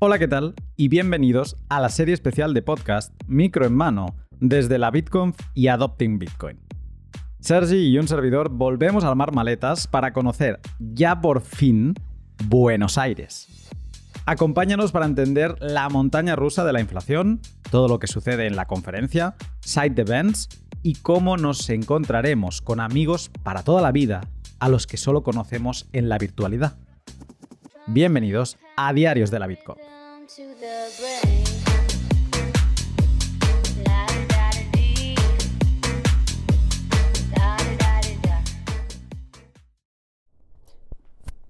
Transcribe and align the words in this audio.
Hola, 0.00 0.20
¿qué 0.20 0.28
tal? 0.28 0.54
Y 0.76 0.86
bienvenidos 0.86 1.56
a 1.68 1.80
la 1.80 1.88
serie 1.88 2.14
especial 2.14 2.54
de 2.54 2.62
podcast 2.62 3.12
Micro 3.26 3.66
en 3.66 3.74
Mano 3.74 4.14
desde 4.38 4.78
la 4.78 4.92
BitConf 4.92 5.36
y 5.54 5.66
Adopting 5.66 6.20
Bitcoin. 6.20 6.60
Sergi 7.40 7.88
y 7.88 7.98
un 7.98 8.06
servidor 8.06 8.48
volvemos 8.48 9.02
a 9.02 9.08
armar 9.08 9.34
maletas 9.34 9.88
para 9.88 10.12
conocer 10.12 10.60
ya 10.78 11.20
por 11.20 11.40
fin 11.40 11.94
Buenos 12.44 12.96
Aires. 12.96 13.68
Acompáñanos 14.24 14.92
para 14.92 15.04
entender 15.04 15.56
la 15.58 15.88
montaña 15.88 16.36
rusa 16.36 16.64
de 16.64 16.74
la 16.74 16.80
inflación, 16.80 17.40
todo 17.68 17.88
lo 17.88 17.98
que 17.98 18.06
sucede 18.06 18.46
en 18.46 18.54
la 18.54 18.66
conferencia, 18.66 19.34
side 19.62 20.00
events 20.00 20.48
y 20.84 20.94
cómo 20.94 21.36
nos 21.36 21.68
encontraremos 21.70 22.60
con 22.60 22.78
amigos 22.78 23.32
para 23.42 23.64
toda 23.64 23.82
la 23.82 23.90
vida 23.90 24.20
a 24.60 24.68
los 24.68 24.86
que 24.86 24.96
solo 24.96 25.24
conocemos 25.24 25.88
en 25.92 26.08
la 26.08 26.18
virtualidad. 26.18 26.78
Bienvenidos 27.90 28.58
a 28.76 28.92
Diarios 28.92 29.30
de 29.30 29.38
la 29.38 29.46
Bitcoin. 29.46 29.78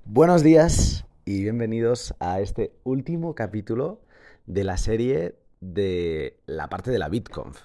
Buenos 0.05 0.45
días 0.45 1.05
y 1.24 1.43
bienvenidos 1.43 2.15
a 2.20 2.41
este 2.41 2.70
último 2.84 3.34
capítulo 3.34 4.01
de 4.46 4.62
la 4.62 4.77
serie 4.77 5.34
de 5.60 6.38
la 6.46 6.68
parte 6.68 6.93
de 6.93 7.01
la 7.01 7.09
BitConf. 7.09 7.62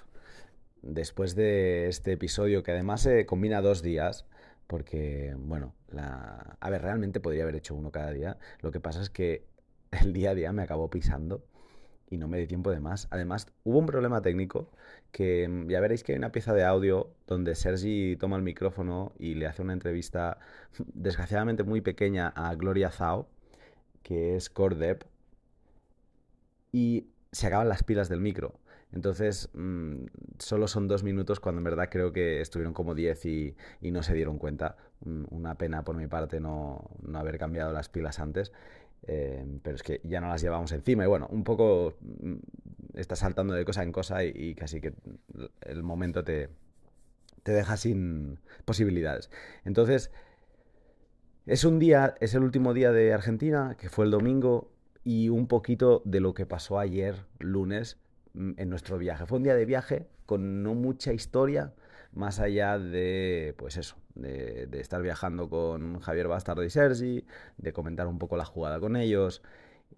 Después 0.82 1.36
de 1.36 1.86
este 1.86 2.10
episodio 2.10 2.64
que 2.64 2.72
además 2.72 3.02
se 3.02 3.24
combina 3.24 3.62
dos 3.62 3.82
días, 3.82 4.26
porque, 4.66 5.34
bueno, 5.38 5.74
la... 5.88 6.56
a 6.60 6.70
ver, 6.70 6.82
realmente 6.82 7.20
podría 7.20 7.44
haber 7.44 7.56
hecho 7.56 7.74
uno 7.74 7.90
cada 7.90 8.10
día. 8.10 8.38
Lo 8.60 8.70
que 8.70 8.80
pasa 8.80 9.00
es 9.02 9.10
que 9.10 9.46
el 10.02 10.12
día 10.12 10.30
a 10.30 10.34
día 10.34 10.52
me 10.52 10.62
acabó 10.62 10.90
pisando 10.90 11.44
y 12.10 12.18
no 12.18 12.28
me 12.28 12.38
di 12.38 12.46
tiempo 12.46 12.70
de 12.70 12.80
más. 12.80 13.08
Además, 13.10 13.48
hubo 13.64 13.78
un 13.78 13.86
problema 13.86 14.22
técnico 14.22 14.70
que 15.12 15.48
mm, 15.48 15.68
ya 15.68 15.80
veréis 15.80 16.04
que 16.04 16.12
hay 16.12 16.18
una 16.18 16.32
pieza 16.32 16.52
de 16.54 16.64
audio 16.64 17.10
donde 17.26 17.54
Sergi 17.54 18.16
toma 18.16 18.36
el 18.36 18.42
micrófono 18.42 19.12
y 19.18 19.34
le 19.34 19.46
hace 19.46 19.62
una 19.62 19.72
entrevista 19.72 20.38
desgraciadamente 20.94 21.64
muy 21.64 21.80
pequeña 21.80 22.28
a 22.28 22.54
Gloria 22.54 22.90
Zhao, 22.90 23.28
que 24.02 24.36
es 24.36 24.50
Core 24.50 24.76
Dev, 24.76 24.98
y 26.72 27.08
se 27.32 27.46
acaban 27.46 27.68
las 27.68 27.82
pilas 27.82 28.08
del 28.08 28.20
micro. 28.20 28.58
Entonces, 28.94 29.50
mmm, 29.54 30.06
solo 30.38 30.68
son 30.68 30.86
dos 30.86 31.02
minutos 31.02 31.40
cuando 31.40 31.58
en 31.58 31.64
verdad 31.64 31.88
creo 31.90 32.12
que 32.12 32.40
estuvieron 32.40 32.72
como 32.72 32.94
diez 32.94 33.26
y, 33.26 33.56
no 33.82 34.02
se 34.02 34.14
dieron 34.14 34.38
cuenta. 34.38 34.76
Una 35.30 35.56
pena 35.56 35.82
por 35.84 35.96
mi 35.96 36.06
parte 36.06 36.40
no, 36.40 36.90
no 37.02 37.18
haber 37.18 37.38
cambiado 37.38 37.72
las 37.72 37.88
pilas 37.88 38.20
antes. 38.20 38.52
Eh, 39.06 39.44
pero 39.62 39.76
es 39.76 39.82
que 39.82 40.00
ya 40.04 40.20
no 40.20 40.28
las 40.28 40.40
llevamos 40.40 40.72
encima 40.72 41.04
y 41.04 41.06
bueno, 41.06 41.26
un 41.30 41.44
poco 41.44 41.92
mm, 42.00 42.36
está 42.94 43.16
saltando 43.16 43.52
de 43.52 43.62
cosa 43.66 43.82
en 43.82 43.92
cosa 43.92 44.24
y, 44.24 44.32
y 44.34 44.54
casi 44.54 44.80
que 44.80 44.94
el 45.60 45.82
momento 45.82 46.24
te, 46.24 46.48
te, 47.42 47.52
deja 47.52 47.76
sin 47.76 48.38
posibilidades. 48.64 49.30
Entonces, 49.66 50.10
es 51.46 51.64
un 51.64 51.78
día, 51.78 52.14
es 52.20 52.34
el 52.34 52.44
último 52.44 52.72
día 52.72 52.92
de 52.92 53.12
Argentina, 53.12 53.76
que 53.78 53.90
fue 53.90 54.06
el 54.06 54.10
domingo, 54.10 54.70
y 55.02 55.28
un 55.28 55.46
poquito 55.48 56.00
de 56.06 56.20
lo 56.20 56.32
que 56.32 56.46
pasó 56.46 56.78
ayer, 56.78 57.26
lunes, 57.38 57.98
mm, 57.98 58.03
en 58.34 58.68
nuestro 58.68 58.98
viaje. 58.98 59.26
Fue 59.26 59.38
un 59.38 59.44
día 59.44 59.54
de 59.54 59.64
viaje 59.64 60.06
con 60.26 60.62
no 60.62 60.74
mucha 60.74 61.12
historia, 61.12 61.72
más 62.12 62.40
allá 62.40 62.78
de, 62.78 63.54
pues 63.58 63.76
eso, 63.76 63.96
de, 64.14 64.66
de, 64.66 64.80
estar 64.80 65.02
viajando 65.02 65.48
con 65.48 66.00
Javier 66.00 66.28
Bastardo 66.28 66.62
y 66.64 66.70
Sergi, 66.70 67.26
de 67.58 67.72
comentar 67.72 68.06
un 68.06 68.18
poco 68.18 68.36
la 68.36 68.44
jugada 68.44 68.80
con 68.80 68.96
ellos 68.96 69.42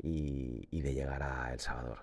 y, 0.03 0.81
de 0.81 0.95
llegar 0.95 1.23
a 1.23 1.53
El 1.53 1.61
Salvador. 1.61 1.99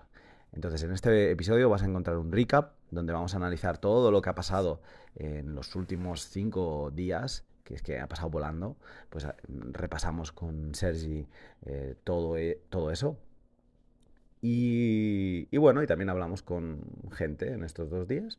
Entonces, 0.52 0.82
en 0.82 0.92
este 0.92 1.30
episodio 1.30 1.68
vas 1.68 1.82
a 1.82 1.86
encontrar 1.86 2.16
un 2.16 2.30
recap 2.30 2.74
donde 2.90 3.12
vamos 3.12 3.34
a 3.34 3.38
analizar 3.38 3.78
todo 3.78 4.10
lo 4.10 4.22
que 4.22 4.30
ha 4.30 4.34
pasado 4.34 4.80
en 5.16 5.54
los 5.54 5.74
últimos 5.74 6.28
cinco 6.28 6.90
días, 6.92 7.44
que 7.64 7.74
es 7.74 7.82
que 7.82 7.98
ha 7.98 8.06
pasado 8.06 8.30
volando. 8.30 8.76
Pues 9.10 9.26
repasamos 9.48 10.32
con 10.32 10.74
Sergi 10.74 11.26
eh, 11.64 11.96
todo, 12.04 12.36
todo 12.68 12.90
eso. 12.90 13.16
Y, 14.46 15.56
bueno, 15.56 15.82
y 15.82 15.86
también 15.86 16.10
hablamos 16.10 16.42
con 16.42 16.82
gente 17.12 17.50
en 17.54 17.64
estos 17.64 17.88
dos 17.88 18.06
días. 18.06 18.38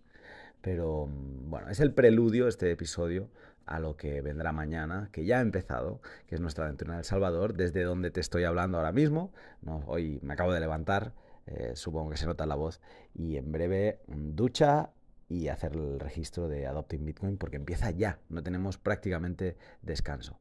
Pero 0.62 1.10
bueno, 1.10 1.70
es 1.70 1.80
el 1.80 1.94
preludio 1.94 2.48
este 2.48 2.70
episodio 2.70 3.28
a 3.66 3.80
lo 3.80 3.98
que 3.98 4.22
vendrá 4.22 4.52
mañana, 4.52 5.10
que 5.12 5.26
ya 5.26 5.40
ha 5.40 5.42
empezado, 5.42 6.02
que 6.28 6.36
es 6.36 6.42
nuestra 6.42 6.66
aventura 6.66 6.94
en 6.94 7.00
El 7.00 7.06
Salvador, 7.06 7.56
desde 7.56 7.82
donde 7.82 8.12
te 8.12 8.20
estoy 8.20 8.44
hablando 8.44 8.78
ahora 8.78 8.92
mismo. 8.92 9.34
No, 9.64 9.84
hoy 9.88 10.20
me 10.22 10.34
acabo 10.34 10.54
de 10.54 10.60
levantar, 10.60 11.14
eh, 11.48 11.72
supongo 11.74 12.12
que 12.12 12.18
se 12.18 12.28
nota 12.28 12.46
la 12.46 12.54
voz, 12.54 12.82
y 13.16 13.38
en 13.38 13.52
breve 13.52 14.00
ducha 14.08 14.92
y 15.28 15.48
hacer 15.48 15.74
el 15.74 16.00
registro 16.00 16.48
de 16.48 16.68
Adopting 16.68 17.04
Bitcoin 17.04 17.38
porque 17.38 17.58
empieza 17.58 17.90
ya, 17.90 18.20
no 18.30 18.44
tenemos 18.44 18.78
prácticamente 18.78 19.58
descanso. 19.82 20.40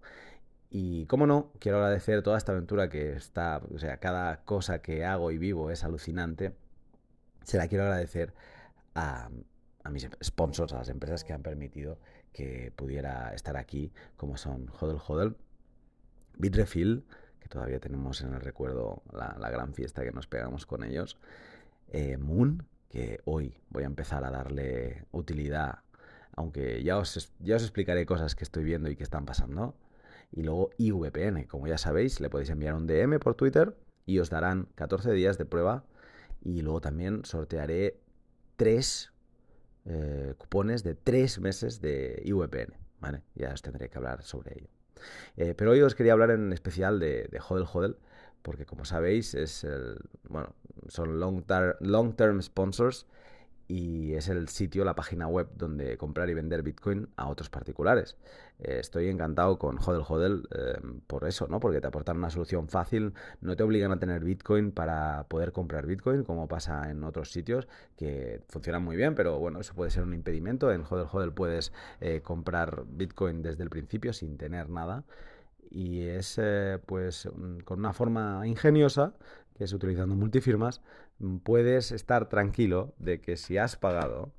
Y 0.77 1.07
como 1.07 1.29
no, 1.29 1.53
quiero 1.61 1.79
agradecer 1.79 2.21
toda 2.25 2.37
esta 2.37 2.51
aventura 2.51 2.89
que 2.89 3.13
está, 3.13 3.63
o 3.73 3.79
sea, 3.79 3.99
cada 3.99 4.45
cosa 4.45 4.83
que 4.83 5.05
hago 5.05 5.31
y 5.31 5.39
vivo 5.39 5.71
es 5.71 5.85
alucinante. 5.85 6.57
Se 7.45 7.59
la 7.59 7.69
quiero 7.69 7.85
agradecer 7.85 8.35
a, 8.97 9.31
a 9.85 9.91
mis 9.91 10.09
sponsors, 10.21 10.73
a 10.73 10.79
las 10.79 10.89
empresas 10.89 11.23
que 11.23 11.33
han 11.33 11.45
permitido 11.45 12.01
que 12.33 12.73
pudiera 12.75 13.33
estar 13.35 13.57
aquí, 13.57 13.93
como 14.17 14.37
son 14.37 14.69
Hodel 14.81 14.99
Hodel, 15.07 15.37
Bitrefill, 16.39 17.05
que 17.39 17.49
todavía 17.49 17.79
tenemos 17.79 18.21
en 18.23 18.35
el 18.35 18.41
recuerdo 18.41 19.05
la, 19.13 19.51
gran 19.51 19.75
fiesta 19.75 20.03
que 20.03 20.11
nos 20.11 20.27
pegamos 20.27 20.67
con 20.67 20.83
ellos, 20.83 21.19
eh, 21.93 22.17
Moon, 22.17 22.67
que 22.89 23.21
hoy 23.27 23.61
voy 23.71 23.85
a 23.85 23.87
empezar 23.87 24.25
a 24.25 24.33
darle 24.33 25.05
utilidad, 25.13 25.85
aunque 26.35 26.83
ya 26.83 26.99
os, 26.99 27.33
ya 27.39 27.55
os 27.55 27.63
explicaré 27.63 28.07
cosas 28.07 28.35
que 28.35 28.43
estoy 28.43 28.65
viendo 28.65 28.91
y 28.91 28.97
que 28.97 29.05
están 29.05 29.25
pasando, 29.25 29.77
y 30.35 30.43
luego 30.43 30.71
IVPN, 30.79 31.45
como 31.45 31.67
ya 31.67 31.79
sabéis, 31.79 32.21
le 32.21 32.29
podéis 32.29 32.51
enviar 32.51 32.75
un 32.75 32.87
DM 32.87 33.21
por 33.21 33.37
Twitter 33.37 33.77
y 34.05 34.19
os 34.19 34.31
darán 34.31 34.69
14 34.75 35.13
días 35.13 35.39
de 35.39 35.47
prueba, 35.47 35.85
y 36.43 36.61
luego 36.61 36.81
también 36.81 37.25
sortearé 37.25 38.01
tres 38.57 39.13
eh, 39.87 40.35
cupones 40.37 40.83
de 40.83 40.95
tres 40.95 41.39
meses 41.39 41.81
de 41.81 42.21
IVPN. 42.25 42.75
¿vale? 43.01 43.23
Ya 43.35 43.53
os 43.53 43.63
tendré 43.63 43.89
que 43.89 43.99
hablar 43.99 44.23
sobre 44.23 44.59
ello. 44.59 44.69
Eh, 45.37 45.55
pero 45.57 45.71
hoy 45.71 45.83
os 45.83 45.95
quería 45.95 46.13
hablar 46.13 46.31
en 46.31 46.53
especial 46.53 46.99
de, 46.99 47.29
de 47.31 47.41
Hodel 47.41 47.67
Hodel, 47.73 47.97
porque 48.43 48.67
como 48.67 48.85
sabéis, 48.85 49.35
es 49.35 49.65
el, 49.65 49.99
bueno, 50.29 50.55
son 50.89 51.19
long-term 51.21 51.77
long 51.81 52.15
term 52.15 52.43
sponsors 52.43 53.07
y 53.67 54.15
es 54.15 54.29
el 54.29 54.49
sitio, 54.49 54.85
la 54.85 54.95
página 54.95 55.27
web 55.27 55.49
donde 55.57 55.97
comprar 55.97 56.29
y 56.29 56.35
vender 56.35 56.63
Bitcoin 56.63 57.09
a 57.17 57.29
otros 57.29 57.49
particulares. 57.49 58.17
Eh, 58.59 58.79
estoy 58.81 59.09
encantado 59.09 59.59
con 59.59 59.79
Hodel 59.79 60.03
Hodel 60.07 60.49
eh, 60.55 60.79
por 61.07 61.27
eso, 61.27 61.49
¿no? 61.49 61.61
Porque 61.61 61.81
te 61.81 61.87
aportan 61.87 62.19
una 62.19 62.31
solución 62.31 62.69
fácil, 62.69 63.15
no 63.41 63.57
te 63.57 63.63
obligan 63.63 63.93
a 63.93 63.99
tener 63.99 64.23
Bitcoin 64.23 64.71
para 64.71 65.25
poder 65.29 65.53
comprar 65.53 65.87
Bitcoin, 65.87 66.25
como 66.25 66.47
pasa 66.47 66.91
en 66.91 67.03
otros 67.05 67.31
sitios 67.33 67.67
que 67.97 68.43
funcionan 68.49 68.85
muy 68.85 68.97
bien, 68.97 69.15
pero 69.15 69.39
bueno, 69.39 69.61
eso 69.61 69.75
puede 69.75 69.91
ser 69.91 70.03
un 70.03 70.15
impedimento. 70.15 70.71
En 70.71 70.83
Hodel 70.83 71.07
Hodel 71.11 71.33
puedes 71.33 71.73
eh, 72.01 72.21
comprar 72.23 72.85
Bitcoin 72.87 73.43
desde 73.43 73.63
el 73.63 73.71
principio 73.71 74.13
sin 74.13 74.37
tener 74.37 74.69
nada 74.69 75.05
y 75.71 76.03
es 76.03 76.39
eh, 76.41 76.79
pues 76.87 77.29
con 77.65 77.79
una 77.81 77.93
forma 77.93 78.47
ingeniosa 78.47 79.15
que 79.55 79.65
es 79.65 79.73
utilizando 79.73 80.15
multifirmas, 80.17 80.81
puedes 81.43 81.93
estar 81.93 82.29
tranquilo 82.29 82.95
de 82.99 83.21
que 83.21 83.37
si 83.37 83.59
has 83.59 83.77
pagado, 83.77 84.33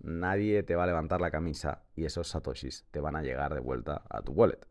nadie 0.00 0.62
te 0.62 0.74
va 0.74 0.84
a 0.84 0.86
levantar 0.86 1.20
la 1.20 1.30
camisa 1.30 1.82
y 1.94 2.04
esos 2.04 2.28
satoshis 2.28 2.84
te 2.90 3.00
van 3.00 3.16
a 3.16 3.22
llegar 3.22 3.54
de 3.54 3.60
vuelta 3.60 4.02
a 4.08 4.22
tu 4.22 4.32
wallet. 4.32 4.66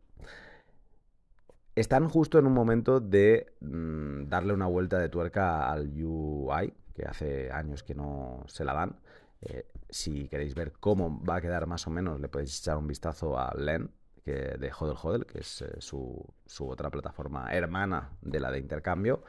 Están 1.74 2.08
justo 2.08 2.38
en 2.38 2.46
un 2.46 2.52
momento 2.52 3.00
de 3.00 3.54
mmm, 3.60 4.24
darle 4.28 4.52
una 4.52 4.66
vuelta 4.66 4.98
de 4.98 5.08
tuerca 5.08 5.70
al 5.70 5.90
UI, 6.02 6.74
que 6.94 7.06
hace 7.06 7.50
años 7.50 7.82
que 7.82 7.94
no 7.94 8.44
se 8.46 8.64
la 8.64 8.74
dan. 8.74 9.00
Eh, 9.40 9.66
si 9.88 10.28
queréis 10.28 10.54
ver 10.54 10.72
cómo 10.72 11.22
va 11.24 11.36
a 11.36 11.40
quedar 11.40 11.66
más 11.66 11.86
o 11.86 11.90
menos, 11.90 12.20
le 12.20 12.28
podéis 12.28 12.58
echar 12.60 12.76
un 12.76 12.86
vistazo 12.86 13.38
a 13.38 13.54
Len, 13.56 13.90
que, 14.22 14.32
de 14.32 14.70
Hodel 14.78 14.96
Hodel, 15.02 15.26
que 15.26 15.40
es 15.40 15.62
eh, 15.62 15.76
su, 15.78 16.24
su, 16.44 16.68
otra 16.68 16.90
plataforma 16.90 17.50
hermana 17.52 18.10
de 18.20 18.38
la 18.38 18.50
de 18.50 18.58
intercambio 18.58 19.24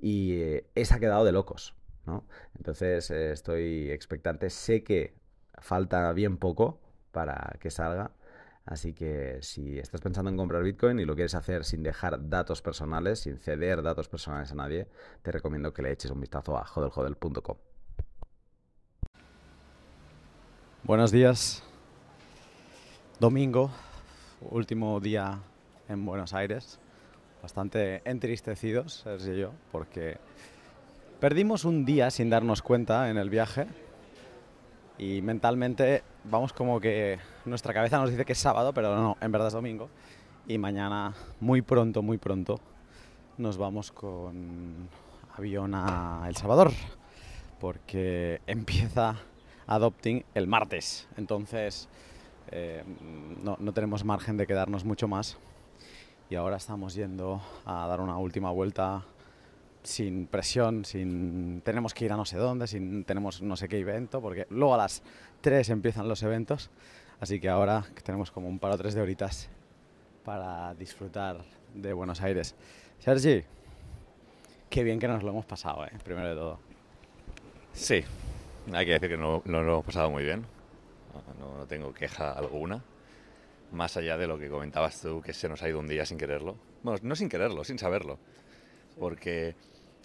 y 0.00 0.40
eh, 0.40 0.70
esa 0.74 0.96
ha 0.96 1.00
quedado 1.00 1.24
de 1.24 1.32
locos, 1.32 1.74
¿no? 2.06 2.24
Entonces 2.56 3.10
eh, 3.10 3.32
estoy 3.32 3.90
expectante, 3.90 4.50
sé 4.50 4.82
que 4.82 5.14
falta 5.58 6.12
bien 6.12 6.38
poco 6.38 6.80
para 7.12 7.56
que 7.60 7.70
salga, 7.70 8.12
así 8.64 8.94
que 8.94 9.38
si 9.42 9.78
estás 9.78 10.00
pensando 10.00 10.30
en 10.30 10.36
comprar 10.36 10.62
Bitcoin 10.62 10.98
y 11.00 11.04
lo 11.04 11.14
quieres 11.14 11.34
hacer 11.34 11.64
sin 11.64 11.82
dejar 11.82 12.28
datos 12.28 12.62
personales, 12.62 13.20
sin 13.20 13.38
ceder 13.38 13.82
datos 13.82 14.08
personales 14.08 14.50
a 14.52 14.54
nadie, 14.54 14.88
te 15.22 15.32
recomiendo 15.32 15.74
que 15.74 15.82
le 15.82 15.92
eches 15.92 16.10
un 16.10 16.20
vistazo 16.20 16.56
a 16.56 16.64
jodelhodel.com. 16.64 17.56
Buenos 20.82 21.12
días. 21.12 21.62
Domingo, 23.18 23.70
último 24.40 24.98
día 24.98 25.40
en 25.88 26.06
Buenos 26.06 26.32
Aires. 26.32 26.80
Bastante 27.42 28.02
entristecidos, 28.04 29.00
Sergio 29.04 29.34
y 29.34 29.40
yo, 29.40 29.52
porque 29.72 30.18
perdimos 31.20 31.64
un 31.64 31.84
día 31.84 32.10
sin 32.10 32.30
darnos 32.30 32.62
cuenta 32.62 33.10
en 33.10 33.16
el 33.16 33.30
viaje 33.30 33.66
y 34.98 35.22
mentalmente 35.22 36.02
vamos 36.24 36.52
como 36.52 36.80
que 36.80 37.18
nuestra 37.44 37.72
cabeza 37.72 37.98
nos 37.98 38.10
dice 38.10 38.24
que 38.24 38.32
es 38.32 38.38
sábado, 38.38 38.72
pero 38.72 38.94
no, 38.96 39.16
en 39.20 39.32
verdad 39.32 39.48
es 39.48 39.54
domingo. 39.54 39.88
Y 40.46 40.58
mañana, 40.58 41.14
muy 41.40 41.62
pronto, 41.62 42.02
muy 42.02 42.18
pronto, 42.18 42.60
nos 43.38 43.56
vamos 43.56 43.92
con 43.92 44.88
avión 45.36 45.74
a 45.74 46.24
El 46.28 46.36
Salvador, 46.36 46.72
porque 47.60 48.40
empieza 48.46 49.16
Adopting 49.66 50.24
el 50.34 50.48
martes. 50.48 51.06
Entonces, 51.16 51.88
eh, 52.50 52.82
no, 53.44 53.56
no 53.60 53.72
tenemos 53.72 54.04
margen 54.04 54.36
de 54.36 54.46
quedarnos 54.46 54.84
mucho 54.84 55.06
más 55.06 55.38
y 56.30 56.36
ahora 56.36 56.56
estamos 56.56 56.94
yendo 56.94 57.42
a 57.66 57.88
dar 57.88 58.00
una 58.00 58.16
última 58.16 58.52
vuelta 58.52 59.02
sin 59.82 60.28
presión, 60.28 60.84
sin 60.84 61.60
tenemos 61.62 61.92
que 61.92 62.04
ir 62.04 62.12
a 62.12 62.16
no 62.16 62.24
sé 62.24 62.36
dónde, 62.36 62.68
sin 62.68 63.04
tenemos 63.04 63.42
no 63.42 63.56
sé 63.56 63.68
qué 63.68 63.80
evento, 63.80 64.20
porque 64.20 64.46
luego 64.50 64.74
a 64.74 64.78
las 64.78 65.02
3 65.40 65.68
empiezan 65.70 66.08
los 66.08 66.22
eventos, 66.22 66.70
así 67.18 67.40
que 67.40 67.48
ahora 67.48 67.84
tenemos 68.04 68.30
como 68.30 68.48
un 68.48 68.60
par 68.60 68.70
o 68.70 68.78
tres 68.78 68.94
de 68.94 69.00
horitas 69.00 69.48
para 70.24 70.72
disfrutar 70.74 71.38
de 71.74 71.92
Buenos 71.92 72.20
Aires. 72.22 72.54
Sergi, 73.00 73.42
qué 74.68 74.84
bien 74.84 75.00
que 75.00 75.08
nos 75.08 75.24
lo 75.24 75.30
hemos 75.30 75.46
pasado, 75.46 75.84
¿eh? 75.84 75.92
primero 76.04 76.28
de 76.28 76.34
todo. 76.36 76.58
Sí, 77.72 78.04
hay 78.72 78.86
que 78.86 78.92
decir 78.92 79.08
que 79.08 79.16
no, 79.16 79.42
lo 79.44 79.58
hemos 79.58 79.84
pasado 79.84 80.10
muy 80.10 80.22
bien, 80.22 80.44
no 81.40 81.66
tengo 81.66 81.92
queja 81.92 82.32
alguna 82.32 82.84
más 83.72 83.96
allá 83.96 84.16
de 84.16 84.26
lo 84.26 84.38
que 84.38 84.48
comentabas 84.48 85.00
tú, 85.00 85.20
que 85.20 85.32
se 85.32 85.48
nos 85.48 85.62
ha 85.62 85.68
ido 85.68 85.78
un 85.78 85.88
día 85.88 86.04
sin 86.04 86.18
quererlo. 86.18 86.56
Bueno, 86.82 86.98
no 87.02 87.16
sin 87.16 87.28
quererlo, 87.28 87.64
sin 87.64 87.78
saberlo. 87.78 88.18
Porque 88.98 89.54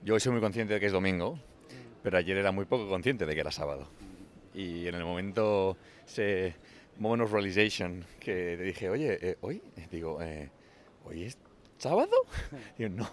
yo 0.04 0.14
hoy 0.14 0.20
soy 0.20 0.32
muy 0.32 0.42
consciente 0.42 0.74
de 0.74 0.80
que 0.80 0.86
es 0.86 0.92
domingo, 0.92 1.40
pero 2.04 2.18
ayer 2.18 2.38
era 2.38 2.52
muy 2.52 2.66
poco 2.66 2.88
consciente 2.88 3.26
de 3.26 3.34
que 3.34 3.42
era 3.42 3.52
sábado. 3.52 3.88
Y 4.54 4.88
en 4.88 4.96
el 4.96 5.04
momento, 5.04 5.78
ese 6.06 6.56
moment 6.98 7.24
of 7.24 7.32
realization, 7.32 8.06
que 8.20 8.56
te 8.58 8.64
dije, 8.64 8.90
oye, 8.90 9.18
eh, 9.22 9.38
¿hoy? 9.42 9.62
Digo, 9.92 10.22
eh, 10.22 10.50
¿hoy 11.04 11.24
es 11.24 11.38
sábado? 11.78 12.16
Digo, 12.78 12.90
no, 12.90 13.10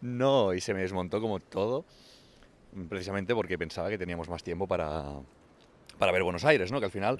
no. 0.00 0.54
Y 0.54 0.60
se 0.60 0.72
me 0.72 0.80
desmontó 0.80 1.20
como 1.20 1.40
todo, 1.40 1.84
precisamente 2.88 3.34
porque 3.34 3.58
pensaba 3.58 3.90
que 3.90 3.98
teníamos 3.98 4.28
más 4.28 4.42
tiempo 4.42 4.66
para, 4.66 5.20
para 5.98 6.12
ver 6.12 6.22
Buenos 6.22 6.44
Aires, 6.44 6.72
¿no? 6.72 6.78
Que 6.78 6.86
al 6.86 6.92
final 6.92 7.18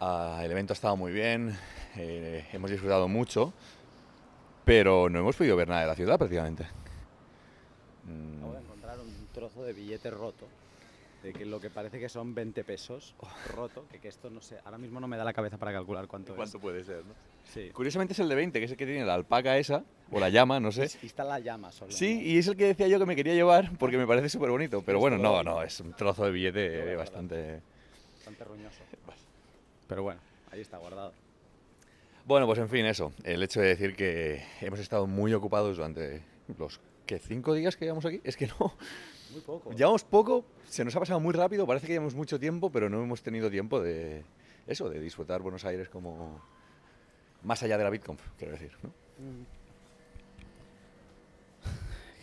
uh, 0.00 0.40
el 0.42 0.50
evento 0.50 0.72
ha 0.72 0.74
estado 0.74 0.96
muy 0.96 1.12
bien, 1.12 1.56
eh, 1.96 2.46
hemos 2.52 2.70
disfrutado 2.70 3.08
mucho, 3.08 3.52
pero 4.64 5.08
no 5.08 5.20
hemos 5.20 5.36
podido 5.36 5.56
ver 5.56 5.68
nada 5.68 5.82
de 5.82 5.86
la 5.86 5.94
ciudad 5.94 6.18
prácticamente. 6.18 6.64
Acabo 8.38 8.52
de 8.54 8.60
encontrar 8.60 8.98
un 9.00 9.28
trozo 9.32 9.62
de 9.64 9.72
billete 9.72 10.10
roto, 10.10 10.46
de 11.22 11.32
que 11.32 11.44
lo 11.44 11.60
que 11.60 11.68
parece 11.68 11.98
que 11.98 12.08
son 12.08 12.34
20 12.34 12.64
pesos 12.64 13.14
roto, 13.54 13.86
que, 13.90 13.98
que 13.98 14.08
esto 14.08 14.30
no 14.30 14.40
sé, 14.40 14.58
ahora 14.64 14.78
mismo 14.78 15.00
no 15.00 15.08
me 15.08 15.16
da 15.16 15.24
la 15.24 15.32
cabeza 15.32 15.58
para 15.58 15.72
calcular 15.72 16.06
cuánto, 16.06 16.34
¿Cuánto 16.34 16.58
es. 16.58 16.62
puede 16.62 16.84
ser? 16.84 17.04
¿no? 17.04 17.12
Sí. 17.44 17.70
Curiosamente 17.70 18.12
es 18.12 18.18
el 18.18 18.28
de 18.28 18.34
20, 18.34 18.58
que 18.58 18.64
es 18.66 18.70
el 18.70 18.76
que 18.76 18.86
tiene 18.86 19.04
la 19.04 19.14
alpaca 19.14 19.56
esa, 19.58 19.84
o 20.10 20.20
la 20.20 20.28
llama, 20.28 20.60
no 20.60 20.70
sé. 20.70 20.88
Y 21.02 21.06
está 21.06 21.24
la 21.24 21.38
llama 21.40 21.72
solo. 21.72 21.92
Sí, 21.92 22.22
y 22.22 22.38
es 22.38 22.46
el 22.46 22.56
que 22.56 22.66
decía 22.66 22.88
yo 22.88 22.98
que 22.98 23.06
me 23.06 23.16
quería 23.16 23.34
llevar 23.34 23.72
porque 23.78 23.98
me 23.98 24.06
parece 24.06 24.28
súper 24.28 24.50
bonito. 24.50 24.82
Pero 24.84 25.00
bueno, 25.00 25.18
no, 25.18 25.42
no, 25.42 25.62
es 25.62 25.80
un 25.80 25.92
trozo 25.94 26.24
de 26.24 26.30
billete 26.30 26.94
bastante... 26.96 27.60
Bastante 28.14 28.44
roñoso. 28.44 28.82
Pero 29.88 30.02
bueno, 30.04 30.20
ahí 30.52 30.60
está 30.60 30.78
guardado. 30.78 31.12
Bueno, 32.24 32.46
pues 32.46 32.58
en 32.58 32.68
fin, 32.68 32.84
eso. 32.86 33.12
El 33.24 33.42
hecho 33.42 33.60
de 33.60 33.68
decir 33.68 33.96
que 33.96 34.44
hemos 34.60 34.78
estado 34.78 35.06
muy 35.06 35.32
ocupados 35.34 35.76
durante 35.78 36.22
los 36.58 36.78
¿qué, 37.06 37.18
cinco 37.18 37.54
días 37.54 37.76
que 37.76 37.86
llevamos 37.86 38.04
aquí. 38.04 38.20
Es 38.22 38.36
que 38.36 38.46
no, 38.46 38.74
Muy 39.32 39.40
poco. 39.40 39.72
llevamos 39.72 40.04
poco, 40.04 40.44
se 40.66 40.84
nos 40.84 40.94
ha 40.94 41.00
pasado 41.00 41.20
muy 41.20 41.32
rápido, 41.32 41.66
parece 41.66 41.86
que 41.86 41.94
llevamos 41.94 42.14
mucho 42.14 42.38
tiempo, 42.38 42.70
pero 42.70 42.88
no 42.90 43.02
hemos 43.02 43.22
tenido 43.22 43.50
tiempo 43.50 43.80
de 43.80 44.24
eso, 44.66 44.90
de 44.90 45.00
disfrutar 45.00 45.40
Buenos 45.40 45.64
Aires 45.64 45.88
como 45.88 46.40
más 47.42 47.62
allá 47.62 47.78
de 47.78 47.84
la 47.84 47.90
BitConf, 47.90 48.20
quiero 48.36 48.52
decir. 48.52 48.72
¿no? 48.82 48.90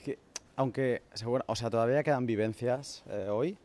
Que, 0.03 0.19
aunque, 0.56 1.01
seguro, 1.13 1.44
o 1.47 1.56
sea, 1.56 1.71
todavía 1.71 2.03
quedan 2.03 2.27
vivencias 2.27 3.03
eh, 3.09 3.27
hoy 3.29 3.57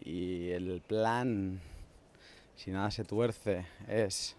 y 0.00 0.48
el 0.50 0.80
plan, 0.86 1.60
si 2.56 2.70
nada 2.70 2.90
se 2.90 3.04
tuerce, 3.04 3.66
es 3.88 4.34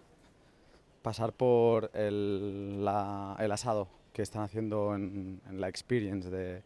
pasar 1.02 1.32
por 1.32 1.90
el, 1.94 2.86
el 3.38 3.52
asado 3.52 3.88
que 4.12 4.22
están 4.22 4.42
haciendo 4.42 4.94
en, 4.94 5.40
la 5.52 5.68
experience 5.68 6.28
de 6.28 6.62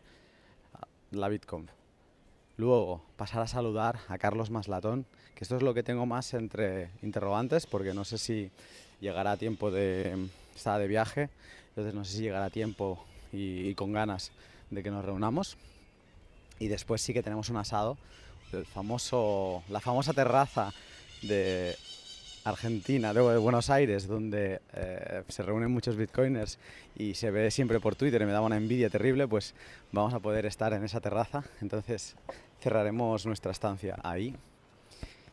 la 1.11 1.29
BitConf. 1.29 1.71
Luego, 2.57 3.03
pasar 3.17 3.43
a 3.43 3.47
saludar 3.47 3.99
a 4.09 4.19
Carlos 4.19 4.51
Maslatón, 4.51 5.05
que 5.35 5.45
esto 5.45 5.57
es 5.57 5.63
lo 5.63 5.75
que 5.75 5.83
tengo 5.83 6.07
más 6.07 6.33
entre 6.35 6.91
interrogantes, 7.03 7.67
porque 7.67 7.95
no 7.95 8.05
sé 8.05 8.19
si 8.19 8.51
llegará 9.01 9.33
a 9.33 9.37
tiempo 9.37 9.71
de... 9.71 10.29
Está 10.55 10.79
de 10.79 10.87
viaje, 10.87 11.31
entonces 11.71 11.95
no 11.95 12.05
sé 12.05 12.17
si 12.17 12.23
llegará 12.23 12.47
a 12.47 12.51
tiempo 12.51 13.03
y, 13.33 13.69
y 13.69 13.75
con 13.75 13.93
ganas 13.93 14.33
de 14.71 14.83
que 14.83 14.91
nos 14.91 15.03
reunamos. 15.03 15.57
Y 16.59 16.69
después 16.69 17.01
sí 17.01 17.15
que 17.15 17.23
tenemos 17.23 17.49
un 17.49 17.57
asado, 17.57 17.97
el 18.53 18.67
famoso, 18.67 19.63
la 19.71 19.81
famosa 19.81 20.13
terraza 20.13 20.75
de 21.23 21.77
Argentina, 22.45 23.15
de 23.15 23.39
Buenos 23.39 23.71
Aires, 23.71 24.07
donde 24.09 24.61
eh, 24.75 25.23
se 25.29 25.43
reúnen 25.43 25.71
muchos 25.71 25.97
bitcoiners 25.97 26.59
y 26.97 27.15
se 27.15 27.31
ve 27.31 27.51
siempre 27.51 27.79
por 27.81 27.95
Twitter 27.95 28.21
y 28.23 28.27
me 28.27 28.33
da 28.33 28.41
una 28.41 28.57
envidia 28.57 28.91
terrible, 28.91 29.29
pues 29.29 29.55
vamos 29.93 30.13
a 30.15 30.19
poder 30.21 30.47
estar 30.47 30.73
en 30.73 30.83
esa 30.85 31.01
terraza. 31.01 31.45
Entonces 31.61 32.17
cerraremos 32.61 33.27
nuestra 33.27 33.53
estancia 33.53 33.97
ahí. 34.03 34.35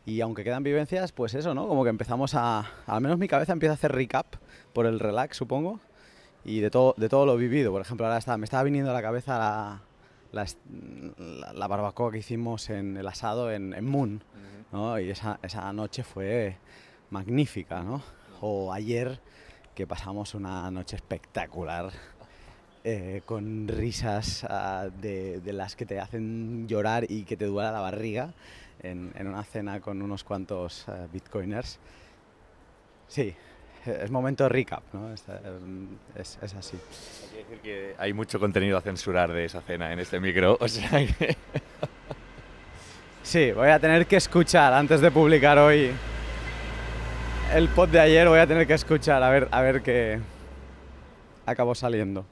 Y 0.06 0.20
aunque 0.22 0.44
quedan 0.44 0.62
vivencias, 0.62 1.12
pues 1.12 1.34
eso, 1.34 1.52
¿no? 1.54 1.68
Como 1.68 1.84
que 1.84 1.90
empezamos 1.90 2.34
a... 2.34 2.70
Al 2.86 3.00
menos 3.00 3.18
mi 3.18 3.28
cabeza 3.28 3.52
empieza 3.52 3.72
a 3.72 3.74
hacer 3.74 3.92
recap 3.92 4.26
por 4.72 4.86
el 4.86 4.98
relax, 4.98 5.36
supongo. 5.36 5.78
Y 6.44 6.60
de 6.60 6.70
todo, 6.70 6.94
de 6.96 7.08
todo 7.08 7.26
lo 7.26 7.36
vivido. 7.36 7.70
Por 7.70 7.82
ejemplo, 7.82 8.06
ahora 8.06 8.18
está, 8.18 8.38
me 8.38 8.44
estaba 8.44 8.62
viniendo 8.62 8.90
a 8.90 8.94
la 8.94 9.02
cabeza 9.02 9.82
la- 10.32 10.46
la 11.54 11.66
barbacoa 11.68 12.10
que 12.12 12.18
hicimos 12.18 12.70
en 12.70 12.96
el 12.96 13.06
asado 13.06 13.52
en, 13.52 13.74
en 13.74 13.84
Moon. 13.84 14.22
¿No? 14.72 14.98
Y 14.98 15.10
esa, 15.10 15.38
esa 15.42 15.72
noche 15.72 16.02
fue 16.02 16.56
magnífica. 17.10 17.84
O 18.40 18.72
ayer 18.72 19.20
que 19.74 19.86
pasamos 19.86 20.34
una 20.34 20.70
noche 20.70 20.96
espectacular 20.96 21.90
eh, 22.84 23.22
con 23.26 23.68
risas 23.68 24.44
ah, 24.48 24.88
de, 25.00 25.40
las 25.52 25.76
que 25.76 25.84
te 25.86 26.00
hacen 26.00 26.66
llorar 26.66 27.04
y 27.08 27.24
que 27.24 27.36
te 27.36 27.44
duela 27.46 27.70
la 27.72 27.80
barriga 27.80 28.32
en, 28.82 29.12
una 29.26 29.44
cena 29.44 29.80
con 29.80 30.00
unos 30.00 30.24
cuantos 30.24 30.86
eh, 30.88 31.06
bitcoiners. 31.12 31.78
Sí, 33.08 33.34
es 33.84 34.10
momento 34.10 34.48
recap, 34.48 34.82
¿no? 34.94 35.12
Es, 35.12 35.24
es- 36.16 36.38
es 36.42 36.54
así. 36.54 36.78
Hay 37.98 38.12
mucho 38.12 38.38
contenido 38.38 38.78
a 38.78 38.80
censurar 38.80 39.32
de 39.32 39.44
esa 39.44 39.60
cena 39.62 39.92
en 39.92 39.98
este 39.98 40.20
micro. 40.20 40.56
Sí, 43.22 43.52
voy 43.52 43.68
a 43.68 43.78
tener 43.78 44.06
que 44.06 44.16
escuchar 44.16 44.72
antes 44.72 45.00
de 45.00 45.10
publicar 45.10 45.58
hoy 45.58 45.92
el 47.54 47.68
pod 47.68 47.88
de 47.88 48.00
ayer, 48.00 48.28
voy 48.28 48.38
a 48.38 48.46
tener 48.46 48.66
que 48.66 48.74
escuchar 48.74 49.22
a 49.22 49.30
ver, 49.30 49.48
a 49.50 49.60
ver 49.60 49.82
qué 49.82 50.20
acabó 51.46 51.74
saliendo. 51.74 52.24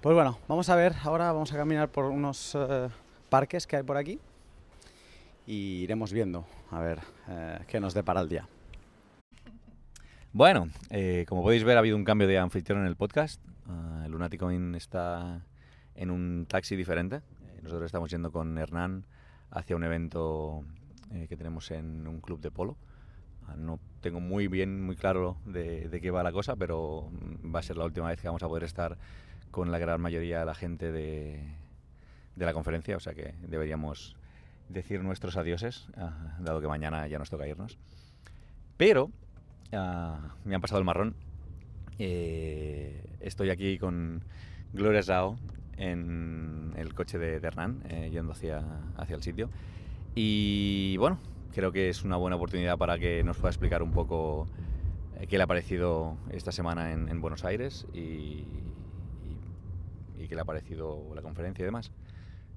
Pues 0.00 0.14
bueno, 0.14 0.38
vamos 0.48 0.68
a 0.70 0.76
ver, 0.76 0.94
ahora 1.02 1.32
vamos 1.32 1.52
a 1.52 1.56
caminar 1.56 1.88
por 1.88 2.06
unos 2.06 2.56
eh, 2.58 2.88
parques 3.28 3.66
que 3.66 3.76
hay 3.76 3.82
por 3.82 3.96
aquí 3.96 4.18
y 5.46 5.82
iremos 5.82 6.12
viendo 6.12 6.46
a 6.70 6.80
ver 6.80 7.00
eh, 7.28 7.58
qué 7.66 7.78
nos 7.78 7.94
depara 7.94 8.20
el 8.20 8.28
día. 8.28 8.48
Bueno, 10.32 10.68
eh, 10.90 11.26
como 11.28 11.42
podéis 11.42 11.64
ver 11.64 11.76
ha 11.76 11.80
habido 11.80 11.96
un 11.96 12.04
cambio 12.04 12.28
de 12.28 12.38
anfitrión 12.38 12.80
en 12.80 12.86
el 12.86 12.96
podcast. 12.96 13.40
Ah, 13.68 14.06
el 14.06 14.74
está 14.74 15.42
en 15.94 16.10
un 16.10 16.46
taxi 16.48 16.76
diferente. 16.76 17.20
Nosotros 17.62 17.86
estamos 17.86 18.10
yendo 18.10 18.30
con 18.30 18.56
Hernán 18.56 19.04
hacia 19.50 19.76
un 19.76 19.84
evento 19.84 20.64
eh, 21.12 21.26
que 21.28 21.36
tenemos 21.36 21.70
en 21.70 22.06
un 22.06 22.20
club 22.20 22.40
de 22.40 22.50
polo. 22.50 22.76
Ah, 23.46 23.54
no 23.56 23.80
tengo 24.00 24.20
muy 24.20 24.48
bien, 24.48 24.84
muy 24.84 24.96
claro 24.96 25.38
de, 25.46 25.88
qué 26.02 26.10
va 26.10 26.22
la 26.22 26.32
cosa, 26.32 26.56
pero 26.56 27.10
mm, 27.10 27.54
va 27.54 27.60
a 27.60 27.62
ser 27.62 27.76
la 27.76 27.84
última 27.84 28.08
vez 28.08 28.20
que 28.20 28.28
vamos 28.28 28.42
a 28.42 28.48
poder 28.48 28.64
estar 28.64 28.98
con 29.50 29.70
la 29.70 29.78
gran 29.78 30.00
mayoría 30.00 30.40
de 30.40 30.44
la 30.44 30.54
gente 30.54 30.92
de, 30.92 31.42
de 32.36 32.44
la 32.44 32.52
conferencia, 32.52 32.96
o 32.96 33.00
sea 33.00 33.14
que 33.14 33.34
deberíamos 33.46 34.16
decir 34.68 35.02
nuestros 35.02 35.36
adioses, 35.36 35.88
ah, 35.96 36.36
dado 36.40 36.60
que 36.60 36.68
mañana 36.68 37.06
ya 37.08 37.18
nos 37.18 37.30
toca 37.30 37.48
irnos. 37.48 37.78
Pero 38.76 39.10
ah, 39.72 40.34
me 40.44 40.54
han 40.54 40.60
pasado 40.60 40.78
el 40.78 40.84
marrón. 40.84 41.14
Eh, 41.98 43.16
estoy 43.20 43.50
aquí 43.50 43.78
con 43.78 44.22
Gloria 44.72 45.02
Zhao 45.02 45.36
en 45.78 46.74
el 46.76 46.94
coche 46.94 47.18
de, 47.18 47.40
de 47.40 47.46
Hernán, 47.46 47.82
eh, 47.88 48.10
yendo 48.12 48.32
hacia, 48.32 48.62
hacia 48.96 49.16
el 49.16 49.22
sitio. 49.22 49.48
Y 50.14 50.96
bueno, 50.98 51.18
creo 51.52 51.72
que 51.72 51.88
es 51.88 52.04
una 52.04 52.16
buena 52.16 52.36
oportunidad 52.36 52.76
para 52.78 52.98
que 52.98 53.22
nos 53.24 53.36
pueda 53.36 53.50
explicar 53.50 53.82
un 53.82 53.92
poco 53.92 54.46
eh, 55.18 55.26
qué 55.26 55.38
le 55.38 55.44
ha 55.44 55.46
parecido 55.46 56.16
esta 56.30 56.52
semana 56.52 56.92
en, 56.92 57.08
en 57.08 57.20
Buenos 57.20 57.44
Aires 57.44 57.86
y, 57.92 58.44
qué 60.28 60.34
le 60.34 60.42
ha 60.42 60.44
parecido 60.44 61.14
la 61.14 61.22
conferencia 61.22 61.62
y 61.62 61.64
demás. 61.64 61.90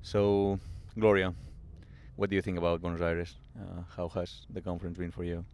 So, 0.01 0.59
Gloria, 0.95 1.33
what 2.17 2.29
do 2.29 2.35
you 2.35 2.41
think 2.41 2.57
about 2.57 2.81
Buenos 2.81 3.01
Aires? 3.01 3.39
Uh, 3.55 3.83
how 3.95 4.09
has 4.09 4.45
the 4.49 4.61
conference 4.61 4.97
been 4.97 5.11
for 5.11 5.23
you? 5.23 5.45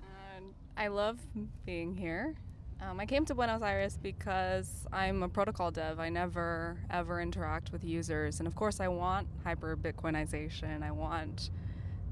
Uh, 0.00 0.40
I 0.76 0.88
love 0.88 1.18
being 1.64 1.94
here. 1.94 2.34
Um, 2.78 3.00
I 3.00 3.06
came 3.06 3.24
to 3.24 3.34
Buenos 3.34 3.62
Aires 3.62 3.98
because 4.02 4.86
I'm 4.92 5.22
a 5.22 5.28
protocol 5.28 5.70
dev. 5.70 5.98
I 5.98 6.10
never 6.10 6.76
ever 6.90 7.22
interact 7.22 7.72
with 7.72 7.82
users, 7.84 8.38
and 8.38 8.46
of 8.46 8.54
course, 8.54 8.80
I 8.80 8.88
want 8.88 9.28
hyper 9.44 9.76
Bitcoinization. 9.76 10.82
I 10.82 10.90
want 10.90 11.50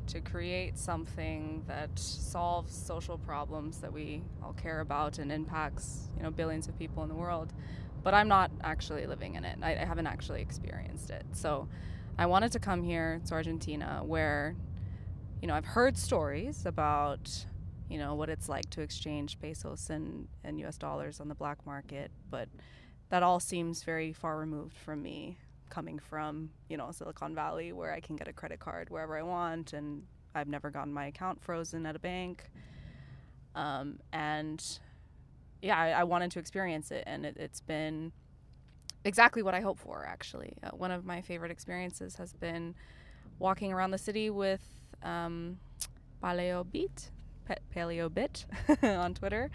to 0.06 0.20
create 0.20 0.78
something 0.78 1.62
that 1.66 1.98
solves 1.98 2.74
social 2.74 3.18
problems 3.18 3.78
that 3.78 3.92
we 3.92 4.22
all 4.42 4.54
care 4.54 4.80
about 4.80 5.18
and 5.18 5.30
impacts 5.30 6.10
you 6.16 6.22
know 6.22 6.30
billions 6.30 6.66
of 6.66 6.78
people 6.78 7.02
in 7.02 7.10
the 7.10 7.14
world. 7.14 7.52
But 8.02 8.14
I'm 8.14 8.28
not 8.28 8.50
actually 8.62 9.06
living 9.06 9.34
in 9.34 9.44
it. 9.44 9.58
I, 9.62 9.72
I 9.72 9.84
haven't 9.84 10.06
actually 10.06 10.40
experienced 10.40 11.10
it. 11.10 11.24
So 11.32 11.68
I 12.16 12.24
wanted 12.24 12.52
to 12.52 12.58
come 12.58 12.82
here 12.82 13.20
to 13.26 13.34
Argentina, 13.34 14.00
where 14.02 14.56
you 15.42 15.48
know 15.48 15.54
I've 15.54 15.66
heard 15.66 15.98
stories 15.98 16.64
about 16.64 17.44
you 17.88 17.98
know 17.98 18.14
what 18.14 18.28
it's 18.28 18.48
like 18.48 18.68
to 18.70 18.80
exchange 18.80 19.38
pesos 19.40 19.90
and, 19.90 20.28
and 20.42 20.60
US 20.60 20.78
dollars 20.78 21.20
on 21.20 21.28
the 21.28 21.34
black 21.34 21.64
market, 21.66 22.10
but 22.30 22.48
that 23.10 23.22
all 23.22 23.40
seems 23.40 23.82
very 23.82 24.12
far 24.12 24.38
removed 24.38 24.76
from 24.76 25.02
me 25.02 25.38
coming 25.70 25.98
from, 25.98 26.50
you 26.68 26.76
know, 26.76 26.90
Silicon 26.90 27.34
Valley 27.34 27.72
where 27.72 27.92
I 27.92 28.00
can 28.00 28.16
get 28.16 28.28
a 28.28 28.32
credit 28.32 28.60
card 28.60 28.90
wherever 28.90 29.16
I 29.18 29.22
want 29.22 29.72
and 29.72 30.02
I've 30.34 30.48
never 30.48 30.70
gotten 30.70 30.92
my 30.92 31.06
account 31.06 31.42
frozen 31.42 31.86
at 31.86 31.96
a 31.96 31.98
bank. 31.98 32.50
Um, 33.54 33.98
and 34.12 34.64
yeah, 35.62 35.78
I, 35.78 35.90
I, 35.90 36.04
wanted 36.04 36.32
to 36.32 36.40
experience 36.40 36.90
it 36.90 37.04
and 37.06 37.24
it, 37.24 37.38
has 37.38 37.60
been 37.60 38.10
exactly 39.04 39.42
what 39.42 39.54
I 39.54 39.60
hoped 39.60 39.80
for 39.80 40.04
actually. 40.06 40.56
Uh, 40.62 40.70
one 40.70 40.90
of 40.90 41.04
my 41.04 41.20
favorite 41.20 41.52
experiences 41.52 42.16
has 42.16 42.32
been 42.32 42.74
walking 43.38 43.72
around 43.72 43.92
the 43.92 43.98
city 43.98 44.28
with 44.28 44.62
um, 45.04 45.58
Paleo 46.22 46.68
Beat, 46.70 47.10
PaleoBit 47.74 48.44
on 48.82 49.14
Twitter, 49.14 49.50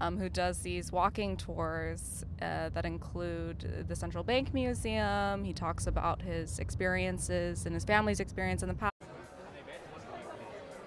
um, 0.00 0.18
who 0.18 0.28
does 0.28 0.58
these 0.58 0.92
walking 0.92 1.36
tours 1.36 2.24
uh, 2.42 2.68
that 2.70 2.84
include 2.84 3.84
the 3.88 3.96
Central 3.96 4.24
Bank 4.24 4.52
Museum. 4.52 5.44
He 5.44 5.52
talks 5.52 5.86
about 5.86 6.22
his 6.22 6.58
experiences 6.58 7.66
and 7.66 7.74
his 7.74 7.84
family's 7.84 8.20
experience 8.20 8.62
in 8.62 8.68
the 8.68 8.74
past. 8.74 8.94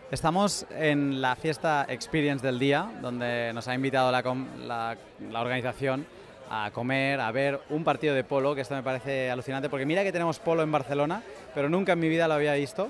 Estamos 0.09 0.65
en 0.71 1.19
la 1.19 1.35
fiesta 1.35 1.85
Experience 1.89 2.41
del 2.41 2.59
día, 2.59 2.89
donde 3.01 3.51
nos 3.53 3.67
ha 3.67 3.73
invitado 3.73 4.09
la, 4.09 4.21
la, 4.65 4.97
la, 5.29 5.41
organización 5.41 6.05
a 6.49 6.71
comer, 6.71 7.19
a 7.19 7.29
ver 7.33 7.59
un 7.69 7.83
partido 7.83 8.15
de 8.15 8.23
polo, 8.23 8.55
que 8.55 8.61
esto 8.61 8.73
me 8.73 8.83
parece 8.83 9.29
alucinante, 9.29 9.67
porque 9.67 9.85
mira 9.85 10.05
que 10.05 10.13
tenemos 10.13 10.39
polo 10.39 10.63
en 10.63 10.71
Barcelona, 10.71 11.23
pero 11.53 11.67
nunca 11.67 11.91
en 11.91 11.99
mi 11.99 12.07
vida 12.07 12.25
lo 12.29 12.35
había 12.35 12.53
visto. 12.53 12.89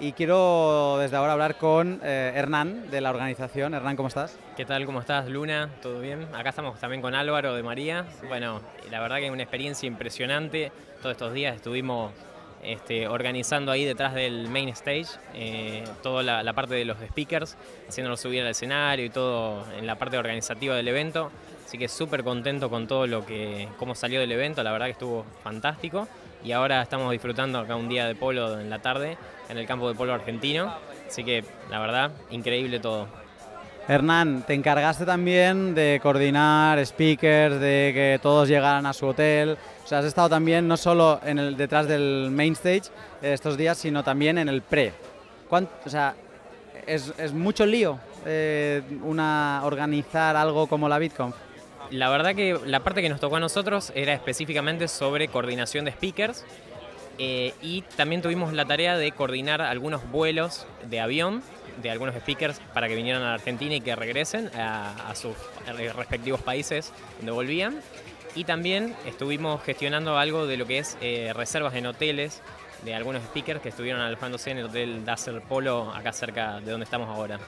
Y 0.00 0.12
quiero 0.12 0.96
desde 1.00 1.16
ahora 1.16 1.32
hablar 1.32 1.56
con 1.56 2.00
eh, 2.04 2.32
Hernán 2.36 2.88
de 2.88 3.00
la 3.00 3.10
organización. 3.10 3.74
Hernán, 3.74 3.96
¿cómo 3.96 4.06
estás? 4.06 4.38
¿Qué 4.56 4.64
tal? 4.64 4.86
¿Cómo 4.86 5.00
estás, 5.00 5.28
Luna? 5.28 5.70
¿Todo 5.82 6.00
bien? 6.00 6.28
Acá 6.36 6.50
estamos 6.50 6.78
también 6.78 7.02
con 7.02 7.16
Álvaro 7.16 7.56
de 7.56 7.64
María. 7.64 8.06
Bueno, 8.28 8.60
la 8.92 9.00
verdad 9.00 9.16
que 9.16 9.26
es 9.26 9.32
una 9.32 9.42
experiencia 9.42 9.88
impresionante. 9.88 10.70
Todos 11.02 11.14
estos 11.14 11.32
días 11.32 11.56
estuvimos 11.56 12.12
este, 12.62 13.08
organizando 13.08 13.72
ahí 13.72 13.84
detrás 13.84 14.14
del 14.14 14.48
main 14.48 14.68
stage 14.68 15.18
eh, 15.34 15.82
toda 16.00 16.22
la, 16.22 16.52
parte 16.52 16.76
de 16.76 16.84
los 16.84 16.96
speakers, 16.98 17.56
haciéndolos 17.88 18.20
subir 18.20 18.42
al 18.42 18.50
escenario 18.50 19.04
y 19.04 19.10
todo 19.10 19.64
en 19.76 19.84
la 19.84 19.96
parte 19.96 20.16
organizativa 20.16 20.76
del 20.76 20.86
evento. 20.86 21.32
Así 21.66 21.76
que 21.76 21.88
súper 21.88 22.22
contento 22.22 22.70
con 22.70 22.86
todo 22.86 23.08
lo 23.08 23.26
que, 23.26 23.68
cómo 23.78 23.96
salió 23.96 24.20
del 24.20 24.30
evento, 24.30 24.62
la 24.62 24.70
verdad 24.70 24.86
que 24.86 24.92
estuvo 24.92 25.26
fantástico. 25.42 26.06
Y 26.44 26.52
ahora 26.52 26.82
estamos 26.82 27.10
disfrutando 27.10 27.58
acá 27.58 27.76
un 27.76 27.88
día 27.88 28.06
de 28.06 28.14
polo 28.14 28.58
en 28.60 28.70
la 28.70 28.78
tarde 28.78 29.16
en 29.48 29.58
el 29.58 29.66
campo 29.66 29.88
de 29.88 29.94
polo 29.94 30.14
argentino. 30.14 30.74
Así 31.06 31.24
que 31.24 31.44
la 31.70 31.78
verdad, 31.80 32.10
increíble 32.30 32.80
todo. 32.80 33.08
Hernán, 33.88 34.42
te 34.46 34.52
encargaste 34.52 35.06
también 35.06 35.74
de 35.74 35.98
coordinar 36.02 36.84
speakers, 36.84 37.58
de 37.58 37.90
que 37.94 38.18
todos 38.22 38.46
llegaran 38.46 38.84
a 38.84 38.92
su 38.92 39.06
hotel. 39.06 39.56
O 39.82 39.86
sea, 39.86 40.00
has 40.00 40.04
estado 40.04 40.28
también 40.28 40.68
no 40.68 40.76
solo 40.76 41.20
en 41.24 41.38
el, 41.38 41.56
detrás 41.56 41.88
del 41.88 42.28
main 42.30 42.52
stage 42.52 42.90
estos 43.22 43.56
días, 43.56 43.78
sino 43.78 44.04
también 44.04 44.36
en 44.36 44.50
el 44.50 44.60
pre. 44.60 44.92
O 45.50 45.88
sea, 45.88 46.14
es, 46.86 47.14
es 47.16 47.32
mucho 47.32 47.64
lío 47.64 47.98
eh, 48.26 48.82
una, 49.02 49.62
organizar 49.64 50.36
algo 50.36 50.66
como 50.66 50.86
la 50.86 50.98
BitConf. 50.98 51.34
La 51.90 52.10
verdad 52.10 52.34
que 52.34 52.58
la 52.66 52.80
parte 52.80 53.00
que 53.00 53.08
nos 53.08 53.20
tocó 53.20 53.36
a 53.36 53.40
nosotros 53.40 53.92
era 53.94 54.12
específicamente 54.12 54.88
sobre 54.88 55.28
coordinación 55.28 55.86
de 55.86 55.92
speakers 55.92 56.44
eh, 57.18 57.54
y 57.62 57.82
también 57.96 58.20
tuvimos 58.22 58.52
la 58.52 58.64
tarea 58.64 58.96
de 58.96 59.10
coordinar 59.12 59.62
algunos 59.62 60.08
vuelos 60.10 60.66
de 60.88 61.00
avión 61.00 61.42
de 61.82 61.90
algunos 61.90 62.14
speakers 62.14 62.60
para 62.74 62.88
que 62.88 62.94
vinieran 62.94 63.22
a 63.22 63.26
la 63.26 63.34
Argentina 63.34 63.74
y 63.74 63.80
que 63.80 63.94
regresen 63.96 64.50
a, 64.54 65.14
sus 65.14 65.34
respectivos 65.94 66.40
países 66.40 66.92
donde 67.18 67.32
volvían. 67.32 67.80
Y 68.34 68.44
también 68.44 68.94
estuvimos 69.06 69.62
gestionando 69.62 70.18
algo 70.18 70.46
de 70.46 70.56
lo 70.56 70.66
que 70.66 70.78
es 70.78 70.98
eh, 71.00 71.32
reservas 71.34 71.74
en 71.74 71.86
hoteles 71.86 72.42
de 72.84 72.94
algunos 72.94 73.22
speakers 73.24 73.60
que 73.60 73.70
estuvieron 73.70 74.00
alojándose 74.00 74.50
en 74.50 74.58
el 74.58 74.66
hotel 74.66 75.04
Dazzle 75.04 75.40
Polo, 75.40 75.92
acá 75.92 76.12
cerca 76.12 76.60
de 76.60 76.70
donde 76.70 76.84
estamos 76.84 77.08
ahora. 77.08 77.38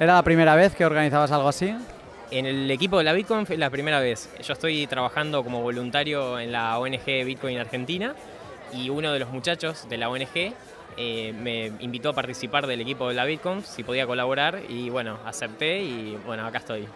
¿Era 0.00 0.14
la 0.14 0.22
primera 0.22 0.56
vez 0.56 0.74
que 0.74 0.86
organizabas 0.86 1.30
algo 1.30 1.50
así? 1.50 1.76
En 2.30 2.46
el 2.46 2.70
equipo 2.70 2.96
de 2.96 3.04
la 3.04 3.12
Bitcoin 3.12 3.44
fue 3.44 3.58
la 3.58 3.68
primera 3.68 4.00
vez. 4.00 4.30
Yo 4.42 4.54
estoy 4.54 4.86
trabajando 4.86 5.44
como 5.44 5.60
voluntario 5.60 6.40
en 6.40 6.52
la 6.52 6.78
ONG 6.78 7.04
Bitcoin 7.26 7.58
Argentina 7.58 8.14
y 8.72 8.88
uno 8.88 9.12
de 9.12 9.18
los 9.18 9.28
muchachos 9.28 9.86
de 9.90 9.98
la 9.98 10.08
ONG 10.08 10.54
eh, 10.96 11.34
me 11.38 11.66
invitó 11.80 12.08
a 12.08 12.12
participar 12.14 12.66
del 12.66 12.80
equipo 12.80 13.10
de 13.10 13.14
la 13.14 13.26
Bitcoin, 13.26 13.62
si 13.62 13.82
podía 13.82 14.06
colaborar 14.06 14.60
y 14.70 14.88
bueno, 14.88 15.18
acepté 15.26 15.82
y 15.82 16.18
bueno, 16.24 16.46
acá 16.46 16.58
estoy. 16.58 16.88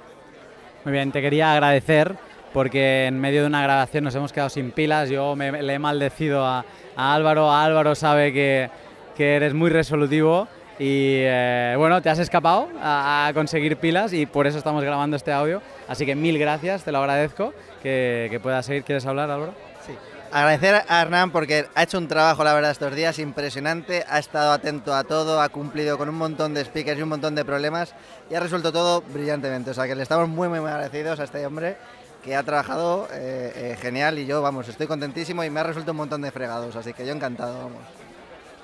Muy 0.87 0.93
bien, 0.93 1.13
te 1.13 1.21
quería 1.21 1.53
agradecer 1.53 2.15
porque 2.55 3.05
en 3.05 3.21
medio 3.21 3.43
de 3.43 3.49
una 3.49 3.63
grabación 3.63 4.05
nos 4.05 4.15
hemos 4.15 4.33
quedado 4.33 4.49
sin 4.49 4.71
pilas. 4.71 5.11
Yo 5.11 5.37
me, 5.37 5.63
le 5.63 5.75
he 5.75 5.79
maldecido 5.79 6.43
a, 6.43 6.65
Álvaro. 6.97 7.53
Álvaro 7.53 7.95
sabe 7.97 8.33
que, 8.33 8.71
que 9.15 9.37
eres 9.37 9.53
muy 9.53 9.69
resolutivo 9.69 10.49
y 10.79 11.19
eh, 11.21 11.75
bueno, 11.79 12.03
te 12.03 12.11
has 12.11 12.19
escapado 12.19 12.69
a, 12.81 13.31
conseguir 13.35 13.77
pilas 13.77 14.13
y 14.13 14.27
por 14.27 14.47
eso 14.47 14.59
estamos 14.59 14.83
grabando 14.83 15.17
este 15.17 15.33
audio. 15.33 15.63
Así 15.87 16.05
que 16.05 16.15
mil 16.17 16.39
gracias, 16.39 16.85
te 16.85 16.93
lo 16.93 16.99
agradezco. 16.99 17.55
Que, 17.83 18.29
que 18.31 18.41
puedas 18.41 18.65
seguir. 18.65 18.83
¿Quieres 18.83 19.05
hablar, 19.07 19.31
Álvaro? 19.31 19.53
Sí. 19.87 19.93
Agradecer 20.33 20.83
a 20.89 21.03
Hernán 21.03 21.31
porque 21.31 21.67
ha 21.77 21.83
hecho 21.85 21.97
un 21.97 22.09
trabajo, 22.09 22.43
la 22.43 22.55
verdad, 22.55 22.73
estos 22.73 22.93
días 22.95 23.21
impresionante. 23.21 24.05
Ha 24.09 24.19
estado 24.19 24.51
atento 24.51 24.95
a 24.95 25.05
todo, 25.05 25.41
ha 25.41 25.49
cumplido 25.49 25.97
con 25.97 26.09
un 26.09 26.17
montón 26.17 26.55
de 26.55 26.65
speakers 26.65 26.99
y 26.99 27.03
un 27.03 27.11
montón 27.11 27.37
de 27.37 27.45
problemas 27.45 27.95
y 28.29 28.35
ha 28.35 28.41
resuelto 28.41 28.73
todo 28.73 29.03
brillantemente. 29.03 29.71
O 29.71 29.75
sea 29.75 29.87
que 29.87 29.95
le 29.95 30.03
estamos 30.03 30.29
muy, 30.29 30.49
muy, 30.49 30.59
agradecidos 30.59 31.21
a 31.21 31.25
este 31.25 31.47
hombre 31.47 31.77
que 32.25 32.35
ha 32.35 32.43
trabajado 32.43 33.07
eh, 33.13 33.53
eh, 33.55 33.77
genial 33.81 34.19
y 34.19 34.27
yo, 34.27 34.43
vamos, 34.43 34.67
estoy 34.67 34.89
contentísimo 34.89 35.45
y 35.45 35.51
me 35.51 35.61
ha 35.61 35.63
resuelto 35.63 35.93
un 35.93 35.99
montón 35.99 36.23
de 36.23 36.33
fregados. 36.33 36.75
Así 36.75 36.95
que 36.95 37.07
yo 37.07 37.13
encantado, 37.13 37.57
vamos. 37.59 38.04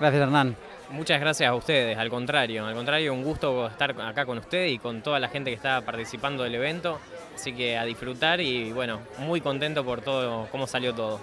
Gracias, 0.00 0.22
Hernán. 0.22 0.56
Muchas 0.92 1.20
gracias 1.20 1.50
a 1.50 1.54
ustedes, 1.54 1.98
al 1.98 2.08
contrario, 2.08 2.64
al 2.64 2.74
contrario, 2.74 3.12
un 3.12 3.22
gusto 3.22 3.66
estar 3.66 3.90
acá 4.00 4.24
con 4.24 4.38
ustedes 4.38 4.72
y 4.72 4.78
con 4.78 5.02
toda 5.02 5.20
la 5.20 5.28
gente 5.28 5.50
que 5.50 5.56
está 5.56 5.82
participando 5.82 6.42
del 6.42 6.54
evento, 6.54 6.98
así 7.34 7.52
que 7.52 7.76
a 7.76 7.84
disfrutar 7.84 8.40
y 8.40 8.72
bueno, 8.72 9.00
muy 9.18 9.42
contento 9.42 9.84
por 9.84 10.00
todo, 10.00 10.48
cómo 10.50 10.66
salió 10.66 10.94
todo. 10.94 11.20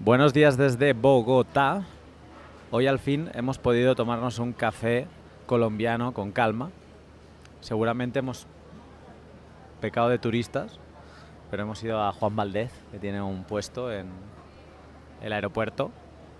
Buenos 0.00 0.34
días 0.34 0.56
desde 0.56 0.92
Bogotá. 0.92 1.84
Hoy 2.72 2.88
al 2.88 2.98
fin 2.98 3.30
hemos 3.34 3.58
podido 3.58 3.94
tomarnos 3.94 4.40
un 4.40 4.52
café 4.52 5.06
colombiano 5.46 6.12
con 6.12 6.32
calma. 6.32 6.72
Seguramente 7.60 8.18
hemos 8.18 8.48
pecado 9.80 10.08
de 10.08 10.18
turistas 10.18 10.80
pero 11.54 11.62
hemos 11.62 11.80
ido 11.84 12.02
a 12.02 12.10
Juan 12.10 12.34
Valdez, 12.34 12.72
que 12.90 12.98
tiene 12.98 13.22
un 13.22 13.44
puesto 13.44 13.92
en 13.92 14.08
el 15.22 15.32
aeropuerto, 15.32 15.92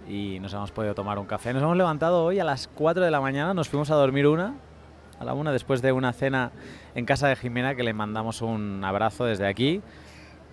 y 0.09 0.41
nos 0.41 0.53
hemos 0.55 0.73
podido 0.73 0.93
tomar 0.97 1.21
un 1.21 1.27
café. 1.27 1.53
Nos 1.53 1.63
hemos 1.63 1.77
levantado 1.77 2.25
hoy 2.25 2.41
a 2.41 2.45
las 2.45 2.67
4 2.67 3.05
de 3.05 3.13
la 3.13 3.21
mañana, 3.21 3.55
nos 3.55 3.69
fuimos 3.69 3.93
a 3.93 3.95
dormir 3.95 4.27
una, 4.27 4.57
a 5.21 5.25
la 5.25 5.33
una, 5.35 5.53
después 5.53 5.83
de 5.83 5.93
una 5.93 6.13
cena 6.13 6.51
en 6.97 7.07
casa 7.07 7.29
de 7.29 7.37
Jimena, 7.37 7.77
que 7.77 7.85
le 7.85 7.93
mandamos 7.93 8.43
un 8.43 8.83
abrazo 8.83 9.25
desde 9.25 9.47
aquí. 9.47 9.83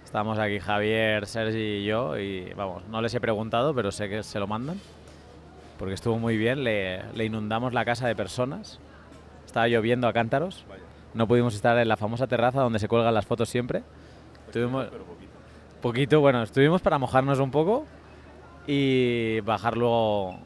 Estamos 0.03 0.37
aquí 0.37 0.59
Javier, 0.59 1.25
Sergi 1.25 1.57
y 1.57 1.85
yo, 1.85 2.19
y 2.19 2.53
vamos, 2.53 2.83
no 2.87 3.01
les 3.01 3.15
he 3.15 3.19
preguntado, 3.19 3.73
pero 3.73 3.91
sé 3.91 4.09
que 4.09 4.21
se 4.21 4.37
lo 4.37 4.45
mandan, 4.45 4.79
porque 5.79 5.95
estuvo 5.95 6.19
muy 6.19 6.37
bien, 6.37 6.63
le, 6.63 7.01
le 7.13 7.25
inundamos 7.25 7.73
la 7.73 7.83
casa 7.83 8.07
de 8.07 8.15
personas, 8.15 8.79
estaba 9.43 9.67
lloviendo 9.67 10.07
a 10.07 10.13
cántaros, 10.13 10.65
no 11.15 11.27
pudimos 11.27 11.55
estar 11.55 11.79
en 11.79 11.87
la 11.87 11.97
famosa 11.97 12.27
terraza 12.27 12.61
donde 12.61 12.77
se 12.77 12.87
cuelgan 12.87 13.15
las 13.15 13.25
fotos 13.25 13.49
siempre, 13.49 13.81
Estuvimos, 14.51 14.87
poquito. 15.81 16.19
bueno, 16.19 16.43
estuvimos 16.43 16.81
para 16.81 16.97
mojarnos 16.97 17.39
un 17.39 17.51
poco 17.51 17.85
y 18.67 19.39
bajar 19.45 19.77
luego 19.77 20.37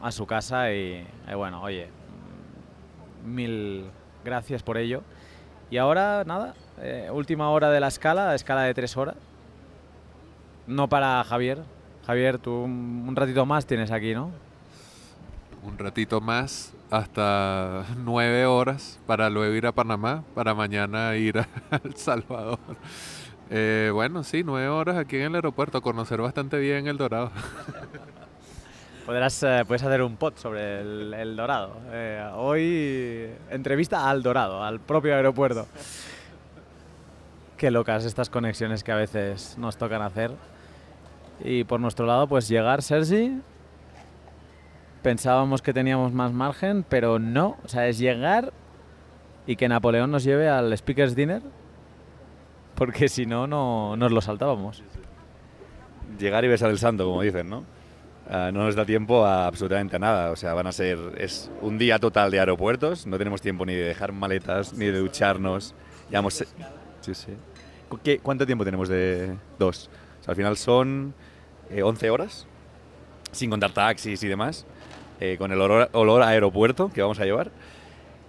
a 0.00 0.10
su 0.12 0.24
casa 0.24 0.72
y, 0.72 1.06
bueno, 1.36 1.60
oye, 1.60 1.90
mil 3.22 3.84
gracias 4.24 4.62
por 4.62 4.78
ello. 4.78 5.02
Y 5.68 5.76
ahora, 5.76 6.24
nada, 6.24 6.54
eh, 6.80 7.10
última 7.12 7.50
hora 7.50 7.70
de 7.70 7.80
la 7.80 7.88
escala, 7.88 8.34
escala 8.34 8.62
de 8.62 8.72
tres 8.72 8.96
horas. 8.96 9.16
No 10.66 10.88
para 10.88 11.22
Javier. 11.24 11.58
Javier, 12.06 12.38
tú 12.38 12.62
un 12.62 13.04
un 13.06 13.14
ratito 13.14 13.44
más 13.44 13.66
tienes 13.66 13.90
aquí, 13.90 14.14
¿no? 14.14 14.30
Un 15.62 15.76
ratito 15.76 16.22
más, 16.22 16.72
hasta 16.90 17.84
nueve 17.98 18.46
horas, 18.46 18.98
para 19.06 19.28
luego 19.28 19.54
ir 19.54 19.66
a 19.66 19.72
Panamá, 19.72 20.24
para 20.34 20.54
mañana 20.54 21.14
ir 21.16 21.38
a 21.40 21.46
El 21.84 21.94
Salvador. 21.96 22.58
Eh, 23.52 23.90
bueno, 23.92 24.22
sí, 24.22 24.44
nueve 24.44 24.68
horas 24.68 24.96
aquí 24.96 25.16
en 25.16 25.22
el 25.22 25.34
aeropuerto, 25.34 25.82
conocer 25.82 26.20
bastante 26.20 26.56
bien 26.58 26.86
El 26.86 26.96
Dorado. 26.96 27.32
Podrás, 29.06 29.42
eh, 29.42 29.64
puedes 29.66 29.82
hacer 29.82 30.02
un 30.02 30.16
pod 30.16 30.34
sobre 30.36 30.82
el, 30.82 31.34
Dorado. 31.34 31.76
Eh, 31.90 32.30
hoy 32.36 33.28
entrevista 33.50 34.08
al 34.08 34.22
Dorado, 34.22 34.62
al 34.62 34.78
propio 34.78 35.16
aeropuerto. 35.16 35.66
Qué 37.56 37.72
locas 37.72 38.04
estas 38.04 38.30
conexiones 38.30 38.84
que 38.84 38.92
a 38.92 38.96
veces 38.96 39.56
nos 39.58 39.76
tocan 39.76 40.00
hacer. 40.02 40.30
Y 41.42 41.64
por 41.64 41.80
nuestro 41.80 42.06
lado, 42.06 42.28
pues 42.28 42.46
llegar, 42.46 42.82
Sergi. 42.82 43.40
Pensábamos 45.02 45.60
que 45.60 45.72
teníamos 45.72 46.12
más 46.12 46.32
margen, 46.32 46.84
pero 46.88 47.18
no. 47.18 47.56
O 47.64 47.68
sea, 47.68 47.88
es 47.88 47.98
llegar 47.98 48.52
y 49.44 49.56
que 49.56 49.68
Napoleón 49.68 50.12
nos 50.12 50.22
lleve 50.22 50.48
al 50.48 50.76
Speakers 50.78 51.16
Dinner. 51.16 51.42
Porque 52.80 53.10
si 53.10 53.26
no, 53.26 53.46
no 53.46 53.94
nos 53.94 54.10
lo 54.10 54.22
saltábamos. 54.22 54.82
Llegar 56.18 56.46
y 56.46 56.48
besar 56.48 56.70
el 56.70 56.78
santo, 56.78 57.04
como 57.04 57.20
dicen, 57.20 57.50
¿no? 57.50 57.62
Ah, 58.26 58.50
no 58.54 58.64
nos 58.64 58.74
da 58.74 58.86
tiempo 58.86 59.26
a 59.26 59.46
absolutamente 59.46 59.98
nada. 59.98 60.30
O 60.30 60.36
sea, 60.36 60.54
van 60.54 60.66
a 60.66 60.72
ser. 60.72 60.98
Es 61.18 61.50
un 61.60 61.76
día 61.76 61.98
total 61.98 62.30
de 62.30 62.40
aeropuertos. 62.40 63.06
No 63.06 63.18
tenemos 63.18 63.42
tiempo 63.42 63.66
ni 63.66 63.74
de 63.74 63.84
dejar 63.84 64.12
maletas, 64.12 64.72
ni 64.72 64.86
de 64.86 64.98
ducharnos. 64.98 65.74
Llevamos. 66.08 66.32
Sí, 67.02 67.14
sí. 67.14 67.34
¿Cu- 67.90 67.98
qué- 68.02 68.18
¿Cuánto 68.20 68.46
tiempo 68.46 68.64
tenemos 68.64 68.88
de 68.88 69.36
dos? 69.58 69.90
Al 70.26 70.36
final 70.36 70.56
son 70.56 71.12
eh, 71.68 71.82
11 71.82 72.08
horas, 72.08 72.46
sin 73.30 73.50
contar 73.50 73.72
taxis 73.72 74.22
y 74.22 74.28
demás, 74.28 74.64
eh, 75.20 75.36
con 75.38 75.52
el 75.52 75.60
olor, 75.60 75.90
olor 75.92 76.22
a 76.22 76.28
aeropuerto 76.28 76.90
que 76.90 77.02
vamos 77.02 77.20
a 77.20 77.26
llevar. 77.26 77.50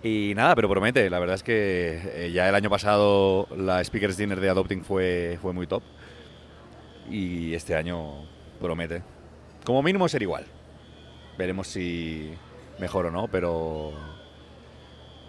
Y 0.03 0.34
nada, 0.36 0.55
pero 0.55 0.67
promete. 0.70 1.10
La 1.10 1.20
verdad 1.20 1.36
es 1.36 1.43
que 1.43 2.01
eh, 2.15 2.31
ya 2.31 2.50
el 2.50 2.55
año 2.55 2.70
pasado 2.70 3.48
la 3.55 3.84
Speakers 3.84 4.17
Dinner 4.17 4.39
de 4.39 4.50
Adopting 4.50 4.84
fue, 4.84 5.38
fue 5.41 5.53
muy 5.53 5.67
top. 5.67 5.84
Y 7.10 7.53
este 7.53 7.75
año 7.75 8.25
promete. 8.60 9.03
Como 9.63 9.84
mínimo 9.84 10.08
ser 10.08 10.22
igual. 10.24 10.46
Veremos 11.38 11.67
si 11.67 12.31
mejor 12.79 13.05
o 13.05 13.12
no, 13.12 13.27
pero. 13.27 13.91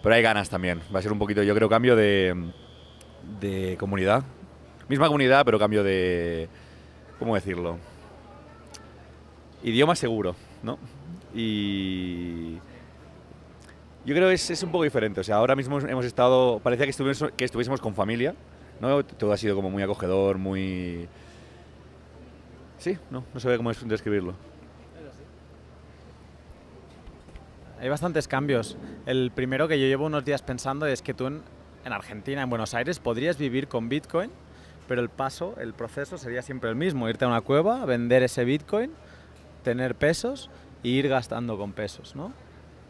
Pero 0.03 0.15
hay 0.15 0.23
ganas 0.23 0.49
también. 0.49 0.81
Va 0.95 0.99
a 0.99 1.03
ser 1.03 1.13
un 1.13 1.19
poquito, 1.19 1.43
yo 1.43 1.55
creo, 1.55 1.69
cambio 1.69 1.95
de, 1.95 2.51
de 3.41 3.77
comunidad. 3.79 4.25
Misma 4.89 5.07
comunidad, 5.07 5.45
pero 5.45 5.59
cambio 5.59 5.85
de. 5.85 6.49
¿Cómo 7.19 7.35
decirlo? 7.35 7.79
Idioma 9.63 9.95
seguro, 9.95 10.35
¿no? 10.63 10.79
Y. 11.35 12.59
Yo 14.05 14.15
creo 14.15 14.29
que 14.29 14.35
es, 14.35 14.51
es 14.51 14.63
un 14.63 14.71
poco 14.73 14.85
diferente. 14.85 15.21
O 15.21 15.25
sea, 15.25 15.37
ahora 15.37 15.55
mismo 15.55 15.79
hemos 15.81 16.05
estado. 16.05 16.59
Parecía 16.61 16.87
que 16.87 16.91
estuviésemos, 16.91 17.33
que 17.37 17.45
estuviésemos 17.45 17.81
con 17.81 17.95
familia, 17.95 18.35
¿no? 18.81 19.05
Todo 19.05 19.33
ha 19.33 19.37
sido 19.37 19.55
como 19.55 19.71
muy 19.71 19.83
acogedor, 19.83 20.39
muy. 20.39 21.09
Sí, 22.79 22.99
no, 23.11 23.25
no 23.33 23.39
sé 23.41 23.57
cómo 23.57 23.71
es- 23.71 23.87
describirlo. 23.89 24.35
Hay 27.81 27.89
bastantes 27.89 28.29
cambios. 28.29 28.77
El 29.07 29.31
primero 29.33 29.67
que 29.69 29.79
yo 29.81 29.87
llevo 29.87 30.07
unos 30.07 30.25
días 30.25 30.43
pensando 30.43 30.87
es 30.87 31.03
que 31.03 31.15
tú 31.15 31.27
en, 31.27 31.43
en 31.85 31.93
Argentina, 31.93 32.43
en 32.43 32.51
Buenos 32.51 32.75
Aires, 32.75 32.99
podrías 33.01 33.39
vivir 33.39 33.67
con 33.67 33.89
Bitcoin, 33.89 34.31
pero 34.87 35.01
el 35.01 35.09
paso, 35.09 35.55
el 35.61 35.75
proceso 35.75 36.17
sería 36.19 36.43
siempre 36.43 36.71
el 36.71 36.77
mismo. 36.77 37.09
Irte 37.09 37.25
a 37.25 37.29
una 37.29 37.41
cueva, 37.41 37.85
vender 37.85 38.23
ese 38.23 38.45
Bitcoin, 38.45 38.93
tener 39.65 39.95
pesos 39.97 40.49
e 40.85 40.89
ir 40.89 41.09
gastando 41.09 41.57
con 41.59 41.73
pesos, 41.73 42.15
¿no? 42.15 42.33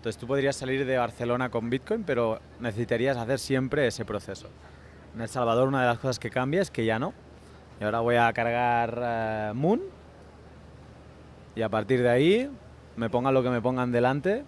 Entonces 0.03 0.19
tú 0.19 0.27
podrías 0.27 0.57
salir 0.57 0.85
de 0.85 0.99
Barcelona 0.99 1.49
con 1.49 1.71
Bitcoin, 1.71 2.03
pero 2.03 2.41
necesitarías 2.59 3.17
hacer 3.17 3.39
siempre 3.39 3.87
ese 3.87 4.05
proceso. 4.05 4.49
En 5.15 5.21
El 5.21 5.29
Salvador 5.29 5.69
una 5.69 5.83
de 5.83 5.87
las 5.87 6.01
cosas 6.01 6.19
que 6.19 6.29
cambia 6.29 6.61
es 6.61 6.73
que 6.73 6.85
ya 6.85 6.99
no. 6.99 7.15
Y 7.81 7.85
ahora 7.85 8.01
voy 8.01 8.17
a 8.17 8.33
cargar 8.33 8.99
eh, 9.01 9.53
Moon 9.55 9.81
y 11.55 11.63
a 11.63 11.69
partir 11.69 12.03
de 12.03 12.09
ahí 12.09 12.51
me 12.97 13.11
pongan 13.11 13.33
lo 13.33 13.45
que 13.45 13.51
me 13.51 13.61
pongan 13.61 13.93
delante, 13.93 14.43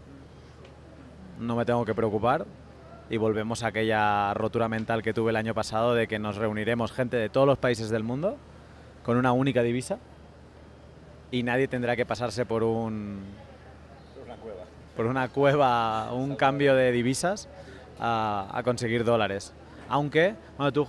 no 1.39 1.55
me 1.55 1.65
tengo 1.65 1.85
que 1.85 1.95
preocupar 1.95 2.47
y 3.09 3.17
volvemos 3.17 3.63
a 3.63 3.69
aquella 3.69 4.35
rotura 4.35 4.69
mental 4.69 5.05
que 5.05 5.15
tuve 5.15 5.31
el 5.31 5.37
año 5.37 5.55
pasado 5.55 5.95
de 5.95 6.09
que 6.09 6.19
nos 6.19 6.35
reuniremos 6.35 6.91
gente 6.91 7.17
de 7.17 7.29
todos 7.29 7.47
los 7.47 7.59
países 7.59 7.91
del 7.91 8.03
mundo 8.03 8.39
con 9.05 9.17
una 9.17 9.31
única 9.31 9.63
divisa 9.63 10.01
y 11.31 11.45
nadie 11.45 11.69
tendrá 11.69 11.95
que 11.95 12.05
pasarse 12.05 12.45
por 12.45 12.65
un 12.65 13.21
por 14.97 15.07
una 15.07 15.29
cueva, 15.29 16.13
un 16.13 16.37
cambio 16.37 16.75
de 16.75 16.93
divisas 16.93 17.49
a, 17.99 18.49
a 18.53 18.63
conseguir 18.63 19.05
dólares. 19.05 19.53
Aunque, 19.89 20.35
bueno, 20.57 20.73
tú, 20.73 20.87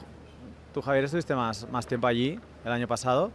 tú 0.74 0.82
Javier 0.82 1.06
estuviste 1.06 1.36
más, 1.36 1.68
más 1.70 1.88
tiempo 1.88 2.08
allí 2.08 2.40
el 2.64 2.72
año 2.72 2.88
pasado 2.88 3.32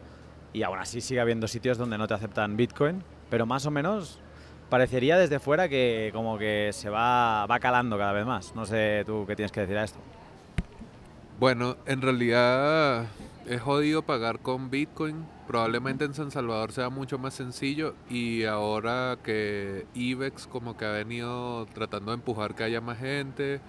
y 0.52 0.62
aún 0.62 0.78
así 0.78 1.00
sigue 1.00 1.20
habiendo 1.20 1.46
sitios 1.48 1.78
donde 1.78 1.98
no 1.98 2.08
te 2.08 2.14
aceptan 2.14 2.56
Bitcoin, 2.56 3.02
pero 3.28 3.46
más 3.46 3.66
o 3.66 3.70
menos 3.70 4.20
parecería 4.68 5.18
desde 5.18 5.38
fuera 5.38 5.68
que 5.68 6.10
como 6.14 6.38
que 6.38 6.70
se 6.72 6.88
va, 6.88 7.46
va 7.46 7.58
calando 7.58 7.98
cada 7.98 8.12
vez 8.12 8.24
más. 8.24 8.54
No 8.54 8.64
sé 8.64 9.02
tú 9.04 9.24
qué 9.26 9.36
tienes 9.36 9.52
que 9.52 9.60
decir 9.60 9.76
a 9.76 9.84
esto. 9.84 9.98
Bueno, 11.38 11.76
en 11.86 12.02
realidad 12.02 13.06
es 13.46 13.60
jodido 13.60 14.02
pagar 14.02 14.40
con 14.40 14.70
Bitcoin. 14.70 15.26
Probablemente 15.50 16.04
en 16.04 16.14
San 16.14 16.30
Salvador 16.30 16.70
sea 16.70 16.90
mucho 16.90 17.18
más 17.18 17.34
sencillo 17.34 17.96
y 18.08 18.44
ahora 18.44 19.18
que 19.20 19.84
IBEX 19.94 20.46
como 20.46 20.76
que 20.76 20.84
ha 20.84 20.92
venido 20.92 21.66
tratando 21.74 22.12
de 22.12 22.18
empujar 22.18 22.54
que 22.54 22.62
haya 22.62 22.80
más 22.80 22.98
gente, 22.98 23.60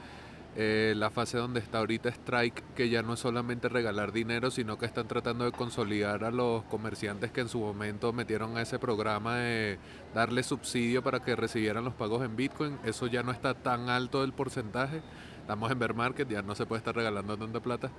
eh, 0.55 0.93
la 0.95 1.09
fase 1.09 1.39
donde 1.39 1.59
está 1.59 1.79
ahorita 1.79 2.09
Strike, 2.09 2.75
que 2.75 2.89
ya 2.89 3.01
no 3.01 3.13
es 3.13 3.19
solamente 3.19 3.67
regalar 3.67 4.11
dinero, 4.11 4.51
sino 4.51 4.77
que 4.77 4.85
están 4.85 5.07
tratando 5.07 5.43
de 5.43 5.53
consolidar 5.53 6.23
a 6.23 6.29
los 6.29 6.61
comerciantes 6.65 7.31
que 7.31 7.41
en 7.41 7.49
su 7.49 7.59
momento 7.59 8.13
metieron 8.13 8.57
a 8.57 8.61
ese 8.61 8.77
programa 8.77 9.37
de 9.37 9.79
darle 10.13 10.43
subsidio 10.43 11.01
para 11.01 11.21
que 11.21 11.35
recibieran 11.35 11.83
los 11.83 11.95
pagos 11.95 12.23
en 12.23 12.35
Bitcoin. 12.35 12.77
Eso 12.85 13.07
ya 13.07 13.23
no 13.23 13.31
está 13.31 13.55
tan 13.55 13.89
alto 13.89 14.23
el 14.23 14.33
porcentaje. 14.33 15.01
Estamos 15.39 15.71
en 15.71 15.79
bear 15.79 15.95
market, 15.95 16.29
ya 16.29 16.43
no 16.43 16.53
se 16.53 16.67
puede 16.67 16.77
estar 16.77 16.95
regalando 16.95 17.35
tanta 17.37 17.59
plata. 17.59 17.89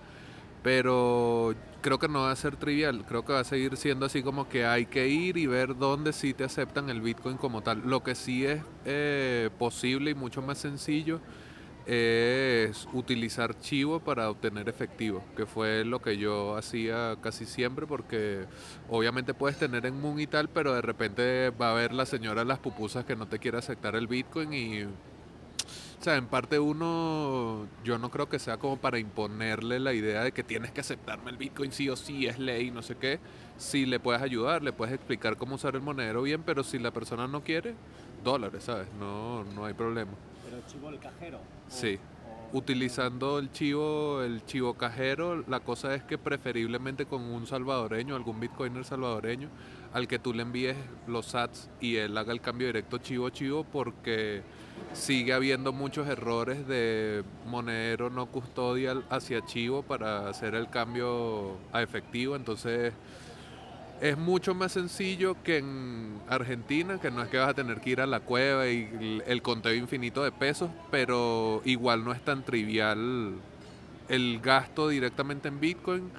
Pero 0.62 1.54
creo 1.80 1.98
que 1.98 2.08
no 2.08 2.22
va 2.22 2.30
a 2.30 2.36
ser 2.36 2.56
trivial, 2.56 3.04
creo 3.06 3.24
que 3.24 3.32
va 3.32 3.40
a 3.40 3.44
seguir 3.44 3.76
siendo 3.76 4.06
así 4.06 4.22
como 4.22 4.48
que 4.48 4.64
hay 4.64 4.86
que 4.86 5.08
ir 5.08 5.36
y 5.36 5.46
ver 5.46 5.76
dónde 5.76 6.12
sí 6.12 6.32
te 6.32 6.44
aceptan 6.44 6.88
el 6.88 7.00
Bitcoin 7.00 7.36
como 7.36 7.62
tal. 7.62 7.82
Lo 7.84 8.02
que 8.02 8.14
sí 8.14 8.46
es 8.46 8.62
eh, 8.84 9.50
posible 9.58 10.12
y 10.12 10.14
mucho 10.14 10.40
más 10.42 10.58
sencillo 10.58 11.20
es 11.86 12.86
utilizar 12.92 13.58
chivo 13.58 14.00
para 14.00 14.30
obtener 14.30 14.68
efectivo, 14.68 15.24
que 15.36 15.46
fue 15.46 15.84
lo 15.84 16.00
que 16.00 16.16
yo 16.16 16.56
hacía 16.56 17.16
casi 17.20 17.44
siempre 17.44 17.86
porque 17.86 18.46
obviamente 18.88 19.34
puedes 19.34 19.58
tener 19.58 19.86
en 19.86 20.00
Moon 20.00 20.20
y 20.20 20.26
tal, 20.26 20.48
pero 20.48 20.74
de 20.74 20.82
repente 20.82 21.50
va 21.50 21.68
a 21.68 21.72
haber 21.72 21.92
la 21.92 22.06
señora 22.06 22.44
las 22.44 22.60
pupusas 22.60 23.04
que 23.04 23.16
no 23.16 23.26
te 23.26 23.38
quiere 23.38 23.58
aceptar 23.58 23.96
el 23.96 24.06
Bitcoin 24.06 24.52
y 24.52 24.84
o 26.02 26.04
sea, 26.04 26.16
en 26.16 26.26
parte 26.26 26.58
uno, 26.58 27.68
yo 27.84 27.96
no 27.96 28.10
creo 28.10 28.28
que 28.28 28.40
sea 28.40 28.56
como 28.56 28.76
para 28.76 28.98
imponerle 28.98 29.78
la 29.78 29.92
idea 29.92 30.24
de 30.24 30.32
que 30.32 30.42
tienes 30.42 30.72
que 30.72 30.80
aceptarme 30.80 31.30
el 31.30 31.36
Bitcoin 31.36 31.70
sí 31.70 31.88
o 31.88 31.94
sí, 31.94 32.26
es 32.26 32.40
ley, 32.40 32.72
no 32.72 32.82
sé 32.82 32.96
qué. 32.96 33.20
Si 33.56 33.86
le 33.86 34.00
puedes 34.00 34.20
ayudar, 34.20 34.64
le 34.64 34.72
puedes 34.72 34.92
explicar 34.92 35.36
cómo 35.36 35.54
usar 35.54 35.76
el 35.76 35.80
monedero 35.80 36.22
bien, 36.22 36.42
pero 36.42 36.64
si 36.64 36.80
la 36.80 36.90
persona 36.90 37.28
no 37.28 37.44
quiere, 37.44 37.76
dólares, 38.24 38.64
¿sabes? 38.64 38.88
No, 38.98 39.44
no 39.44 39.64
hay 39.64 39.74
problema. 39.74 40.10
Pero 40.44 40.60
chivo 40.66 40.88
el 40.88 40.98
cajero. 40.98 41.38
Sí. 41.68 42.00
Utilizando 42.54 43.38
el 43.38 43.50
chivo, 43.50 44.20
el 44.22 44.44
chivo 44.44 44.74
cajero, 44.74 45.42
la 45.48 45.60
cosa 45.60 45.94
es 45.94 46.02
que 46.02 46.18
preferiblemente 46.18 47.06
con 47.06 47.22
un 47.22 47.46
salvadoreño, 47.46 48.14
algún 48.14 48.40
bitcoiner 48.40 48.84
salvadoreño, 48.84 49.48
al 49.94 50.06
que 50.06 50.18
tú 50.18 50.34
le 50.34 50.42
envíes 50.42 50.76
los 51.06 51.26
sats 51.26 51.70
y 51.80 51.96
él 51.96 52.16
haga 52.18 52.30
el 52.30 52.42
cambio 52.42 52.66
directo 52.66 52.98
chivo 52.98 53.30
chivo 53.30 53.64
porque 53.64 54.42
sigue 54.92 55.32
habiendo 55.32 55.72
muchos 55.72 56.06
errores 56.08 56.66
de 56.68 57.24
monedero 57.46 58.10
no 58.10 58.26
custodial 58.26 59.02
hacia 59.08 59.42
chivo 59.46 59.82
para 59.82 60.28
hacer 60.28 60.54
el 60.54 60.68
cambio 60.68 61.56
a 61.72 61.80
efectivo, 61.80 62.36
entonces 62.36 62.92
es 64.02 64.18
mucho 64.18 64.52
más 64.54 64.72
sencillo 64.72 65.36
que 65.44 65.58
en 65.58 66.20
Argentina, 66.28 67.00
que 67.00 67.12
no 67.12 67.22
es 67.22 67.28
que 67.28 67.38
vas 67.38 67.50
a 67.50 67.54
tener 67.54 67.80
que 67.80 67.90
ir 67.90 68.00
a 68.00 68.06
la 68.06 68.18
cueva 68.20 68.68
y 68.68 69.22
el- 69.26 69.42
conteo 69.42 69.74
infinito 69.74 70.24
de 70.24 70.32
pesos, 70.32 70.70
pero 70.90 71.62
igual 71.64 72.04
no 72.04 72.12
es 72.12 72.20
tan 72.24 72.44
trivial 72.44 73.34
el 74.08 74.40
gasto 74.42 74.88
directamente 74.88 75.48
en 75.48 75.60
Bitcoin, 75.60 76.10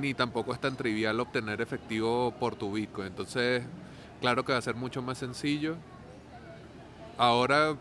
ni 0.00 0.14
tampoco 0.14 0.54
es 0.54 0.60
tan 0.60 0.76
trivial 0.76 1.20
obtener 1.20 1.60
efectivo 1.60 2.32
por 2.40 2.56
tu 2.56 2.72
Bitcoin. 2.72 3.08
Entonces, 3.08 3.62
claro 4.22 4.44
que 4.44 4.52
va 4.52 4.58
a 4.58 4.62
ser 4.62 4.74
mucho 4.76 5.02
más 5.02 5.18
sencillo. 5.18 5.76
Ahora 7.16 7.76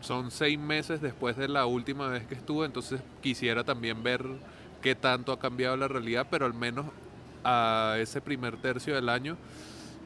son 0.00 0.30
seis 0.30 0.58
meses 0.58 1.00
después 1.02 1.36
de 1.36 1.48
la 1.48 1.66
última 1.66 2.08
vez 2.08 2.26
que 2.26 2.34
estuve, 2.34 2.66
entonces 2.66 3.02
quisiera 3.22 3.64
también 3.64 4.02
ver 4.02 4.24
qué 4.82 4.94
tanto 4.94 5.32
ha 5.32 5.38
cambiado 5.38 5.76
la 5.76 5.88
realidad, 5.88 6.26
pero 6.30 6.46
al 6.46 6.54
menos 6.54 6.86
a 7.44 7.96
ese 7.98 8.20
primer 8.20 8.56
tercio 8.56 8.94
del 8.94 9.08
año 9.08 9.36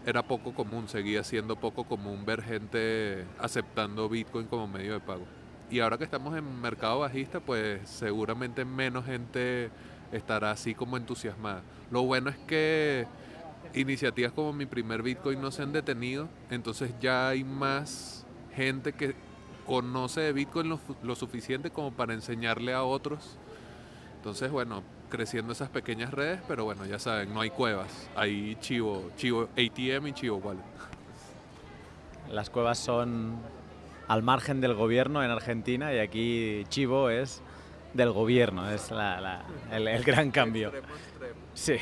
era 0.07 0.23
poco 0.23 0.53
común, 0.53 0.89
seguía 0.89 1.25
siendo 1.25 1.57
poco 1.57 1.85
común 1.85 2.27
ver 2.27 2.43
gente 2.43 3.25
aceptando 3.39 4.09
Bitcoin 4.09 4.47
como 4.47 4.67
medio 4.67 4.93
de 4.93 5.01
pago. 5.01 5.25
Y 5.71 5.81
ahora 5.81 5.97
que 5.97 6.05
estamos 6.05 6.37
en 6.37 6.61
mercado 6.61 7.01
bajista, 7.01 7.41
pues 7.41 7.89
seguramente 7.89 8.65
menos 8.65 9.07
gente 9.07 9.71
estará 10.13 10.51
así 10.51 10.75
como 10.75 10.97
entusiasmada. 10.97 11.63
Lo 11.91 12.03
bueno 12.03 12.29
es 12.29 12.37
que 12.37 13.07
iniciativas 13.73 14.33
como 14.33 14.53
mi 14.53 14.67
primer 14.67 15.03
Bitcoin 15.03 15.41
no 15.41 15.51
se 15.51 15.63
han 15.63 15.73
detenido, 15.73 16.29
entonces 16.51 16.93
ya 17.01 17.29
hay 17.29 17.43
más 17.43 18.27
gente 18.55 18.93
que 18.93 19.15
conoce 19.67 20.21
de 20.21 20.33
Bitcoin 20.33 20.69
lo, 20.69 20.79
lo 21.03 21.15
suficiente 21.15 21.71
como 21.71 21.93
para 21.93 22.13
enseñarle 22.13 22.75
a 22.75 22.83
otros. 22.83 23.39
Entonces, 24.17 24.51
bueno, 24.51 24.83
creciendo 25.15 25.53
esas 25.53 25.69
pequeñas 25.69 26.13
redes, 26.13 26.41
pero 26.49 26.65
bueno, 26.65 26.85
ya 26.87 26.99
saben, 26.99 27.33
no 27.33 27.41
hay 27.41 27.51
cuevas, 27.51 28.09
hay 28.17 28.57
chivo, 28.61 29.11
chivo 29.17 29.49
ATM 29.53 30.09
y 30.09 30.13
chivo 30.13 30.39
wallet. 30.39 30.61
Las 32.31 32.51
cuevas 32.51 32.79
son 32.79 33.37
al 34.09 34.23
margen 34.25 34.61
del 34.61 34.75
gobierno 34.75 35.23
en 35.23 35.31
Argentina 35.31 35.93
y 35.95 35.99
aquí 36.01 36.65
chivo 36.69 37.11
es 37.11 37.43
del 37.93 38.11
gobierno, 38.11 38.69
es 38.71 38.91
la- 38.91 39.21
la- 39.21 39.43
el, 39.71 39.87
el 39.87 40.03
gran 40.03 40.31
cambio. 40.33 40.73
Sí. 41.55 41.77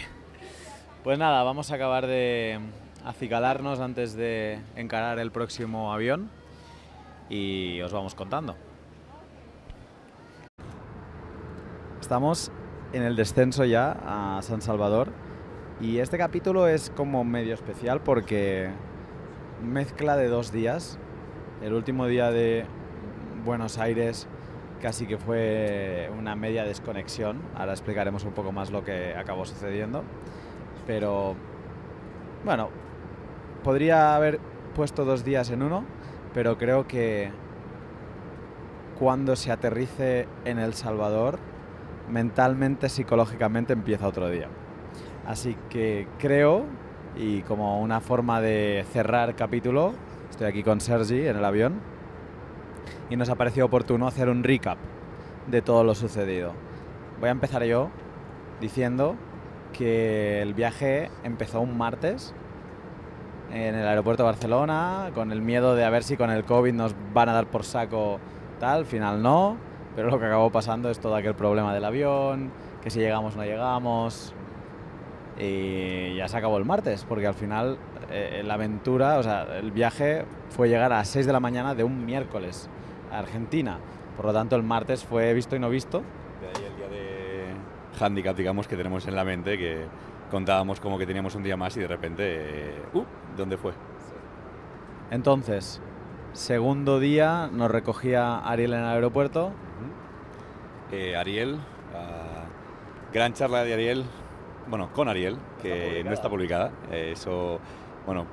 Pues 1.03 1.19
nada, 1.19 1.43
vamos 1.43 1.71
a 1.73 1.77
acabar 1.77 2.07
de 2.07 2.61
acicalarnos 3.05 3.81
antes 3.81 4.15
de 4.15 4.61
encarar 4.77 5.19
el 5.19 5.33
próximo 5.33 5.93
avión 5.93 6.29
y 7.31 7.81
os 7.81 7.93
vamos 7.93 8.15
contando. 8.15 8.55
Estamos 12.01 12.53
en 12.93 13.03
el 13.03 13.17
descenso 13.17 13.65
ya 13.65 13.97
a 14.05 14.43
San 14.43 14.61
Salvador 14.61 15.09
y 15.81 15.99
este 15.99 16.19
capítulo 16.19 16.69
es 16.69 16.91
como 16.91 17.25
medio 17.25 17.55
especial 17.55 18.01
porque 18.01 18.71
mezcla 19.63 20.17
de 20.17 20.29
dos 20.29 20.53
días. 20.53 20.99
El 21.63 21.75
último 21.75 22.07
día 22.07 22.31
de 22.31 22.65
Buenos 23.45 23.79
Aires 23.79 24.29
casi 24.81 25.07
que 25.07 25.17
fue 25.17 26.11
una 26.19 26.37
media 26.37 26.65
desconexión. 26.65 27.41
Ahora 27.57 27.73
explicaremos 27.73 28.25
un 28.25 28.33
poco 28.33 28.53
más 28.53 28.71
lo 28.71 28.85
que 28.85 29.15
acabó 29.15 29.45
sucediendo. 29.45 30.05
Pero 30.87 31.35
bueno, 32.45 32.69
podría 33.63 34.15
haber 34.15 34.39
puesto 34.75 35.05
dos 35.05 35.25
días 35.25 35.51
en 35.51 35.63
uno, 35.63 35.85
pero 36.35 36.59
creo 36.59 36.87
que 36.87 37.31
cuando 38.99 39.37
se 39.37 39.51
aterrice 39.51 40.29
en 40.45 40.59
El 40.59 40.75
Salvador, 40.75 41.39
mentalmente, 42.13 42.89
psicológicamente 42.89 43.73
empieza 43.73 44.07
otro 44.07 44.29
día. 44.29 44.49
Así 45.27 45.57
que 45.71 46.07
creo, 46.19 46.67
y 47.17 47.43
como 47.43 47.81
una 47.81 48.01
forma 48.01 48.41
de 48.41 48.85
cerrar 48.93 49.35
capítulo, 49.35 49.95
estoy 50.31 50.47
aquí 50.47 50.63
con 50.63 50.81
Sergi 50.81 51.27
en 51.27 51.37
el 51.37 51.45
avión 51.45 51.81
y 53.09 53.17
nos 53.17 53.31
ha 53.31 53.35
parecido 53.35 53.67
oportuno 53.67 54.07
hacer 54.07 54.29
un 54.29 54.45
recap 54.45 54.79
de 55.47 55.63
todo 55.63 55.85
lo 55.85 55.95
sucedido. 55.95 56.53
Voy 57.19 57.29
a 57.29 57.33
empezar 57.33 57.65
yo 57.65 57.89
diciendo 58.61 59.17
que 59.73 60.43
el 60.43 60.55
viaje 60.55 61.11
empezó 61.25 61.61
un 61.61 61.79
martes 61.79 62.35
en 63.51 63.75
el 63.75 63.87
aeropuerto 63.87 64.23
de 64.23 64.29
Barcelona 64.29 65.11
con 65.15 65.33
el 65.33 65.41
miedo 65.41 65.75
de 65.75 65.85
a 65.85 65.91
ver 65.91 66.03
si 66.03 66.17
con 66.17 66.31
el 66.31 66.45
COVID 66.45 66.73
nos 66.73 66.95
van 67.15 67.31
a 67.31 67.33
dar 67.33 67.47
por 67.47 67.65
saco 67.65 68.19
tal, 68.61 68.81
al 68.81 68.87
final 68.87 69.23
no, 69.23 69.57
pero 69.95 70.11
lo 70.11 70.19
que 70.19 70.27
acabó 70.27 70.51
pasando 70.51 70.91
es 70.91 70.99
todo 70.99 71.15
aquel 71.15 71.35
problema 71.35 71.75
del 71.75 71.85
avión, 71.85 72.51
que 72.83 72.91
si 72.91 73.01
llegamos 73.01 73.37
no 73.37 73.45
llegamos, 73.45 74.35
y 75.39 76.17
ya 76.17 76.29
se 76.29 76.37
acabó 76.37 76.59
el 76.59 76.65
martes, 76.65 77.05
porque 77.09 77.27
al 77.27 77.35
final 77.35 77.79
eh, 78.11 78.43
la 78.45 78.55
aventura, 78.55 79.19
o 79.19 79.23
sea, 79.23 79.59
el 79.59 79.71
viaje 79.71 80.25
fue 80.51 80.69
llegar 80.69 80.93
a 80.93 80.99
las 80.99 81.09
6 81.09 81.27
de 81.27 81.33
la 81.33 81.41
mañana 81.41 81.75
de 81.75 81.85
un 81.85 82.05
miércoles 82.05 82.69
a 83.11 83.19
Argentina. 83.19 83.79
Por 84.17 84.27
lo 84.27 84.33
tanto, 84.33 84.57
el 84.57 84.63
martes 84.63 85.05
fue 85.05 85.33
visto 85.33 85.57
y 85.57 85.59
no 85.59 85.71
visto. 85.71 86.03
De 86.41 86.49
ahí 86.49 86.67
el 86.67 86.77
día 86.77 86.89
de 86.89 88.05
handicap, 88.05 88.37
digamos, 88.37 88.69
que 88.69 88.77
tenemos 88.77 89.07
en 89.07 89.17
la 89.17 89.25
mente, 89.25 89.57
que 89.57 89.87
contábamos 90.31 90.81
como 90.81 90.99
que 90.99 91.07
teníamos 91.07 91.35
un 91.35 91.43
día 91.43 91.57
más 91.57 91.77
y 91.77 91.81
de 91.81 91.89
repente, 91.89 92.23
eh, 92.27 92.83
uh, 92.95 93.05
¿dónde 93.37 93.57
fue? 93.57 93.73
Entonces, 95.11 95.81
segundo 96.33 97.01
día 97.01 97.49
nos 97.53 97.71
recogía 97.71 98.39
Ariel 98.39 98.75
en 98.75 98.81
el 98.81 98.87
aeropuerto. 98.87 99.53
Eh, 100.91 101.17
Ariel, 101.17 101.59
gran 103.13 103.33
charla 103.35 103.65
de 103.65 103.75
Ariel, 103.75 104.05
bueno, 104.69 104.91
con 104.93 105.09
Ariel, 105.09 105.37
que 105.61 106.03
no 106.05 106.13
está 106.13 106.29
publicada. 106.29 106.71
Eh, 106.91 107.13
eso, 107.13 107.61
bueno, 108.07 108.27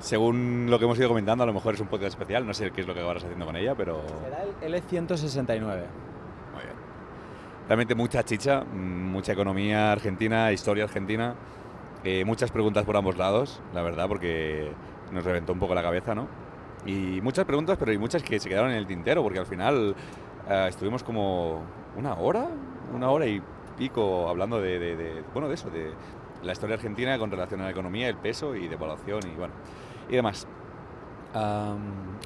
según 0.00 0.66
lo 0.68 0.78
que 0.78 0.84
hemos 0.84 0.98
ido 0.98 1.08
comentando, 1.08 1.44
a 1.44 1.46
lo 1.46 1.52
mejor 1.52 1.74
es 1.74 1.80
un 1.80 1.88
podcast 1.88 2.10
especial, 2.10 2.46
no 2.46 2.54
sé 2.54 2.70
qué 2.70 2.80
es 2.80 2.86
lo 2.86 2.94
que 2.94 3.00
acabarás 3.00 3.24
haciendo 3.24 3.46
con 3.46 3.56
ella, 3.56 3.74
pero 3.74 4.02
Será 4.22 4.42
el 4.60 4.74
L169. 4.74 5.60
muy 5.60 5.74
bien. 5.74 6.02
Realmente 7.68 7.94
mucha 7.94 8.24
chicha, 8.24 8.64
mucha 8.64 9.32
economía 9.32 9.92
argentina, 9.92 10.50
historia 10.52 10.84
argentina, 10.84 11.34
eh, 12.04 12.24
muchas 12.24 12.50
preguntas 12.50 12.84
por 12.84 12.96
ambos 12.96 13.16
lados, 13.16 13.60
la 13.72 13.82
verdad, 13.82 14.08
porque 14.08 14.72
nos 15.12 15.24
reventó 15.24 15.52
un 15.52 15.60
poco 15.60 15.74
la 15.74 15.82
cabeza, 15.82 16.14
¿no? 16.14 16.26
Y 16.86 17.20
muchas 17.22 17.44
preguntas, 17.44 17.76
pero 17.78 17.92
hay 17.92 17.98
muchas 17.98 18.22
que 18.22 18.40
se 18.40 18.48
quedaron 18.48 18.70
en 18.70 18.76
el 18.76 18.86
tintero, 18.86 19.22
porque 19.22 19.38
al 19.38 19.46
final 19.46 19.94
eh, 20.48 20.66
estuvimos 20.68 21.02
como 21.04 21.62
una 21.96 22.14
hora, 22.14 22.48
una 22.94 23.10
hora 23.10 23.26
y 23.26 23.40
pico 23.78 24.28
hablando 24.28 24.60
de, 24.60 24.78
de- 24.78 24.96
de- 24.96 25.24
bueno, 25.32 25.48
de 25.48 25.54
eso, 25.54 25.70
de 25.70 25.92
la 26.42 26.52
historia 26.52 26.74
argentina 26.74 27.16
con 27.18 27.30
relación 27.30 27.60
a 27.60 27.64
la 27.64 27.70
economía, 27.70 28.08
el 28.08 28.16
peso 28.16 28.56
y 28.56 28.66
devaluación 28.68 29.20
y 29.32 29.36
bueno, 29.36 29.54
y 30.08 30.16
demás. 30.16 30.46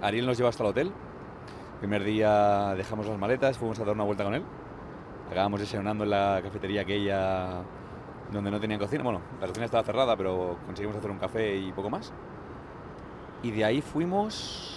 Ariel 0.03 0.27
nos 0.27 0.37
lleva 0.37 0.49
hasta 0.49 0.63
el 0.65 0.71
hotel. 0.71 0.93
Primer 1.81 2.03
día 2.05 2.75
dejamos 2.77 3.07
las 3.07 3.19
maletas, 3.19 3.59
fuimos 3.59 3.79
a 3.79 3.85
dar 3.85 3.95
una 3.95 4.05
vuelta 4.05 4.25
con 4.25 4.35
él. 4.35 4.43
Acabamos 5.31 5.61
desayunando 5.61 6.05
en 6.05 6.11
la 6.11 6.41
cafetería 6.43 6.81
aquella 6.83 7.63
donde 8.33 8.51
no 8.51 8.59
tenían 8.59 8.81
cocina. 8.81 9.03
Bueno, 9.05 9.21
la 9.41 9.47
cocina 9.47 9.67
estaba 9.67 9.85
cerrada, 9.85 10.17
pero 10.17 10.57
conseguimos 10.67 10.97
hacer 10.97 11.11
un 11.11 11.19
café 11.19 11.57
y 11.57 11.73
poco 11.73 11.91
más. 11.91 12.13
Y 13.43 13.51
de 13.51 13.65
ahí 13.65 13.81
fuimos... 13.81 14.73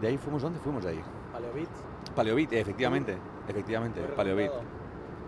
¿De 0.00 0.08
ahí 0.08 0.18
fuimos 0.18 0.42
dónde 0.42 0.58
fuimos 0.58 0.84
de 0.84 0.90
ahí? 0.90 1.00
Paleobit. 1.32 1.68
Paleobit, 2.14 2.52
efectivamente. 2.52 3.16
Efectivamente, 3.48 4.00
Paleobit. 4.16 4.50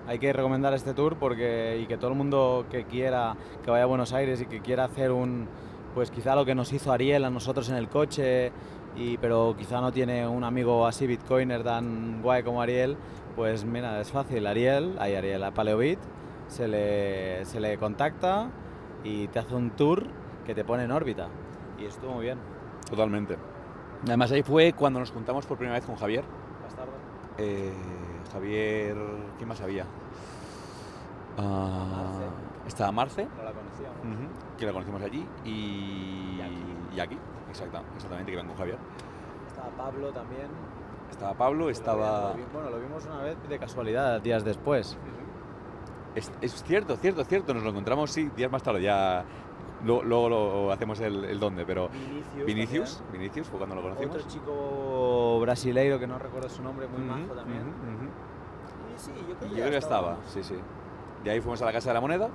Hay 0.06 0.18
que 0.18 0.32
recomendar 0.32 0.74
este 0.74 0.92
tour 0.92 1.16
porque 1.16 1.78
y 1.82 1.86
que 1.86 1.96
todo 1.96 2.10
el 2.10 2.16
mundo 2.16 2.66
que 2.70 2.84
quiera 2.84 3.36
que 3.64 3.70
vaya 3.70 3.84
a 3.84 3.86
Buenos 3.86 4.12
Aires 4.12 4.40
y 4.42 4.46
que 4.46 4.60
quiera 4.60 4.84
hacer 4.84 5.12
un 5.12 5.48
pues 5.94 6.10
quizá 6.10 6.34
lo 6.34 6.44
que 6.44 6.54
nos 6.54 6.72
hizo 6.72 6.92
Ariel 6.92 7.24
a 7.24 7.30
nosotros 7.30 7.68
en 7.70 7.76
el 7.76 7.88
coche 7.88 8.52
y 8.96 9.16
pero 9.16 9.54
quizá 9.56 9.80
no 9.80 9.92
tiene 9.92 10.26
un 10.26 10.44
amigo 10.44 10.86
así 10.86 11.06
bitcoiner 11.06 11.62
tan 11.62 12.20
guay 12.20 12.42
como 12.42 12.60
Ariel, 12.60 12.96
pues 13.34 13.64
mira, 13.64 14.00
es 14.00 14.10
fácil, 14.10 14.46
Ariel, 14.46 14.96
hay 14.98 15.14
Ariel 15.14 15.42
a 15.42 15.52
Paleobit, 15.52 15.98
se 16.48 16.68
le 16.68 17.44
se 17.46 17.60
le 17.60 17.78
contacta 17.78 18.50
y 19.04 19.28
te 19.28 19.38
hace 19.38 19.54
un 19.54 19.70
tour 19.70 20.06
que 20.44 20.54
te 20.54 20.64
pone 20.64 20.84
en 20.84 20.92
órbita 20.92 21.28
y 21.78 21.84
estuvo 21.86 22.12
muy 22.14 22.24
bien. 22.24 22.38
Totalmente. 22.88 23.36
Además 24.06 24.30
ahí 24.32 24.42
fue 24.42 24.72
cuando 24.74 25.00
nos 25.00 25.10
juntamos 25.10 25.46
por 25.46 25.56
primera 25.56 25.78
vez 25.78 25.86
con 25.86 25.96
Javier. 25.96 26.24
Bastardo. 26.62 26.92
Eh, 27.38 27.72
Javier, 28.32 28.96
¿quién 29.38 29.48
más 29.48 29.60
había? 29.60 29.84
Ah, 31.38 31.86
Marce. 31.96 32.68
estaba 32.68 32.92
Marce, 32.92 33.24
No 33.24 33.42
la 33.42 33.52
conocíamos. 33.52 34.30
que 34.58 34.66
la 34.66 34.72
conocimos 34.72 35.02
allí, 35.02 35.26
y 35.44 36.36
Jackie. 36.38 36.94
Jackie, 36.94 37.18
exacta, 37.48 37.82
exactamente, 37.96 38.30
que 38.30 38.34
iban 38.34 38.46
con 38.46 38.56
Javier. 38.56 38.78
Estaba 39.48 39.68
Pablo 39.70 40.10
también. 40.12 40.46
Estaba 41.10 41.34
Pablo, 41.34 41.70
estaba... 41.70 42.30
Lo 42.30 42.34
vi- 42.36 42.44
Bueno, 42.52 42.70
lo 42.70 42.78
vimos 42.78 43.04
una 43.06 43.22
vez 43.22 43.36
de 43.48 43.58
casualidad, 43.58 44.20
días 44.20 44.44
después. 44.44 44.96
Es, 46.14 46.30
es 46.40 46.62
cierto, 46.62 46.96
cierto, 46.96 47.24
cierto, 47.24 47.52
nos 47.54 47.64
lo 47.64 47.70
encontramos, 47.70 48.12
sí, 48.12 48.30
días 48.36 48.50
más 48.50 48.62
tarde, 48.62 48.82
ya... 48.82 49.24
Luego, 49.84 50.02
luego 50.02 50.28
lo 50.28 50.72
hacemos 50.72 50.98
el, 51.00 51.24
el 51.24 51.38
dónde, 51.38 51.64
pero... 51.66 51.88
Vinicius, 52.46 53.02
Vinicius 53.12 53.48
fue 53.48 53.58
cuando 53.58 53.76
lo 53.76 53.82
conocimos. 53.82 54.16
Otro 54.16 54.28
chico 54.28 55.40
brasileiro 55.40 55.98
que 55.98 56.06
no 56.06 56.18
recuerdo 56.18 56.48
su 56.48 56.62
nombre, 56.62 56.86
muy 56.88 57.00
Ujú, 57.00 57.06
majo 57.20 57.34
también. 57.34 57.60
ujú. 57.62 58.94
Y 58.94 58.98
sí, 58.98 59.12
yo 59.28 59.34
creo 59.36 59.50
Yo 59.50 59.64
que, 59.66 59.70
ya 59.72 59.78
estaba, 59.78 60.16
sí, 60.26 60.42
sí. 60.42 60.56
De 61.22 61.30
ahí 61.30 61.40
fuimos 61.40 61.60
a 61.62 61.66
la 61.66 61.72
Casa 61.72 61.90
de 61.90 61.94
la 61.94 62.00
Moneda, 62.00 62.28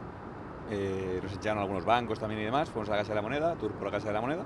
eh, 0.69 1.19
nos 1.23 1.33
echaron 1.33 1.59
algunos 1.61 1.85
bancos 1.85 2.19
también 2.19 2.41
y 2.41 2.45
demás, 2.45 2.69
fuimos 2.69 2.87
a 2.89 2.91
la 2.93 2.97
Casa 2.99 3.09
de 3.09 3.15
la 3.15 3.21
Moneda, 3.21 3.55
tour 3.55 3.71
por 3.71 3.85
la 3.85 3.91
Casa 3.91 4.07
de 4.07 4.13
la 4.13 4.21
Moneda, 4.21 4.43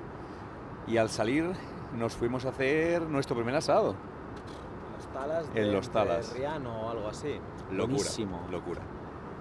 y 0.87 0.97
al 0.97 1.09
salir 1.09 1.51
nos 1.97 2.15
fuimos 2.15 2.45
a 2.45 2.49
hacer 2.49 3.01
nuestro 3.03 3.35
primer 3.35 3.55
asado. 3.55 3.95
En 3.95 4.93
los 4.97 5.07
talas 5.13 5.47
En 5.49 5.53
de, 5.65 5.71
los 5.71 5.89
talas. 5.89 6.33
de 6.33 6.39
Riano 6.39 6.87
o 6.87 6.89
algo 6.89 7.07
así. 7.09 7.33
Locura, 7.71 7.85
Buenísimo. 7.87 8.39
locura. 8.49 8.81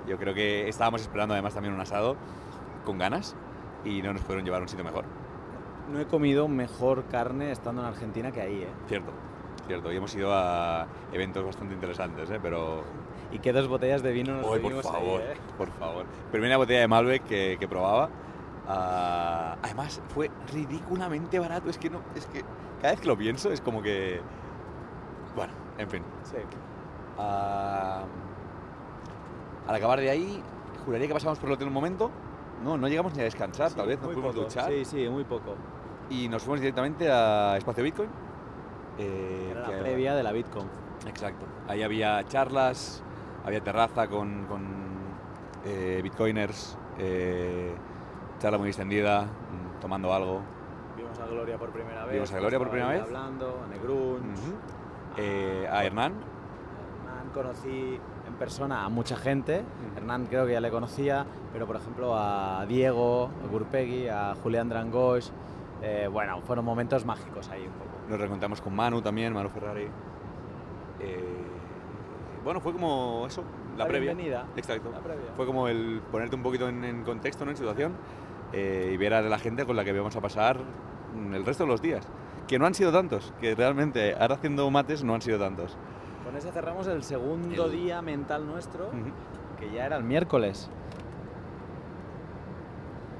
Yo 0.06 0.18
creo 0.18 0.34
que 0.34 0.68
estábamos 0.68 1.00
esperando 1.02 1.34
además 1.34 1.54
también 1.54 1.74
un 1.74 1.80
asado 1.80 2.16
con 2.84 2.98
ganas 2.98 3.36
y 3.84 4.02
no 4.02 4.12
nos 4.12 4.22
pudieron 4.22 4.44
llevar 4.44 4.60
a 4.60 4.62
un 4.62 4.68
sitio 4.68 4.84
mejor. 4.84 5.04
no 5.90 5.98
he 6.00 6.06
comido 6.06 6.48
mejor 6.48 7.04
carne 7.04 7.50
estando 7.52 7.82
en 7.82 7.88
Argentina 7.88 8.30
que 8.32 8.40
ahí, 8.40 8.62
¿eh? 8.62 8.68
Cierto, 8.88 9.12
cierto. 9.66 9.92
Y 9.92 9.96
hemos 9.96 10.14
ido 10.14 10.32
a 10.32 10.86
eventos 11.12 11.44
bastante 11.44 11.74
interesantes, 11.74 12.30
¿eh? 12.30 12.38
Pero... 12.42 12.82
Y 13.30 13.38
qué 13.38 13.52
dos 13.52 13.66
botellas 13.68 14.02
de 14.02 14.12
vino 14.12 14.34
nos 14.36 14.46
Uy, 14.50 14.60
por 14.60 14.72
ahí, 14.72 14.82
favor, 14.82 15.20
¿eh? 15.22 15.34
por 15.56 15.70
favor. 15.72 16.04
Primera 16.30 16.56
botella 16.56 16.80
de 16.80 16.88
Malbec 16.88 17.24
que, 17.24 17.56
que 17.58 17.66
probaba. 17.68 18.08
ah, 18.68 19.56
además, 19.62 20.00
fue 20.08 20.30
ridículamente 20.52 21.38
barato. 21.38 21.68
Es 21.70 21.78
que 21.78 21.90
no, 21.90 22.00
es 22.14 22.26
que 22.26 22.42
cada 22.80 22.92
vez 22.92 23.00
que 23.00 23.08
lo 23.08 23.16
pienso 23.16 23.50
es 23.50 23.60
como 23.60 23.82
que... 23.82 24.20
Bueno, 25.34 25.52
en 25.78 25.88
fin. 25.88 26.02
Sí. 26.24 26.36
Ah, 27.18 28.04
al 29.66 29.74
acabar 29.74 30.00
de 30.00 30.10
ahí, 30.10 30.42
juraría 30.84 31.06
que 31.08 31.14
pasamos 31.14 31.38
por 31.38 31.48
el 31.48 31.54
hotel 31.54 31.68
un 31.68 31.74
momento. 31.74 32.10
No, 32.64 32.76
no 32.76 32.88
llegamos 32.88 33.14
ni 33.14 33.20
a 33.20 33.24
descansar, 33.24 33.72
tal 33.72 33.86
vez 33.88 33.98
fuimos 33.98 34.24
a 34.24 34.28
poco. 34.28 34.40
duchar. 34.44 34.70
Sí, 34.70 34.84
sí, 34.84 35.08
muy 35.08 35.24
poco. 35.24 35.54
Y 36.10 36.28
nos 36.28 36.42
fuimos 36.42 36.60
directamente 36.60 37.10
a 37.10 37.56
Espacio 37.56 37.82
Bitcoin. 37.84 38.08
eh, 38.98 39.48
Era 39.50 39.60
la 39.68 39.78
previa 39.80 40.14
de 40.14 40.22
la 40.22 40.32
Bitcoin. 40.32 40.66
Exacto. 41.06 41.44
Ahí 41.68 41.82
había 41.82 42.22
charlas, 42.28 43.02
había 43.44 43.62
terraza 43.62 44.06
con, 44.08 44.44
con, 44.46 44.64
eh, 45.64 46.00
bitcoiners, 46.02 46.76
eh, 46.98 47.72
charla 48.38 48.58
muy 48.58 48.68
extendida, 48.68 49.22
mm, 49.22 49.80
tomando 49.80 50.12
algo. 50.12 50.40
Vimos 50.96 51.18
a 51.18 51.26
Gloria 51.26 51.56
por 51.58 51.70
primera 51.70 52.04
vez. 52.04 52.14
Vimos 52.14 52.32
a 52.32 52.38
Gloria 52.38 52.58
por 52.58 52.68
primera 52.70 52.90
vez. 52.90 53.02
Hablando, 53.02 53.60
a 53.64 53.68
Negrunch. 53.68 54.38
Ujú. 54.38 54.54
Eh, 55.16 55.66
a 55.70 55.84
Hernán, 55.84 56.12
Hernán 56.12 57.30
conocí 57.34 57.98
persona 58.42 58.84
a 58.84 58.88
mucha 58.88 59.16
gente. 59.16 59.62
Hernán 59.96 60.26
creo 60.26 60.44
que 60.46 60.52
ya 60.54 60.60
le 60.60 60.68
conocía, 60.70 61.24
pero 61.52 61.64
por 61.64 61.76
ejemplo 61.76 62.16
a 62.16 62.66
Diego, 62.66 63.30
a 63.44 63.46
Gurpegui, 63.48 64.08
a 64.08 64.34
Julián 64.42 64.68
Drangosh. 64.68 65.28
eh, 65.80 66.08
bueno, 66.10 66.40
fueron 66.42 66.64
momentos 66.64 67.04
mágicos 67.06 67.48
ahí 67.50 67.62
un 67.62 67.72
poco. 67.72 67.90
nos 68.08 68.18
reencontramos 68.18 68.60
con 68.60 68.74
Manu 68.74 69.00
también, 69.00 69.32
Manu 69.32 69.48
Ferrari. 69.48 69.86
Eh, 70.98 71.44
bueno, 72.42 72.60
fue 72.60 72.72
como 72.72 73.24
eso, 73.28 73.44
la, 73.76 73.84
La 73.84 73.88
previa. 73.88 74.12
bienvenida. 74.12 74.46
Exacto. 74.56 74.90
La 74.90 74.98
previa. 74.98 75.30
Fue 75.36 75.46
como 75.46 75.68
el 75.68 76.02
ponerte 76.10 76.34
un 76.34 76.42
poquito 76.42 76.68
en, 76.68 76.82
en 76.82 77.04
contexto, 77.04 77.44
¿no? 77.44 77.52
en 77.52 77.56
situación, 77.56 77.92
eh, 78.52 78.90
y 78.92 78.96
ver 78.96 79.14
a 79.14 79.22
la 79.22 79.38
gente 79.38 79.64
con 79.64 79.76
la 79.76 79.84
que 79.84 79.92
vamos 79.92 80.16
a 80.16 80.20
pasar 80.20 80.58
el 81.32 81.44
resto 81.46 81.62
de 81.62 81.68
los 81.70 81.80
días. 81.80 82.08
Que 82.48 82.58
no 82.58 82.66
han 82.66 82.74
sido 82.74 82.90
tantos, 82.90 83.32
que 83.40 83.54
realmente 83.54 84.16
ahora 84.18 84.34
haciendo 84.34 84.68
mates 84.72 85.04
no 85.04 85.14
han 85.14 85.22
sido 85.22 85.38
tantos. 85.38 85.76
Con 86.24 86.36
ese 86.36 86.52
cerramos 86.52 86.86
el 86.86 87.02
segundo 87.02 87.66
El- 87.66 87.72
día 87.72 88.02
mental 88.02 88.46
nuestro, 88.46 88.90
que 89.58 89.70
ya 89.72 89.86
era 89.86 89.96
el 89.96 90.04
miércoles. 90.04 90.68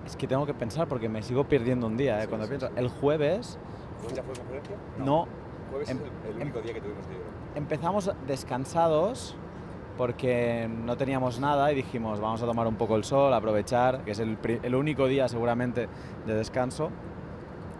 Es 0.06 0.16
que 0.16 0.26
tengo 0.26 0.46
que 0.46 0.54
pensar 0.54 0.88
porque 0.88 1.08
me 1.08 1.22
sigo 1.22 1.44
perdiendo 1.44 1.86
un 1.86 1.96
día, 1.96 2.18
¿eh? 2.18 2.22
Sí, 2.22 2.28
cuando 2.28 2.46
sí, 2.46 2.50
pienso. 2.50 2.66
sí. 2.68 2.72
El 2.76 2.88
jueves, 2.88 3.58
¿Jueves 4.00 4.16
ya 4.16 4.22
fue 4.22 4.34
conferencia? 4.34 4.76
no, 4.98 5.26
Jueves 5.70 5.88
Em- 5.90 5.96
es 5.98 6.02
el, 6.02 6.36
el 6.36 6.42
único 6.42 6.60
día 6.60 6.74
que 6.74 6.80
tuvimos 6.80 7.06
libre. 7.06 7.24
empezamos 7.54 8.12
descansados 8.26 9.36
porque 9.96 10.68
no 10.68 10.96
teníamos 10.96 11.38
nada 11.38 11.70
y 11.70 11.74
dijimos 11.76 12.20
vamos 12.20 12.42
a 12.42 12.46
tomar 12.46 12.66
un 12.66 12.74
poco 12.76 12.96
el 12.96 13.04
sol, 13.04 13.32
aprovechar, 13.32 14.02
que 14.04 14.10
es 14.12 14.18
el, 14.18 14.36
único 14.74 15.06
día 15.06 15.28
seguramente 15.28 15.88
de 16.26 16.34
descanso. 16.34 16.90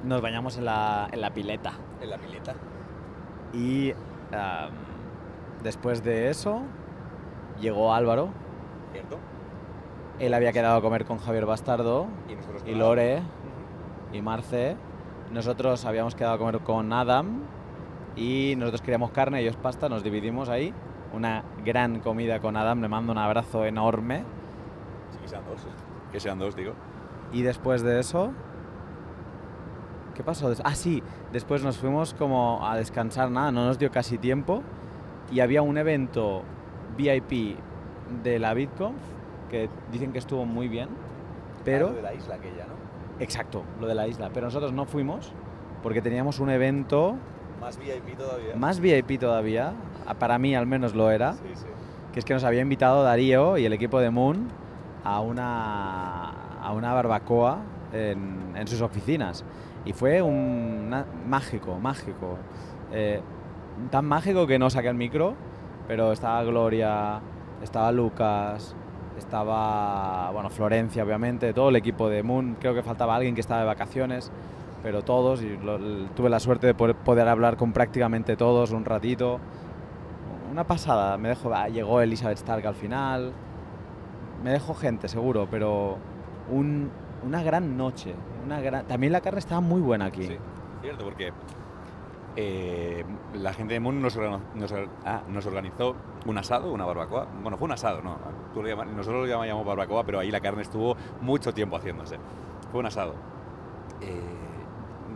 Nos 0.05 0.21
bañamos 0.23 0.57
en 0.59 0.65
la, 0.65 1.09
en 1.13 1.21
la 1.21 1.31
pileta 1.33 1.73
En 2.01 2.11
la 2.11 2.19
pileta. 2.19 2.55
y 3.53 3.93
después 5.63 6.03
de 6.03 6.31
eso 6.31 6.63
llegó 7.61 7.95
Álvaro. 7.95 8.31
¿Cierto? 8.93 9.19
Él 10.19 10.35
había 10.35 10.53
quedado 10.53 10.77
a 10.77 10.83
comer 10.83 11.05
con 11.05 11.19
Javier 11.19 11.47
Bastardo 11.47 12.07
Y 12.29 12.35
nosotros 12.35 12.63
y 12.67 12.75
Lore 12.75 13.23
y 14.13 14.21
Marce. 14.21 14.77
Nosotros 15.33 15.85
habíamos 15.85 16.15
quedado 16.15 16.35
a 16.35 16.39
comer 16.39 16.61
con 16.61 16.93
Adam 16.93 17.43
y 18.15 18.55
nosotros 18.57 18.83
queríamos 18.83 19.11
carne, 19.11 19.41
ellos 19.41 19.57
pasta, 19.57 19.89
nos 19.89 20.03
dividimos 20.03 20.49
ahí. 20.49 20.75
Una 21.15 21.45
gran 21.65 22.01
comida 22.01 22.41
con 22.41 22.57
Adam, 22.57 22.81
le 22.83 22.89
mando 22.89 23.13
un 23.13 23.19
abrazo 23.19 23.65
enorme. 23.65 24.25
Sí, 25.11 25.19
que 25.23 25.29
sean 25.29 25.45
dos. 25.47 25.67
Que 26.11 26.21
sean 26.21 26.39
dos, 26.39 26.57
digo. 26.57 26.75
Y 27.33 27.43
después 27.43 27.83
de 27.83 28.01
eso... 28.01 28.33
¿Qué 30.15 30.23
pasó? 30.23 30.53
Ah, 30.63 30.75
sí, 30.75 31.03
después 31.33 31.65
nos 31.65 31.79
fuimos 31.79 32.13
como 32.13 32.67
a 32.67 32.77
descansar, 32.77 33.31
nada, 33.31 33.51
no 33.51 33.65
nos 33.65 33.79
dio 33.79 33.91
casi 33.91 34.19
tiempo. 34.19 34.63
Y 35.33 35.41
había 35.41 35.63
un 35.63 35.79
evento 35.79 36.43
VIP 36.97 37.57
de 38.23 38.39
la 38.39 38.55
BitConf 38.55 38.97
que 39.51 39.69
dicen 39.91 40.13
que 40.13 40.19
estuvo 40.19 40.45
muy 40.45 40.69
bien, 40.69 40.89
pero... 41.65 41.89
Ah, 41.89 41.93
de 41.93 42.03
la 42.03 42.15
isla 42.15 42.35
aquella, 42.37 42.67
¿no? 42.67 42.75
Exacto, 43.21 43.63
lo 43.81 43.87
de 43.87 43.95
la 43.95 44.07
isla. 44.09 44.31
Pero 44.33 44.47
nosotros 44.47 44.73
no 44.73 44.85
fuimos 44.85 45.33
porque 45.83 46.03
teníamos 46.03 46.39
un 46.41 46.51
evento 46.51 47.17
Más 47.61 47.79
VIP 47.79 48.17
todavía. 48.17 48.55
más 48.57 48.81
VIP 48.81 49.19
todavía, 49.21 49.73
para 50.19 50.39
mí 50.39 50.55
al 50.55 50.67
menos 50.67 50.95
lo 50.95 51.11
era, 51.11 51.33
Sí, 51.35 51.41
sí. 51.55 51.67
que 52.13 52.19
es 52.19 52.25
que 52.25 52.35
nos 52.35 52.45
había 52.45 52.61
invitado 52.61 53.03
Darío 53.03 53.57
y 53.59 53.65
el 53.65 53.73
equipo 53.73 54.01
de 54.01 54.11
Moon 54.11 54.49
a 55.05 55.21
una, 55.21 56.31
a 56.63 56.73
una 56.73 56.93
barbacoa 56.95 57.59
en, 57.93 58.55
en 58.57 58.67
sus 58.69 58.81
oficinas. 58.81 59.45
Y 59.85 59.93
fue 59.93 60.23
un 60.23 60.95
mágico, 61.27 61.79
mágico. 61.79 62.39
Eh, 62.93 63.21
tan 63.91 64.05
mágico 64.07 64.47
que 64.47 64.59
no 64.59 64.71
saqué 64.71 64.89
el 64.89 64.95
micro, 64.95 65.35
pero 65.89 66.13
estaba 66.13 66.43
Gloria, 66.45 67.21
estaba 67.63 67.93
Lucas, 67.93 68.75
estaba 69.19 70.31
bueno, 70.33 70.51
Florencia, 70.51 71.05
obviamente, 71.05 71.53
todo 71.53 71.69
el 71.71 71.77
equipo 71.77 72.09
de 72.09 72.23
Moon. 72.23 72.57
Creo 72.61 72.75
que 72.75 72.83
faltaba 72.83 73.15
alguien 73.17 73.35
que 73.35 73.41
estaba 73.41 73.61
de 73.61 73.67
vacaciones, 73.67 74.31
pero 74.83 75.03
todos. 75.03 75.43
Y 75.43 75.57
lo- 75.59 75.79
tuve 76.15 76.29
la 76.31 76.41
suerte 76.41 76.67
de 76.67 76.75
poder, 76.75 76.97
poder 76.97 77.29
hablar 77.29 77.57
con 77.57 77.73
prácticamente 77.73 78.37
todos 78.37 78.71
un 78.73 78.85
ratito. 78.85 79.39
Una 80.51 80.65
pasada. 80.65 81.17
Me 81.19 81.31
dejó, 81.31 81.53
ah, 81.55 81.69
llegó 81.69 82.01
Elizabeth 82.01 82.39
Stark 82.39 82.67
al 82.67 82.75
final. 82.75 83.33
Me 84.45 84.51
dejó 84.51 84.75
gente, 84.75 85.09
seguro, 85.09 85.47
pero 85.51 85.97
un- 86.51 86.91
una 87.25 87.43
gran 87.43 87.77
noche. 87.77 88.15
Una 88.45 88.61
gran... 88.61 88.87
También 88.87 89.13
la 89.13 89.21
carne 89.21 89.39
estaba 89.39 89.61
muy 89.61 89.81
buena 89.81 90.07
aquí. 90.07 90.25
Sí, 90.25 90.37
cierto, 90.83 91.05
porque 91.05 91.33
eh, 92.37 93.05
la 93.35 93.53
gente 93.53 93.75
de 93.75 93.81
Moon 93.81 94.01
nos, 94.01 94.17
nos 94.17 94.73
ah, 95.05 95.23
nos 95.29 95.47
organizó 95.47 95.95
un 96.27 96.39
asado, 96.39 96.73
una 96.73 96.85
barbacoa. 96.85 97.27
Bueno, 97.43 97.57
fue 97.59 97.67
un 97.67 97.73
asado, 97.73 98.03
¿no? 98.03 98.17
Tú 98.55 98.63
lo 98.63 98.69
llamas- 98.69 98.87
nosotros 98.89 99.27
lo 99.29 99.45
llamamos 99.45 99.67
barbacoa, 99.67 100.05
pero 100.05 100.19
ahí 100.21 100.31
la 100.31 100.41
carne 100.41 100.63
estuvo 100.63 100.97
mucho 101.21 101.53
tiempo 101.53 101.77
haciéndose. 101.77 102.17
Fue 102.71 102.81
un 102.81 102.87
asado. 102.87 103.15
eh, 104.01 104.21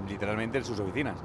literalmente 0.09 0.59
en 0.59 0.65
sus 0.65 0.79
oficinas. 0.79 1.17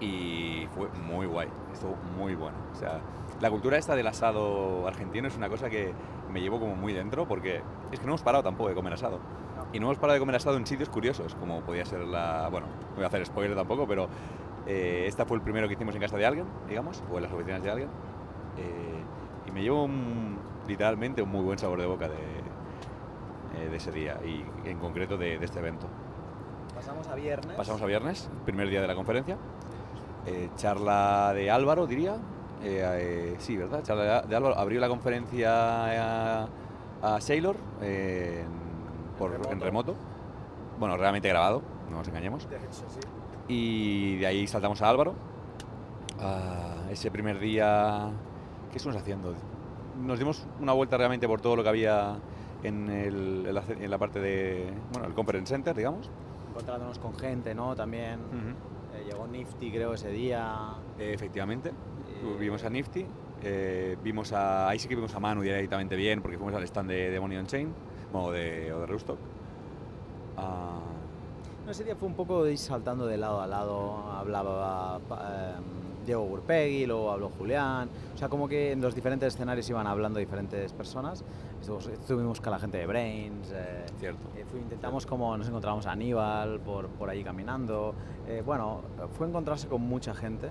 Y 0.00 0.66
fue 0.74 0.88
muy 1.06 1.26
guay, 1.26 1.48
estuvo 1.72 1.94
muy 2.18 2.34
bueno. 2.34 2.56
O 2.72 2.76
sea, 2.76 3.00
la 3.40 3.50
cultura 3.50 3.76
esta 3.76 3.94
del 3.94 4.06
asado 4.06 4.86
argentino 4.88 5.28
es 5.28 5.36
una 5.36 5.48
cosa 5.48 5.68
que 5.70 5.92
me 6.32 6.40
llevo 6.40 6.58
como 6.58 6.74
muy 6.74 6.92
dentro 6.92 7.26
porque 7.28 7.60
es 7.92 8.00
que 8.00 8.06
no 8.06 8.12
hemos 8.12 8.22
parado 8.22 8.42
tampoco 8.42 8.70
de 8.70 8.74
comer 8.74 8.94
asado. 8.94 9.18
Y 9.72 9.78
no 9.80 9.86
hemos 9.86 9.98
parado 9.98 10.14
de 10.14 10.20
comer 10.20 10.36
asado 10.36 10.56
en 10.56 10.66
sitios 10.66 10.88
curiosos, 10.88 11.34
como 11.36 11.60
podía 11.60 11.84
ser 11.84 12.00
la... 12.00 12.48
Bueno, 12.50 12.66
no 12.90 12.94
voy 12.96 13.04
a 13.04 13.06
hacer 13.06 13.24
spoiler 13.24 13.56
tampoco, 13.56 13.86
pero 13.86 14.08
eh, 14.66 15.04
esta 15.06 15.24
fue 15.26 15.36
el 15.36 15.42
primero 15.42 15.66
que 15.68 15.74
hicimos 15.74 15.94
en 15.94 16.00
casa 16.00 16.16
de 16.16 16.26
alguien, 16.26 16.46
digamos, 16.68 17.02
o 17.10 17.16
en 17.16 17.22
las 17.24 17.32
oficinas 17.32 17.62
de 17.62 17.70
alguien. 17.70 17.88
Eh, 18.56 19.02
y 19.48 19.50
me 19.52 19.62
llevo 19.62 19.84
un- 19.84 20.38
literalmente 20.68 21.22
un 21.22 21.30
muy 21.30 21.42
buen 21.42 21.58
sabor 21.58 21.80
de 21.80 21.86
boca 21.86 22.08
de, 22.08 22.14
eh, 22.16 23.68
de 23.70 23.76
ese 23.76 23.90
día 23.92 24.18
y 24.24 24.44
en 24.68 24.78
concreto 24.78 25.16
de, 25.16 25.38
de 25.38 25.44
este 25.44 25.58
evento. 25.58 25.86
Pasamos 26.74 27.06
a 27.08 27.14
viernes. 27.14 27.56
Pasamos 27.56 27.82
a 27.82 27.86
viernes, 27.86 28.30
primer 28.44 28.68
día 28.68 28.80
de 28.80 28.86
la 28.86 28.94
conferencia. 28.94 29.36
Eh, 30.26 30.48
charla 30.56 31.32
de 31.34 31.50
Álvaro, 31.50 31.86
diría. 31.86 32.16
Sí, 33.38 33.56
¿verdad? 33.56 33.82
Charla 33.82 34.22
de, 34.22 34.28
de 34.28 34.36
Álvaro. 34.36 34.56
Abrió 34.56 34.80
la 34.80 34.88
conferencia 34.88 36.42
a, 36.44 36.48
a 37.02 37.20
Sailor 37.20 37.56
en, 37.80 38.46
por, 39.18 39.32
en 39.50 39.60
remoto. 39.60 39.96
Bueno, 40.78 40.96
realmente 40.96 41.28
grabado, 41.28 41.60
no 41.90 41.98
nos 41.98 42.08
engañemos. 42.08 42.48
Y 43.48 44.16
de 44.16 44.26
ahí 44.26 44.46
saltamos 44.46 44.80
a 44.82 44.88
Álvaro. 44.88 45.14
Ah, 46.20 46.84
ese 46.90 47.10
primer 47.10 47.38
día, 47.38 48.10
¿qué 48.70 48.76
estuvimos 48.76 49.02
haciendo? 49.02 49.34
Nos 50.04 50.18
dimos 50.18 50.46
una 50.60 50.72
vuelta 50.72 50.96
realmente 50.96 51.26
por 51.26 51.40
todo 51.40 51.56
lo 51.56 51.62
que 51.62 51.68
había 51.68 52.16
en, 52.62 52.88
el- 52.88 53.44
en 53.46 53.54
la, 53.54 53.62
en 53.68 53.90
la 53.90 53.98
parte 53.98 54.20
de, 54.20 54.72
bueno, 54.92 55.06
el 55.08 55.14
Conference 55.14 55.52
Center, 55.52 55.74
digamos. 55.76 56.10
Encontrándonos 56.50 56.98
con 56.98 57.14
gente, 57.14 57.54
¿no? 57.54 57.74
También. 57.74 58.20
Eh, 58.94 59.04
llegó 59.10 59.26
Nifty, 59.26 59.70
creo, 59.70 59.94
ese 59.94 60.10
día. 60.10 60.74
Eh, 60.98 61.12
efectivamente, 61.14 61.72
vimos 62.38 62.62
a 62.64 62.70
Nifty, 62.70 63.06
eh, 63.42 63.96
vimos 64.04 64.32
a, 64.32 64.68
ahí 64.68 64.78
sí 64.78 64.86
que 64.86 64.94
vimos 64.94 65.14
a 65.14 65.20
Manu 65.20 65.42
directamente 65.42 65.96
bien, 65.96 66.20
porque 66.22 66.36
fuimos 66.38 66.54
al 66.54 66.62
stand 66.64 66.90
de, 66.90 67.10
de 67.10 67.20
Money 67.20 67.38
on 67.38 67.46
Chain, 67.46 67.72
bueno, 68.12 68.30
de, 68.30 68.72
o 68.72 68.80
de 68.80 68.86
Rustock. 68.86 69.18
Ah, 70.36 70.78
No, 70.78 71.01
ese 71.70 71.84
día 71.84 71.96
fue 71.96 72.08
un 72.08 72.14
poco 72.14 72.46
ir 72.46 72.58
saltando 72.58 73.06
de 73.06 73.16
lado 73.16 73.40
a 73.40 73.46
lado. 73.46 73.96
Hablaba 74.12 75.00
em, 75.56 76.04
Diego 76.04 76.24
Gurpegui, 76.24 76.86
luego 76.86 77.10
habló 77.12 77.28
Julián. 77.30 77.88
O 78.14 78.18
sea, 78.18 78.28
como 78.28 78.48
que 78.48 78.72
en 78.72 78.80
los 78.80 78.94
diferentes 78.94 79.34
escenarios 79.34 79.68
iban 79.70 79.86
hablando 79.86 80.18
diferentes 80.18 80.72
personas. 80.72 81.24
Estuvimos, 81.60 81.86
estuvimos 81.86 82.40
con 82.40 82.50
la 82.52 82.58
gente 82.58 82.78
de 82.78 82.86
Brains. 82.86 83.50
eh, 83.54 83.84
Cierto. 84.00 84.20
eh, 84.36 84.44
fue- 84.50 84.60
intentamos 84.60 85.06
como 85.06 85.36
nos 85.36 85.46
encontramos 85.48 85.86
a 85.86 85.92
Aníbal 85.92 86.58
por, 86.60 86.88
por 86.88 87.08
allí 87.08 87.22
caminando. 87.22 87.94
Eh, 88.26 88.42
bueno, 88.44 88.82
fue 89.16 89.28
encontrarse 89.28 89.68
con 89.68 89.80
mucha 89.82 90.14
gente 90.14 90.48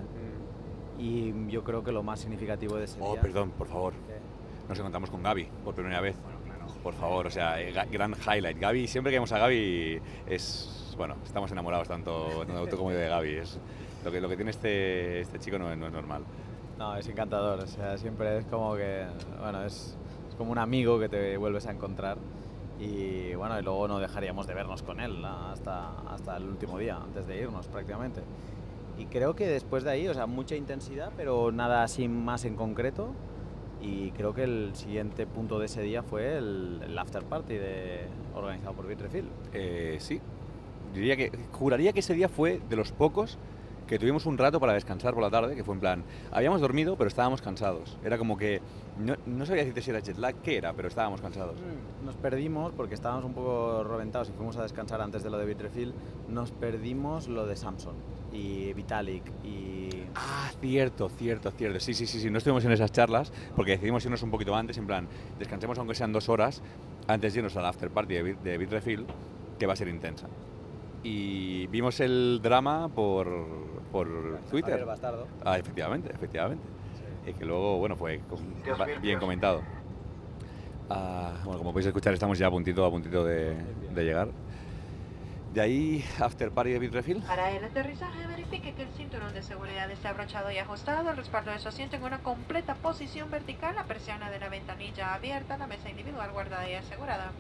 y 0.98 1.34
yo 1.50 1.64
creo 1.64 1.84
que 1.84 1.92
lo 1.92 2.04
más 2.04 2.20
significativo 2.20 2.76
de 2.78 2.86
ese 2.86 3.00
Oh, 3.02 3.12
día... 3.14 3.22
perdón, 3.22 3.52
por 3.52 3.68
favor. 3.68 3.94
que- 3.94 4.22
Nos 4.70 4.78
encontramos 4.80 5.10
con 5.10 5.22
Gaby 5.22 5.50
por 5.66 5.74
primera 5.76 6.00
vez. 6.00 6.16
Por 6.84 6.94
favor, 6.94 7.28
o 7.28 7.30
sea, 7.30 7.62
eh, 7.62 7.74
gran 7.92 8.14
highlight. 8.14 8.58
Gaby, 8.58 8.88
siempre 8.88 9.12
que 9.12 9.18
vemos 9.18 9.32
a 9.34 9.38
Gaby 9.40 10.02
es. 10.28 10.78
Bueno, 11.02 11.16
estamos 11.26 11.52
enamorados 11.52 11.88
tanto, 11.88 12.28
tanto 12.46 12.68
tú 12.68 12.78
como 12.78 12.92
yo 12.92 12.98
de 13.00 13.08
Gaby. 13.10 13.38
Es, 13.38 13.58
lo, 14.06 14.12
que, 14.12 14.22
lo 14.22 14.30
que 14.30 14.36
tiene 14.36 14.52
este, 14.52 15.22
este 15.22 15.40
chico 15.40 15.58
no, 15.58 15.72
es- 15.72 15.76
no 15.80 15.88
es 15.88 15.92
normal. 15.92 16.22
No, 16.78 16.96
es 16.96 17.08
encantador, 17.08 17.60
o 17.60 17.66
sea, 17.66 17.98
siempre 17.98 18.38
es 18.38 18.46
como 18.46 18.76
que, 18.76 19.08
bueno, 19.40 19.64
es, 19.64 19.98
es 20.30 20.36
como 20.36 20.52
un 20.52 20.60
amigo 20.60 21.00
que 21.00 21.10
te 21.10 21.38
vuelves 21.38 21.66
a 21.66 21.72
encontrar 21.72 22.20
y 22.80 23.34
bueno, 23.34 23.60
y 23.60 23.64
luego 23.64 23.88
no 23.88 23.98
dejaríamos 23.98 24.46
de 24.46 24.54
vernos 24.54 24.84
con 24.84 25.00
él 25.00 25.26
hasta, 25.26 25.90
hasta 26.08 26.38
el 26.38 26.44
último 26.44 26.78
día, 26.78 26.98
antes 26.98 27.26
de 27.26 27.36
irnos 27.42 27.66
prácticamente. 27.68 28.22
Y 29.00 29.06
creo 29.06 29.34
que 29.36 29.48
después 29.48 29.84
de 29.84 29.90
ahí, 29.90 30.08
o 30.08 30.14
sea, 30.14 30.28
mucha 30.28 30.56
intensidad, 30.56 31.12
pero 31.18 31.52
nada 31.52 31.82
así 31.82 32.08
más 32.08 32.46
en 32.46 32.56
concreto. 32.56 33.08
Y 33.82 34.12
creo 34.12 34.36
que 34.36 34.44
el 34.44 34.76
siguiente 34.76 35.26
punto 35.26 35.58
de 35.58 35.66
ese 35.66 35.82
día 35.82 36.04
fue 36.04 36.38
el, 36.38 36.80
el 36.86 36.96
after 37.00 37.24
party 37.24 37.56
de, 37.56 38.02
organizado 38.36 38.74
por 38.76 38.86
Bitrefill. 38.86 39.26
Eh, 39.54 39.98
sí, 40.00 40.22
diría 40.94 41.16
que. 41.18 41.32
Juraría 41.52 41.94
que 41.94 42.00
ese 42.02 42.14
día 42.14 42.30
fue 42.30 42.60
de 42.70 42.76
los 42.76 42.92
pocos 42.92 43.38
que 43.88 44.00
tuvimos 44.00 44.26
un 44.26 44.38
rato 44.38 44.60
para 44.62 44.72
descansar 44.74 45.14
por 45.14 45.22
la 45.22 45.30
tarde, 45.30 45.54
que 45.56 45.64
fue 45.66 45.74
en 45.76 45.82
plan. 45.82 46.04
Habíamos 46.32 46.62
dormido, 46.62 46.96
pero 46.96 47.08
estábamos 47.10 47.42
cansados. 47.42 47.98
Era 48.04 48.18
como 48.18 48.38
que. 48.38 48.62
No, 48.98 49.16
no 49.26 49.46
sabía 49.46 49.64
decirte 49.64 49.82
si 49.82 49.90
era 49.90 50.00
jet 50.02 50.18
lag, 50.18 50.36
qué 50.44 50.58
era, 50.58 50.74
pero 50.74 50.88
estábamos 50.88 51.20
cansados. 51.22 51.56
Nos 52.06 52.16
perdimos 52.16 52.72
porque 52.74 52.94
estábamos 52.96 53.26
un 53.26 53.34
poco 53.34 53.84
roventados 53.84 54.30
y 54.30 54.32
fuimos 54.34 54.56
a 54.58 54.64
descansar 54.64 55.02
antes 55.02 55.24
de 55.24 55.30
lo 55.30 55.38
de 55.38 55.46
Bitrefill. 55.46 55.94
Nos 56.30 56.52
perdimos 56.52 57.28
lo 57.28 57.46
de 57.46 57.56
Samsung 57.56 57.96
y 58.32 58.72
Vitalik 58.74 59.24
y. 59.44 59.90
Ah, 60.16 60.52
cierto, 60.62 61.10
cierto, 61.10 61.52
cierto. 61.52 61.80
Sí, 61.80 61.94
sí, 61.94 62.06
sí, 62.06 62.20
sí. 62.20 62.30
No 62.30 62.38
estuvimos 62.38 62.64
en 62.66 62.72
esas 62.72 62.92
charlas 62.92 63.32
porque 63.56 63.72
decidimos 63.72 64.04
irnos 64.06 64.22
un 64.24 64.32
poquito 64.32 64.56
antes, 64.56 64.78
en 64.78 64.88
plan, 64.88 65.08
descansemos 65.40 65.78
aunque 65.80 65.96
sean 65.96 66.14
dos 66.14 66.30
horas 66.30 66.62
antes 67.08 67.34
de 67.34 67.40
irnos 67.40 67.56
al 67.58 67.66
after 67.66 67.90
party 67.90 68.14
de, 68.14 68.24
Bit- 68.24 68.40
de 68.42 68.58
Bitrefill, 68.58 69.06
que 69.60 69.66
va 69.68 69.74
a 69.74 69.76
ser 69.76 69.88
intensa. 69.90 70.28
Y 71.04 71.68
vimos 71.68 72.00
el 72.00 72.40
drama 72.44 72.90
por, 72.90 73.28
por 73.92 74.08
Twitter. 74.50 74.72
Javier 74.72 74.86
Bastardo. 74.88 75.28
Ah, 75.44 75.58
efectivamente, 75.58 76.12
efectivamente. 76.14 76.64
Y 77.26 77.34
que 77.34 77.46
luego, 77.46 77.78
bueno, 77.78 77.96
fue 77.96 78.20
ba- 78.78 78.86
bien 79.02 79.20
comentado. 79.20 79.62
Ah, 80.90 81.34
bueno, 81.44 81.60
como 81.60 81.72
podéis 81.72 81.88
escuchar, 81.88 82.14
estamos 82.14 82.38
ya 82.38 82.48
a 82.48 82.52
puntito, 82.52 82.86
a 82.86 82.90
puntito 82.92 83.24
de, 83.24 83.56
de 83.94 84.04
llegar. 84.04 84.30
De 85.54 85.62
ahí, 85.62 86.04
after 86.20 86.52
party 86.52 86.72
de 86.72 86.80
Bitrefill. 86.80 87.22
Para 87.24 87.52
el 87.52 87.64
aterrizaje 87.64 88.26
verifique 88.28 88.74
que 88.74 88.84
el 88.84 88.90
cinturón 88.90 89.34
de 89.34 89.42
seguridad 89.42 89.90
esté 89.92 90.08
abrochado 90.08 90.50
y 90.52 90.58
ajustado, 90.58 91.10
el 91.10 91.18
respaldo 91.18 91.52
de 91.52 91.60
su 91.60 91.68
asiento 91.68 91.96
en 91.98 92.04
una 92.04 92.20
completa 92.20 92.76
posición 92.76 93.30
vertical, 93.32 93.76
la 93.76 93.84
persiana 93.84 94.30
de 94.32 94.40
la 94.40 94.50
ventanilla 94.50 95.14
abierta, 95.14 95.58
la 95.58 95.68
mesa 95.68 95.90
individual 95.90 96.32
guardada 96.32 96.70
y 96.70 96.76
asegurada. 96.76 97.32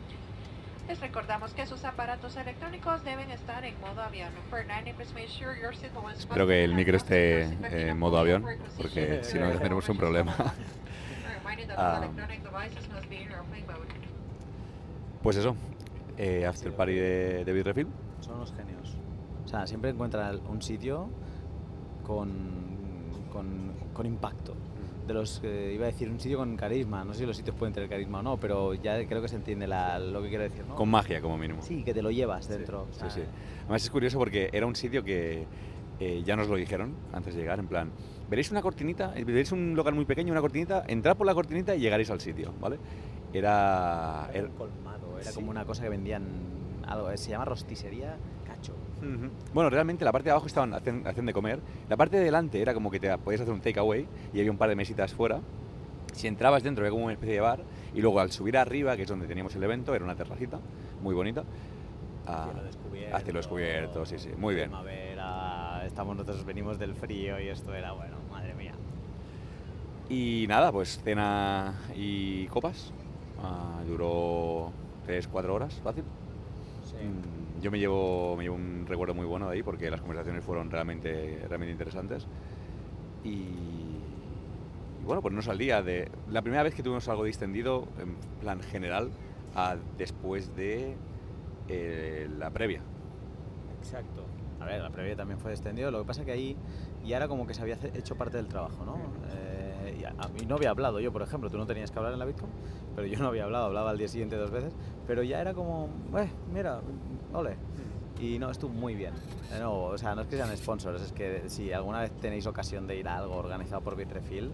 Les 0.87 0.99
recordamos 0.99 1.53
que 1.53 1.65
sus 1.65 1.83
aparatos 1.85 2.35
electrónicos 2.35 3.03
deben 3.03 3.31
estar 3.31 3.63
en 3.63 3.79
modo 3.79 4.01
avión. 4.01 4.29
For 4.49 4.65
90, 4.65 4.93
please 4.95 5.13
make 5.13 5.29
sure 5.29 5.55
your 5.57 5.73
seatbelt 5.75 6.13
is 6.13 6.19
Espero 6.19 6.47
que 6.47 6.63
el 6.63 6.73
micro 6.73 6.97
esté 6.97 7.45
fastened 7.45 7.89
en 7.89 7.99
modo 7.99 8.17
avión, 8.17 8.45
porque 8.77 9.23
si 9.23 9.39
no 9.39 9.49
tendremos 9.51 9.87
un 9.89 9.97
problema. 9.97 10.35
Ah. 11.77 11.97
all 11.97 12.03
electronic 12.03 12.43
devices 12.43 12.89
must 12.93 13.09
be 13.09 13.17
in 13.17 13.31
airplane 13.31 13.65
mode. 13.65 13.87
Pues 15.23 15.37
eso, 15.37 15.55
eh, 16.17 16.45
after 16.45 16.71
party 16.73 16.95
de, 16.95 17.45
de 17.45 17.53
Bitrefill. 17.53 17.87
Son 18.19 18.35
unos 18.35 18.53
genios. 18.53 18.97
O 19.45 19.47
sea, 19.47 19.65
siempre 19.67 19.91
encuentran 19.91 20.41
un 20.47 20.61
sitio 20.61 21.09
con, 22.05 22.29
con, 23.31 23.73
con 23.93 24.05
impacto. 24.05 24.53
De 25.07 25.13
los 25.15 25.39
que 25.39 25.73
iba 25.73 25.85
a 25.85 25.87
decir 25.87 26.09
un 26.09 26.19
sitio 26.19 26.37
con 26.37 26.55
carisma. 26.55 27.03
No 27.03 27.13
sé 27.13 27.19
si 27.21 27.25
los 27.25 27.35
sitios 27.35 27.55
pueden 27.55 27.73
tener 27.73 27.89
carisma 27.89 28.19
o 28.19 28.21
no, 28.23 28.37
pero 28.37 28.73
ya 28.75 29.05
creo 29.07 29.21
que 29.21 29.27
se 29.27 29.35
entiende 29.35 29.67
la- 29.67 29.97
lo 29.99 30.21
que 30.21 30.29
quiero 30.29 30.43
decir, 30.43 30.63
¿no? 30.65 30.75
Con 30.75 30.89
magia, 30.89 31.21
como 31.21 31.37
mínimo. 31.37 31.61
Sí, 31.61 31.83
que 31.83 31.93
te 31.93 32.01
lo 32.01 32.11
llevas 32.11 32.47
dentro. 32.47 32.85
Sí, 32.91 32.97
o 32.97 32.99
sea, 33.01 33.09
sí. 33.09 33.21
Además 33.63 33.83
es 33.83 33.89
curioso 33.89 34.19
porque 34.19 34.49
era 34.53 34.65
un 34.65 34.75
sitio 34.75 35.03
que 35.03 35.45
eh, 35.99 36.23
ya 36.25 36.35
nos 36.35 36.47
lo 36.47 36.55
dijeron 36.55 36.95
antes 37.13 37.35
de 37.35 37.41
llegar, 37.41 37.59
en 37.59 37.67
plan, 37.67 37.91
veréis 38.29 38.49
una 38.51 38.61
cortinita, 38.63 39.09
veréis 39.09 39.51
un 39.51 39.75
local 39.75 39.93
muy 39.93 40.05
pequeño, 40.05 40.31
una 40.31 40.41
cortinita, 40.41 40.83
entrad 40.87 41.15
por 41.15 41.27
la 41.27 41.33
cortinita 41.35 41.75
y 41.75 41.79
llegaréis 41.79 42.09
al 42.09 42.19
sitio, 42.21 42.53
¿vale? 42.59 42.77
Era... 43.33 44.27
Era 44.29 44.39
era- 44.39 44.47
un 44.47 44.53
colmado, 44.55 45.19
era 45.19 45.29
Sí. 45.29 45.35
como 45.35 45.51
una 45.51 45.65
cosa 45.65 45.83
que 45.83 45.89
vendían 45.89 46.23
algo, 46.87 47.15
se 47.17 47.29
llama 47.29 47.45
rosticería 47.45 48.17
Bueno, 49.53 49.69
realmente 49.69 50.05
la 50.05 50.11
parte 50.11 50.25
de 50.25 50.31
abajo 50.31 50.47
estaban 50.47 50.73
hacen 50.73 51.25
de 51.25 51.33
comer, 51.33 51.59
la 51.89 51.97
parte 51.97 52.17
de 52.17 52.23
delante 52.23 52.61
era 52.61 52.73
como 52.73 52.91
que 52.91 52.99
te 52.99 53.15
podías 53.17 53.41
hacer 53.41 53.53
un 53.53 53.61
takeaway 53.61 54.07
y 54.33 54.39
había 54.39 54.51
un 54.51 54.57
par 54.57 54.69
de 54.69 54.75
mesitas 54.75 55.13
fuera. 55.13 55.39
Si 56.13 56.27
entrabas 56.27 56.63
dentro 56.63 56.83
había 56.83 56.91
como 56.91 57.05
una 57.05 57.13
especie 57.13 57.35
de 57.35 57.41
bar 57.41 57.63
y 57.93 58.01
luego 58.01 58.19
al 58.19 58.31
subir 58.31 58.57
arriba, 58.57 58.95
que 58.95 59.03
es 59.03 59.07
donde 59.07 59.27
teníamos 59.27 59.55
el 59.55 59.63
evento, 59.63 59.95
era 59.95 60.03
una 60.03 60.15
terracita 60.15 60.59
muy 61.01 61.15
bonita. 61.15 61.43
Ah, 62.27 62.45
cielo 62.51 62.63
descubierto. 62.63 63.15
a 63.15 63.19
cielo 63.21 63.39
descubierto, 63.39 64.05
sí, 64.05 64.19
sí, 64.19 64.29
muy 64.37 64.55
bien. 64.55 64.69
Primavera, 64.69 65.83
estamos 65.85 66.15
nosotros 66.15 66.45
venimos 66.45 66.77
del 66.77 66.93
frío 66.93 67.39
y 67.39 67.47
esto 67.47 67.73
era 67.73 67.93
bueno, 67.93 68.17
madre 68.29 68.53
mía. 68.53 68.73
Y 70.09 70.45
nada, 70.47 70.71
pues 70.71 71.01
cena 71.03 71.73
y 71.95 72.45
copas. 72.47 72.91
Ah, 73.41 73.81
duró 73.87 74.71
3-4 75.07 75.49
horas, 75.49 75.79
fácil. 75.83 76.03
Mm, 76.03 77.40
Yo 77.61 77.69
me 77.69 77.79
llevo, 77.79 78.35
me 78.37 78.43
llevo 78.43 78.55
un 78.55 78.85
recuerdo 78.87 79.13
muy 79.13 79.25
bueno 79.25 79.47
de 79.47 79.53
ahí 79.53 79.63
porque 79.63 79.89
las 79.89 80.01
conversaciones 80.01 80.43
fueron 80.43 80.69
realmente, 80.69 81.45
realmente 81.47 81.71
interesantes. 81.71 82.25
Y, 83.23 84.01
y 84.99 85.03
bueno, 85.03 85.21
ponernos 85.21 85.47
al 85.47 85.57
día 85.57 85.81
de 85.83 86.09
la 86.27 86.41
primera 86.41 86.63
vez 86.63 86.73
que 86.73 86.81
tuvimos 86.81 87.07
algo 87.07 87.23
distendido 87.23 87.87
en 87.99 88.15
plan 88.39 88.61
general 88.61 89.11
a 89.55 89.77
después 89.97 90.55
de 90.55 90.97
eh, 91.67 92.27
la 92.37 92.49
previa. 92.49 92.81
Exacto. 93.79 94.25
A 94.59 94.65
ver, 94.65 94.81
la 94.81 94.89
previa 94.89 95.15
también 95.15 95.39
fue 95.39 95.51
extendido, 95.51 95.89
lo 95.89 95.99
que 95.99 96.05
pasa 96.05 96.23
que 96.23 96.31
ahí 96.31 96.55
ya 97.03 97.17
era 97.17 97.27
como 97.27 97.47
que 97.47 97.53
se 97.53 97.61
había 97.61 97.77
hecho 97.95 98.15
parte 98.15 98.37
del 98.37 98.47
trabajo, 98.47 98.85
¿no? 98.85 98.97
Eh, 99.29 99.60
y, 99.89 100.03
a- 100.03 100.13
y 100.41 100.45
no 100.45 100.55
había 100.55 100.69
hablado 100.71 100.99
yo, 100.99 101.11
por 101.11 101.21
ejemplo, 101.21 101.49
tú 101.49 101.57
no 101.57 101.65
tenías 101.65 101.91
que 101.91 101.97
hablar 101.99 102.13
en 102.13 102.19
la 102.19 102.25
Bitcoin, 102.25 102.51
pero 102.95 103.07
yo 103.07 103.19
no 103.19 103.27
había 103.27 103.43
hablado, 103.45 103.65
hablaba 103.65 103.89
al 103.91 103.97
día 103.97 104.07
siguiente 104.07 104.35
dos 104.35 104.51
veces, 104.51 104.73
pero 105.07 105.23
ya 105.23 105.41
era 105.41 105.53
como, 105.53 105.89
eh, 106.17 106.29
mira, 106.53 106.81
ole. 107.33 107.55
Y 108.19 108.37
no, 108.37 108.51
estuvo 108.51 108.71
muy 108.71 108.93
bien. 108.95 109.13
De 109.51 109.57
nuevo, 109.57 109.85
o 109.85 109.97
sea, 109.97 110.13
no 110.13 110.21
es 110.21 110.27
que 110.27 110.35
sean 110.37 110.55
sponsors, 110.55 111.01
es 111.01 111.11
que 111.11 111.49
si 111.49 111.73
alguna 111.73 112.01
vez 112.01 112.11
tenéis 112.11 112.45
ocasión 112.45 112.85
de 112.85 112.95
ir 112.97 113.07
a 113.07 113.17
algo 113.17 113.35
organizado 113.35 113.81
por 113.81 113.95
Bitrefill, 113.95 114.51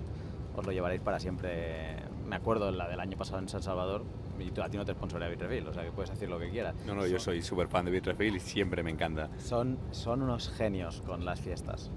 os 0.56 0.66
lo 0.66 0.72
llevaréis 0.72 1.02
para 1.02 1.20
siempre. 1.20 1.98
Me 2.26 2.36
acuerdo 2.36 2.72
la 2.72 2.88
del 2.88 3.00
año 3.00 3.18
pasado 3.18 3.40
en 3.40 3.50
San 3.50 3.62
Salvador, 3.62 4.04
y 4.40 4.52
tú- 4.52 4.62
a 4.62 4.70
ti 4.70 4.78
no 4.78 4.86
te 4.86 4.94
sponsorea 4.94 5.28
Bitrefill, 5.28 5.68
o 5.68 5.74
sea 5.74 5.84
que 5.84 5.92
puedes 5.92 6.10
decir 6.12 6.30
lo 6.30 6.40
que 6.40 6.50
quieras. 6.50 6.76
No, 6.86 6.96
no, 6.96 7.06
yo 7.08 7.20
soy 7.20 7.42
súper 7.42 7.68
fan 7.68 7.84
de 7.86 7.92
Bitrefill 7.92 8.36
y 8.36 8.40
siempre 8.40 8.84
me 8.84 8.92
encanta. 8.92 9.30
Son, 9.38 9.78
son 9.92 10.22
unos 10.22 10.50
genios 10.50 11.02
con 11.06 11.26
las 11.26 11.42
fiestas. 11.42 11.92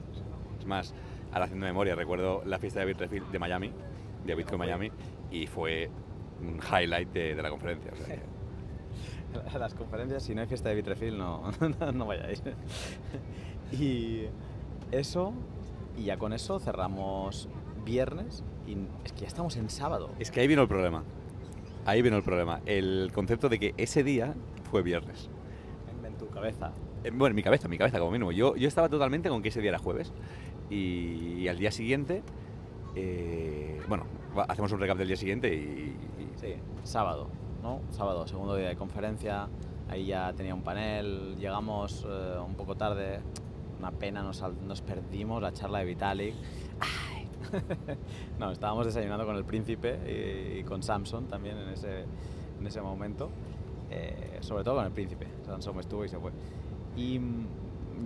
Es 0.59 0.66
más, 0.66 0.93
ahora 1.33 1.45
haciendo 1.45 1.66
memoria, 1.66 1.95
recuerdo 1.95 2.43
la 2.45 2.59
fiesta 2.59 2.81
de 2.81 2.87
Bitrefill 2.87 3.25
de 3.31 3.38
Miami, 3.38 3.73
de 4.25 4.35
Bitcoin 4.35 4.59
Miami, 4.59 4.90
y 5.31 5.47
fue 5.47 5.90
un 6.40 6.59
highlight 6.59 7.09
de, 7.12 7.35
de 7.35 7.43
la 7.43 7.51
conferencia. 7.51 7.90
o 7.93 7.97
sea 7.97 8.16
que- 8.16 9.59
las 9.59 9.75
conferencias, 9.75 10.23
si 10.25 10.35
no 10.35 10.40
hay 10.40 10.47
fiesta 10.49 10.69
de 10.71 10.75
Bitrefill, 10.75 11.16
no, 11.16 11.51
no, 11.81 11.93
no 11.93 12.07
vayáis. 12.07 12.43
Y 13.73 14.25
eso, 14.90 15.33
y 15.97 16.05
ya 16.05 16.16
con 16.19 16.33
eso 16.33 16.59
cerramos 16.59 17.49
viernes 17.85 18.43
y 18.66 18.77
es 19.05 19.12
que 19.12 19.21
ya 19.21 19.27
estamos 19.29 19.57
en 19.57 19.71
sábado. 19.71 20.11
Es 20.19 20.31
que 20.33 20.40
ahí 20.40 20.49
vino 20.49 20.62
el 20.62 20.69
problema. 20.69 21.05
Ahí 21.87 22.03
vino 22.03 22.16
el 22.16 22.23
problema. 22.25 22.61
El 22.66 23.11
concepto 23.14 23.49
de 23.49 23.59
que 23.61 23.75
ese 23.77 24.03
día 24.03 24.35
fue 24.71 24.83
viernes. 24.83 25.31
En, 26.01 26.05
en 26.05 26.14
tu 26.19 26.29
cabeza. 26.29 26.73
Eh, 27.05 27.11
Bueno, 27.11 27.29
en 27.29 27.37
mi 27.37 27.43
cabeza, 27.45 27.66
en 27.66 27.70
mi 27.70 27.78
cabeza 27.78 27.99
como 28.01 28.11
mínimo. 28.11 28.33
Yo, 28.33 28.57
yo 28.57 28.66
estaba 28.66 28.89
totalmente 28.89 29.28
con 29.28 29.41
que 29.41 29.49
ese 29.51 29.61
día 29.61 29.70
era 29.70 29.78
jueves. 29.78 30.12
Y, 30.71 31.49
al 31.49 31.59
día 31.59 31.73
siguiente, 31.73 32.23
eh, 32.95 33.81
bueno, 33.89 34.05
hacemos 34.49 34.71
un 34.73 34.81
recap 34.81 34.97
del 34.97 35.09
día 35.09 35.16
siguiente 35.16 35.53
y, 35.53 35.97
Sí, 36.37 36.55
sábado, 36.85 37.29
¿no? 37.62 37.81
Sábado, 37.91 38.27
segundo 38.27 38.57
día 38.57 38.68
de 38.68 38.77
conferencia. 38.77 39.49
Ahí 39.91 40.07
ya 40.07 40.33
tenía 40.33 40.55
un 40.55 40.62
panel, 40.62 41.37
llegamos 41.39 42.07
eh, 42.09 42.39
un 42.39 42.55
poco 42.55 42.77
tarde. 42.77 43.21
Una 43.79 43.91
pena, 43.91 44.23
nos, 44.23 44.43
nos 44.62 44.81
perdimos 44.81 45.43
la 45.43 45.53
charla 45.53 45.81
de 45.81 45.85
Vitalik. 45.85 46.35
¡Ay! 46.81 47.29
no, 48.39 48.53
estábamos 48.53 48.87
desayunando 48.87 49.27
con 49.27 49.37
el 49.37 49.45
príncipe 49.45 49.99
y, 50.07 50.61
y 50.61 50.64
con 50.64 50.83
Samson 50.83 51.27
también 51.27 51.59
en 51.59 51.68
ese, 51.71 52.05
en 52.59 52.66
ese 52.66 52.81
momento. 52.81 53.31
Eh, 53.91 54.39
sobre 54.41 54.62
todo 54.62 54.77
con 54.77 54.87
el 54.87 54.93
príncipe. 54.93 55.27
Samson 55.45 55.79
estuvo 55.81 56.05
y 56.05 56.09
se 56.09 56.18
fue. 56.18 56.31
Y 56.97 57.18
mm, 57.18 57.47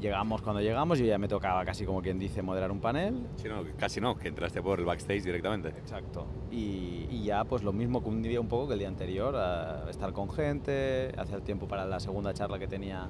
llegamos 0.01 0.42
cuando 0.42 0.61
llegamos, 0.61 0.99
yo 0.99 1.05
ya 1.07 1.18
me 1.18 1.28
tocaba 1.28 1.64
casi 1.64 1.84
como 1.84 2.03
quien 2.03 2.18
dice 2.18 2.42
moderar 2.42 2.70
un 2.70 2.80
panel. 2.80 3.26
Sí, 3.36 3.49
no, 3.49 3.62
casi 3.78 4.01
no, 4.01 4.16
que 4.16 4.28
entraste 4.28 4.62
por 4.62 4.78
el 4.80 4.84
backstage 4.84 5.22
directamente. 5.22 5.68
Exacto. 5.70 6.26
Y, 6.51 7.07
y 7.11 7.24
ya 7.24 7.45
pues 7.45 7.62
lo 7.62 7.72
mismo 7.72 8.03
que 8.03 8.09
un 8.09 8.22
día 8.22 8.40
un 8.40 8.49
poco 8.49 8.68
que 8.68 8.72
el 8.74 8.78
día 8.80 8.88
anterior, 8.88 9.34
a 9.36 9.88
estar 9.90 10.12
con 10.12 10.30
gente, 10.30 11.12
hacer 11.18 11.40
tiempo 11.42 11.66
para 11.68 11.84
la 11.86 12.01
segunda 12.01 12.32
charla 12.34 12.59
que 12.59 12.66
tenía 12.66 13.09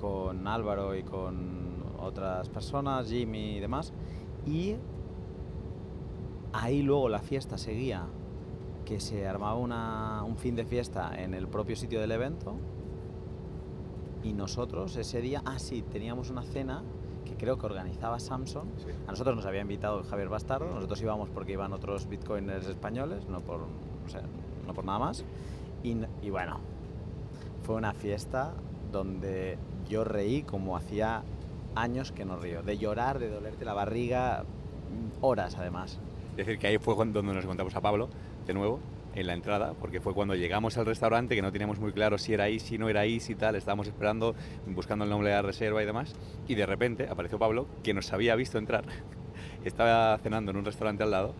con 0.00 0.46
Álvaro 0.46 0.94
y 0.96 1.02
con 1.02 1.84
otras 1.98 2.48
personas, 2.48 3.08
Jimmy 3.10 3.56
y 3.56 3.60
demás. 3.60 3.92
Y 4.46 4.76
ahí 6.52 6.82
luego 6.82 7.08
la 7.08 7.20
fiesta 7.20 7.58
seguía, 7.58 8.06
que 8.84 8.98
se 9.00 9.26
armaba 9.26 9.54
una- 9.56 10.24
un 10.24 10.36
fin 10.36 10.56
de 10.56 10.64
fiesta 10.64 11.12
en 11.20 11.34
el 11.34 11.46
propio 11.48 11.76
sitio 11.76 12.00
del 12.00 12.10
evento. 12.12 12.56
Y 14.22 14.32
nosotros 14.32 14.96
ese 14.96 15.20
día, 15.20 15.42
ah 15.44 15.58
sí, 15.58 15.82
teníamos 15.82 16.30
una 16.30 16.42
cena 16.42 16.82
que 17.24 17.34
creo 17.36 17.58
que 17.58 17.66
organizaba 17.66 18.18
Samsung. 18.18 18.66
Sí. 18.78 18.90
A 19.06 19.10
nosotros 19.10 19.36
nos 19.36 19.46
había 19.46 19.60
invitado 19.60 20.02
Javier 20.04 20.28
Bastardo, 20.28 20.74
nosotros 20.74 21.00
íbamos 21.00 21.30
porque 21.30 21.52
iban 21.52 21.72
otros 21.72 22.08
bitcoiners 22.08 22.66
españoles, 22.66 23.26
no 23.28 23.40
por, 23.40 23.60
o 23.60 24.08
sea, 24.08 24.22
no 24.66 24.74
por 24.74 24.84
nada 24.84 24.98
más. 24.98 25.24
Y, 25.82 25.96
y 26.22 26.30
bueno, 26.30 26.60
fue 27.62 27.76
una 27.76 27.92
fiesta 27.92 28.52
donde 28.92 29.58
yo 29.88 30.04
reí 30.04 30.42
como 30.42 30.76
hacía 30.76 31.22
años 31.74 32.12
que 32.12 32.24
no 32.24 32.36
río. 32.36 32.62
De 32.62 32.78
llorar, 32.78 33.18
de 33.18 33.30
dolerte 33.30 33.64
la 33.64 33.74
barriga, 33.74 34.44
mm, 34.44 35.24
horas 35.24 35.56
además. 35.56 35.98
Es 36.32 36.46
decir, 36.46 36.58
que 36.58 36.66
ahí 36.68 36.78
fue 36.78 36.94
cuando 36.94 37.22
nos 37.22 37.44
encontramos 37.44 37.74
a 37.74 37.80
Pablo, 37.80 38.08
de 38.46 38.54
nuevo, 38.54 38.80
en 39.20 39.26
la 39.26 39.34
entrada, 39.34 39.74
porque 39.74 40.00
fue 40.00 40.14
cuando 40.14 40.34
llegamos 40.34 40.76
al 40.78 40.86
restaurante 40.86 41.34
que 41.34 41.42
no 41.42 41.52
teníamos 41.52 41.78
muy 41.78 41.92
claro 41.92 42.18
si 42.18 42.34
era 42.34 42.44
ahí, 42.44 42.58
si 42.58 42.78
no 42.78 42.88
era 42.88 43.00
ahí, 43.00 43.20
si 43.20 43.34
tal, 43.34 43.54
estábamos 43.54 43.86
esperando, 43.86 44.34
buscando 44.66 45.04
el 45.04 45.10
nombre 45.10 45.30
de 45.30 45.36
la 45.36 45.42
reserva 45.42 45.82
y 45.82 45.86
demás, 45.86 46.14
y 46.48 46.54
de 46.54 46.66
repente 46.66 47.06
apareció 47.08 47.38
Pablo, 47.38 47.66
que 47.82 47.94
nos 47.94 48.12
había 48.12 48.34
visto 48.34 48.58
entrar. 48.58 48.84
Estaba 49.64 50.18
cenando 50.18 50.50
en 50.50 50.56
un 50.56 50.64
restaurante 50.64 51.02
al 51.02 51.10
lado 51.10 51.34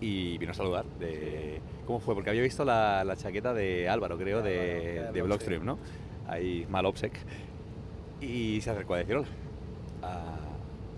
y 0.00 0.38
vino 0.38 0.52
a 0.52 0.54
saludar. 0.54 0.84
De... 0.98 1.60
¿Cómo 1.86 2.00
fue? 2.00 2.14
Porque 2.14 2.30
había 2.30 2.42
visto 2.42 2.64
la, 2.64 3.04
la 3.04 3.16
chaqueta 3.16 3.52
de 3.52 3.88
Álvaro, 3.88 4.16
creo, 4.16 4.42
De 4.42 4.50
de, 4.50 4.90
Álvaro, 4.90 5.12
de 5.12 5.12
de 5.12 5.22
Blockstream, 5.22 5.64
¿no? 5.64 5.78
Ahí, 6.28 6.66
mal 6.70 6.86
obsec. 6.86 7.12
Y 8.20 8.60
se 8.60 8.70
acercó 8.70 8.94
a 8.94 8.98
decir 8.98 9.16
hola. 9.16 9.28
Ah, 10.02 10.36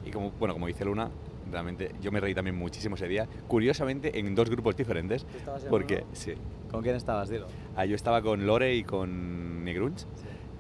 y 0.05 0.11
como, 0.11 0.31
bueno, 0.33 0.55
como 0.55 0.67
dice 0.67 0.85
Luna, 0.85 1.11
realmente 1.51 1.93
yo 2.01 2.11
me 2.13 2.21
reí 2.21 2.35
también 2.35 2.57
muchísimo 2.57 2.97
ese 2.97 3.09
día. 3.09 3.29
Curiosamente, 3.49 4.19
en 4.19 4.35
dos 4.35 4.51
grupos 4.51 4.77
diferentes. 4.77 5.27
Porque, 5.71 6.05
sí. 6.13 6.35
¿Con 6.71 6.83
quién 6.83 6.97
estabas, 6.97 7.29
dilo? 7.29 7.47
Ah, 7.77 7.85
yo 7.85 7.95
estaba 7.95 8.23
con 8.23 8.47
Lore 8.47 8.75
y 8.75 8.85
con 8.85 9.65
Negrunch, 9.65 10.05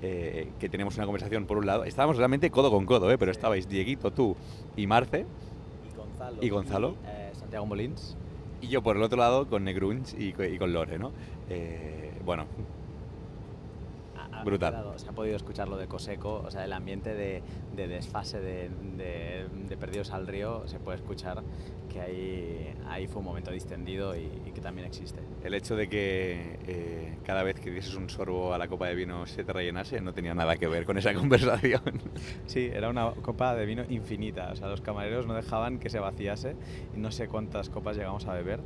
eh, 0.02 0.50
que 0.58 0.68
teníamos 0.68 0.96
una 0.96 1.04
conversación 1.06 1.46
por 1.46 1.58
un 1.58 1.66
lado. 1.66 1.84
Estábamos 1.84 2.16
realmente 2.16 2.50
codo 2.50 2.70
con 2.70 2.86
codo, 2.86 3.10
¿eh? 3.10 3.18
pero 3.18 3.32
Sí. 3.32 3.38
estabais 3.38 3.68
Dieguito, 3.68 4.12
tú 4.12 4.36
y 4.76 4.86
Marce, 4.86 5.26
Y 5.92 5.96
Gonzalo. 5.96 6.38
¿Y 6.44 6.48
Gonzalo? 6.48 6.96
eh, 7.06 7.30
Santiago 7.34 7.66
Molins. 7.66 8.16
y 8.60 8.68
yo 8.68 8.82
por 8.82 8.96
el 8.96 9.02
otro 9.02 9.18
lado 9.18 9.46
con 9.48 9.64
Negrunch 9.64 10.14
y, 10.18 10.32
co- 10.32 10.42
y 10.44 10.56
con 10.58 10.72
Lore, 10.72 10.98
¿no? 10.98 11.12
Eh, 11.50 12.10
bueno, 12.24 12.46
Brutal. 14.46 14.92
se 14.96 15.08
ha 15.08 15.12
podido 15.12 15.36
escuchar 15.36 15.68
lo 15.68 15.76
de 15.76 15.86
Coseco, 15.88 16.42
o 16.46 16.50
sea, 16.50 16.64
el 16.64 16.72
ambiente 16.72 17.14
de, 17.14 17.42
de 17.74 17.88
desfase 17.88 18.40
de, 18.40 18.70
de- 18.96 19.46
de 19.68 19.76
Perdidos 19.76 20.12
al 20.12 20.26
Río, 20.26 20.66
se 20.68 20.78
puede 20.78 20.96
escuchar 20.96 21.42
que 21.92 22.00
ahí, 22.00 22.74
ahí 22.88 23.06
fue 23.06 23.18
un 23.20 23.26
momento 23.26 23.50
distendido 23.50 24.16
y, 24.16 24.30
y 24.46 24.52
que 24.52 24.60
también 24.60 24.86
existe. 24.86 25.20
el 25.44 25.54
hecho 25.54 25.76
de 25.76 25.88
que 25.88 26.58
eh, 26.66 27.18
cada 27.24 27.42
vez 27.42 27.58
que 27.60 27.70
dieses 27.70 27.94
un 27.94 28.08
sorbo 28.10 28.52
a 28.54 28.58
la 28.58 28.68
copa 28.68 28.86
de 28.86 28.94
vino 28.94 29.26
se 29.26 29.44
te 29.44 29.52
rellenase 29.52 30.00
no 30.00 30.12
tenía 30.12 30.34
nada 30.34 30.56
que 30.56 30.66
ver 30.68 30.84
con 30.84 30.96
esa 30.98 31.12
conversación. 31.20 31.82
Sí, 32.46 32.70
era 32.72 32.88
una 32.88 33.10
copa 33.12 33.54
de 33.54 33.66
vino 33.66 33.84
infinita, 33.88 34.50
o 34.52 34.56
sea, 34.56 34.68
los 34.68 34.80
camareros 34.80 35.26
no 35.26 35.34
dejaban 35.34 35.78
que 35.78 35.90
se 35.90 35.98
vaciase 35.98 36.56
y 36.94 36.98
no 36.98 37.10
sé 37.10 37.28
cuántas 37.28 37.68
copas 37.70 37.96
llegamos 37.96 38.26
a 38.26 38.34
beber, 38.34 38.60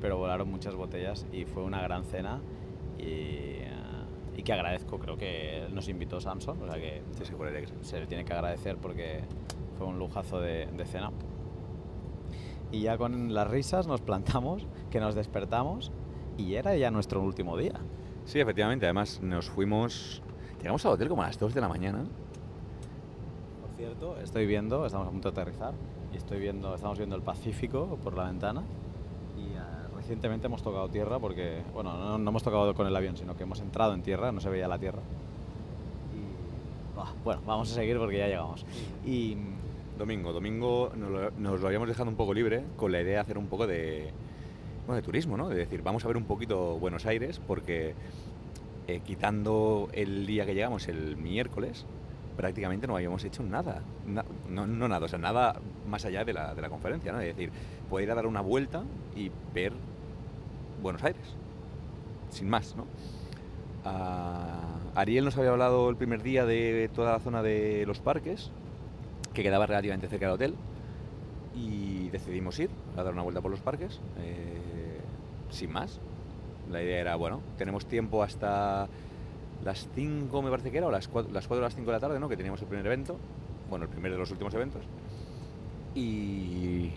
pero 0.00 0.16
volaron 0.18 0.48
muchas 0.50 0.74
botellas 0.74 1.26
y 1.32 1.44
fue 1.44 1.62
una 1.62 1.82
gran 1.82 2.04
cena 2.04 2.40
y, 2.98 3.58
y 4.36 4.42
que 4.42 4.52
agradezco, 4.52 4.98
creo 4.98 5.16
que 5.16 5.66
nos 5.72 5.88
invitó 5.88 6.20
Samson, 6.20 6.62
o 6.62 6.66
sea 6.66 6.76
que 6.76 7.02
Sí, 7.12 7.24
sí, 7.24 7.32
por 7.34 7.46
alegre. 7.46 7.72
se 7.82 8.00
le 8.00 8.06
tiene 8.06 8.24
que 8.24 8.32
agradecer 8.32 8.76
porque 8.78 9.22
fue 9.78 9.86
un 9.86 9.98
lujazo 9.98 10.40
de, 10.40 10.66
de 10.66 10.84
cena. 10.86 11.10
Y 12.72 12.82
ya 12.82 12.98
con 12.98 13.32
las 13.32 13.48
risas 13.48 13.86
nos 13.86 14.00
plantamos, 14.00 14.66
que 14.90 15.00
nos 15.00 15.14
despertamos 15.14 15.92
y 16.36 16.54
era 16.54 16.76
ya 16.76 16.90
nuestro 16.90 17.22
último 17.22 17.56
día. 17.56 17.74
Sí, 18.24 18.40
efectivamente, 18.40 18.86
además 18.86 19.20
nos 19.22 19.48
fuimos... 19.50 20.22
Llegamos 20.58 20.84
al 20.86 20.92
hotel 20.92 21.08
como 21.08 21.22
a 21.22 21.26
las 21.26 21.38
2 21.38 21.52
de 21.54 21.60
la 21.60 21.68
mañana. 21.68 22.04
Por 23.60 23.70
cierto, 23.76 24.16
estoy 24.18 24.46
viendo, 24.46 24.86
estamos 24.86 25.06
a 25.06 25.10
punto 25.10 25.30
de 25.30 25.40
aterrizar 25.40 25.74
y 26.12 26.16
estoy 26.16 26.40
viendo, 26.40 26.74
estamos 26.74 26.96
viendo 26.96 27.16
el 27.16 27.22
Pacífico 27.22 27.98
por 28.02 28.16
la 28.16 28.24
ventana 28.24 28.62
recientemente 30.04 30.46
hemos 30.48 30.62
tocado 30.62 30.86
tierra 30.90 31.18
porque, 31.18 31.62
bueno, 31.72 31.96
no, 31.96 32.18
no 32.18 32.30
hemos 32.30 32.42
tocado 32.42 32.74
con 32.74 32.86
el 32.86 32.94
avión, 32.94 33.16
sino 33.16 33.34
que 33.36 33.44
hemos 33.44 33.58
entrado 33.60 33.94
en 33.94 34.02
tierra, 34.02 34.32
no 34.32 34.40
se 34.40 34.50
veía 34.50 34.68
la 34.68 34.78
tierra. 34.78 35.00
Y, 36.14 36.96
bah, 36.96 37.12
bueno, 37.24 37.40
vamos 37.46 37.72
a 37.72 37.74
seguir 37.74 37.96
porque 37.96 38.18
ya 38.18 38.26
llegamos. 38.28 38.66
Y 39.04 39.36
Domingo, 39.98 40.32
domingo 40.32 40.90
nos 40.96 41.10
lo, 41.10 41.30
nos 41.30 41.60
lo 41.60 41.66
habíamos 41.68 41.88
dejado 41.88 42.10
un 42.10 42.16
poco 42.16 42.34
libre 42.34 42.64
con 42.76 42.92
la 42.92 43.00
idea 43.00 43.14
de 43.14 43.18
hacer 43.20 43.38
un 43.38 43.46
poco 43.46 43.66
de, 43.66 44.10
bueno, 44.86 44.96
de 44.96 45.02
turismo, 45.02 45.36
¿no? 45.36 45.48
De 45.48 45.54
decir, 45.56 45.82
vamos 45.82 46.04
a 46.04 46.08
ver 46.08 46.16
un 46.16 46.24
poquito 46.24 46.78
Buenos 46.78 47.06
Aires 47.06 47.40
porque 47.46 47.94
eh, 48.88 49.00
quitando 49.06 49.88
el 49.92 50.26
día 50.26 50.44
que 50.44 50.54
llegamos, 50.54 50.88
el 50.88 51.16
miércoles, 51.16 51.86
prácticamente 52.36 52.86
no 52.88 52.96
habíamos 52.96 53.24
hecho 53.24 53.42
nada. 53.44 53.82
Na- 54.04 54.24
no, 54.50 54.66
no 54.66 54.88
nada, 54.88 55.06
o 55.06 55.08
sea, 55.08 55.18
nada 55.18 55.60
más 55.88 56.04
allá 56.04 56.24
de 56.24 56.32
la, 56.34 56.54
de 56.54 56.60
la 56.60 56.68
conferencia, 56.68 57.12
¿no? 57.12 57.20
Es 57.20 57.34
decir, 57.36 57.50
poder 57.88 58.06
ir 58.06 58.10
a 58.10 58.16
dar 58.16 58.26
una 58.26 58.40
vuelta 58.42 58.82
y 59.16 59.30
ver 59.54 59.72
Buenos 60.84 61.02
Aires, 61.02 61.34
sin 62.28 62.46
más, 62.50 62.76
¿no? 62.76 62.84
Ah, 63.86 64.80
Ariel 64.94 65.24
nos 65.24 65.34
había 65.38 65.48
hablado 65.48 65.88
el 65.88 65.96
primer 65.96 66.22
día 66.22 66.44
de 66.44 66.90
toda 66.94 67.12
la 67.12 67.20
zona 67.20 67.42
de 67.42 67.84
los 67.86 68.00
parques, 68.00 68.50
que 69.32 69.42
quedaba 69.42 69.64
relativamente 69.64 70.08
cerca 70.08 70.26
del 70.26 70.34
hotel, 70.34 70.54
y 71.54 72.10
decidimos 72.10 72.58
ir 72.58 72.68
a 72.98 73.02
dar 73.02 73.14
una 73.14 73.22
vuelta 73.22 73.40
por 73.40 73.50
los 73.50 73.60
parques, 73.60 74.02
eh, 74.18 75.00
sin 75.48 75.72
más. 75.72 76.00
La 76.70 76.82
idea 76.82 77.00
era, 77.00 77.16
bueno, 77.16 77.40
tenemos 77.56 77.86
tiempo 77.86 78.22
hasta 78.22 78.86
las 79.64 79.88
5, 79.94 80.42
me 80.42 80.50
parece 80.50 80.70
que 80.70 80.76
era, 80.76 80.88
o 80.88 80.90
las 80.90 81.08
4, 81.08 81.32
las 81.32 81.48
4 81.48 81.62
o 81.62 81.64
las 81.64 81.74
5 81.74 81.90
de 81.90 81.96
la 81.96 82.00
tarde, 82.00 82.20
¿no? 82.20 82.28
Que 82.28 82.36
teníamos 82.36 82.60
el 82.60 82.68
primer 82.68 82.84
evento, 82.84 83.16
bueno, 83.70 83.86
el 83.86 83.90
primer 83.90 84.12
de 84.12 84.18
los 84.18 84.30
últimos 84.30 84.52
eventos. 84.52 84.82
Y 85.94 86.90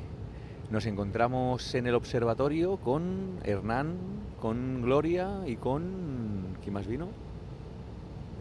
nos 0.70 0.86
encontramos 0.86 1.74
en 1.76 1.88
el 1.88 1.96
observatorio 1.96 2.78
con 2.78 3.40
Hernán, 3.44 3.96
con 4.42 4.82
Gloria 4.82 5.42
y 5.46 5.56
con... 5.56 6.58
¿Quién 6.62 6.74
más 6.74 6.88
vino? 6.88 7.08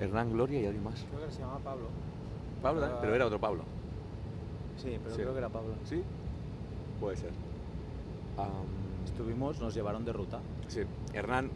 Hernán, 0.00 0.32
Gloria 0.32 0.60
y 0.60 0.66
alguien 0.66 0.84
más. 0.84 1.04
creo 1.14 1.26
que 1.26 1.32
se 1.32 1.40
llama 1.40 1.58
Pablo. 1.58 1.86
Pablo, 2.62 2.84
Ah. 2.86 2.98
pero 3.00 3.14
era 3.14 3.26
otro 3.26 3.38
Pablo. 3.40 3.62
Sí, 4.76 4.98
pero 5.02 5.14
Sí. 5.14 5.22
creo 5.22 5.32
que 5.32 5.38
era 5.38 5.48
Pablo. 5.48 5.74
¿Sí? 5.84 6.02
Puede 7.00 7.16
ser. 7.16 7.30
Am, 8.38 8.48
Estuvimos, 9.04 9.60
nos 9.60 9.72
llevaron 9.74 10.04
de 10.04 10.12
ruta. 10.12 10.40
sí, 10.66 10.80
Hernán, 11.14 11.48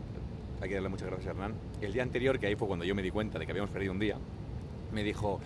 hay 0.63 0.69
que 0.69 0.75
darle 0.77 0.89
muchas 0.89 1.09
gracias 1.09 1.27
a 1.29 1.31
Hernán. 1.33 1.55
El 1.81 1.93
día 1.93 2.03
anterior, 2.05 2.39
que 2.39 2.47
ahí 2.47 2.55
fue 2.55 2.69
cuando 2.69 2.85
yo 2.85 2.95
me 2.95 3.03
di 3.03 3.11
cuenta 3.11 3.39
de 3.39 3.45
que 3.45 3.51
habíamos 3.53 3.71
perdido 3.71 3.93
un 3.93 3.99
día, 3.99 4.17
me 4.93 5.03
dijo, 5.03 5.41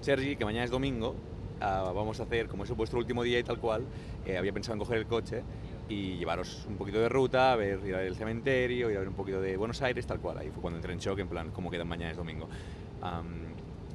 Sergi, 0.00 0.34
que 0.36 0.44
mañana 0.44 0.64
es 0.64 0.70
domingo, 0.70 1.14
vamos 1.60 2.20
a 2.20 2.24
hacer, 2.24 2.48
como 2.48 2.64
es 2.64 2.70
vuestro 2.72 2.98
último 2.98 3.22
día 3.22 3.38
y 3.38 3.42
tal 3.44 3.58
cual, 3.58 3.86
eh, 4.24 4.36
había 4.36 4.52
pensado 4.52 4.74
en 4.74 4.78
coger 4.80 4.98
el 4.98 5.06
coche 5.06 5.44
y 5.88 6.16
llevaros 6.18 6.66
un 6.66 6.76
poquito 6.76 6.98
de 6.98 7.08
ruta, 7.08 7.52
a 7.52 7.56
ver, 7.56 7.80
ir 7.86 7.94
a 7.94 7.98
ver 7.98 8.08
el 8.08 8.16
cementerio, 8.16 8.90
ir 8.90 8.96
a 8.96 9.00
ver 9.00 9.08
un 9.08 9.14
poquito 9.14 9.40
de 9.40 9.56
Buenos 9.56 9.80
Aires, 9.82 10.06
tal 10.06 10.20
cual. 10.20 10.38
Ahí 10.38 10.50
fue 10.50 10.60
cuando 10.60 10.78
entré 10.78 10.92
en 10.92 10.98
shock, 10.98 11.18
en 11.18 11.28
plan, 11.28 11.50
¿cómo 11.50 11.70
queda 11.70 11.84
mañana 11.84 12.10
es 12.10 12.16
domingo? 12.16 12.48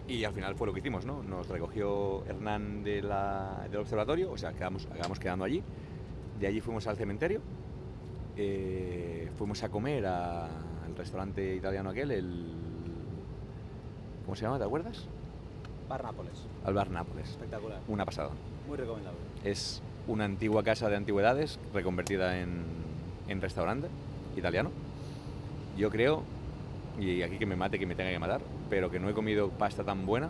Y 0.08 0.24
al 0.24 0.34
final 0.34 0.56
fue 0.56 0.68
lo 0.68 0.74
que 0.74 0.80
hicimos, 0.80 1.06
¿no? 1.06 1.24
Nos 1.24 1.48
recogió 1.48 2.26
Hernán 2.26 2.84
de 2.84 3.02
la- 3.02 3.68
del 3.70 3.80
observatorio, 3.80 4.32
o 4.32 4.38
sea, 4.38 4.54
quedamos, 4.54 4.86
acabamos 4.88 5.20
quedando 5.20 5.46
allí. 5.46 5.64
De 6.34 6.48
allí 6.48 6.60
fuimos 6.62 6.88
al 6.88 6.98
cementerio, 6.98 7.42
eh, 8.36 9.30
fuimos 9.36 9.62
a 9.64 9.70
comer 9.70 10.06
al 10.06 10.96
restaurante 10.96 11.56
italiano 11.56 11.90
aquel, 11.90 12.12
el... 12.12 12.26
¿Cómo 14.26 14.36
se 14.36 14.46
llama? 14.46 14.58
¿Te 14.58 14.66
acuerdas? 14.66 15.08
Bar 15.92 16.04
Nápoles. 16.06 16.48
Al 16.64 16.74
Bar 16.74 16.90
Nápoles. 16.90 17.30
Espectacular. 17.32 17.82
Una 17.90 18.06
pasada. 18.06 18.30
Muy 18.66 18.78
recomendable. 18.78 19.20
Es 19.44 19.84
una 20.08 20.24
antigua 20.24 20.64
casa 20.64 20.88
de 20.88 20.96
antigüedades 20.96 21.60
reconvertida 21.74 22.40
en, 22.40 22.64
en 23.28 23.42
restaurante 23.42 23.90
italiano. 24.38 24.72
Yo 25.78 25.90
creo, 25.90 26.24
y 26.98 27.24
aquí 27.24 27.38
que 27.38 27.46
me 27.46 27.58
mate, 27.58 27.78
que 27.78 27.86
me 27.86 27.96
tenga 27.96 28.10
que 28.10 28.20
matar, 28.20 28.40
pero 28.70 28.90
que 28.90 29.02
no 29.02 29.10
he 29.10 29.14
comido 29.14 29.50
pasta 29.50 29.84
tan 29.84 30.06
buena. 30.06 30.30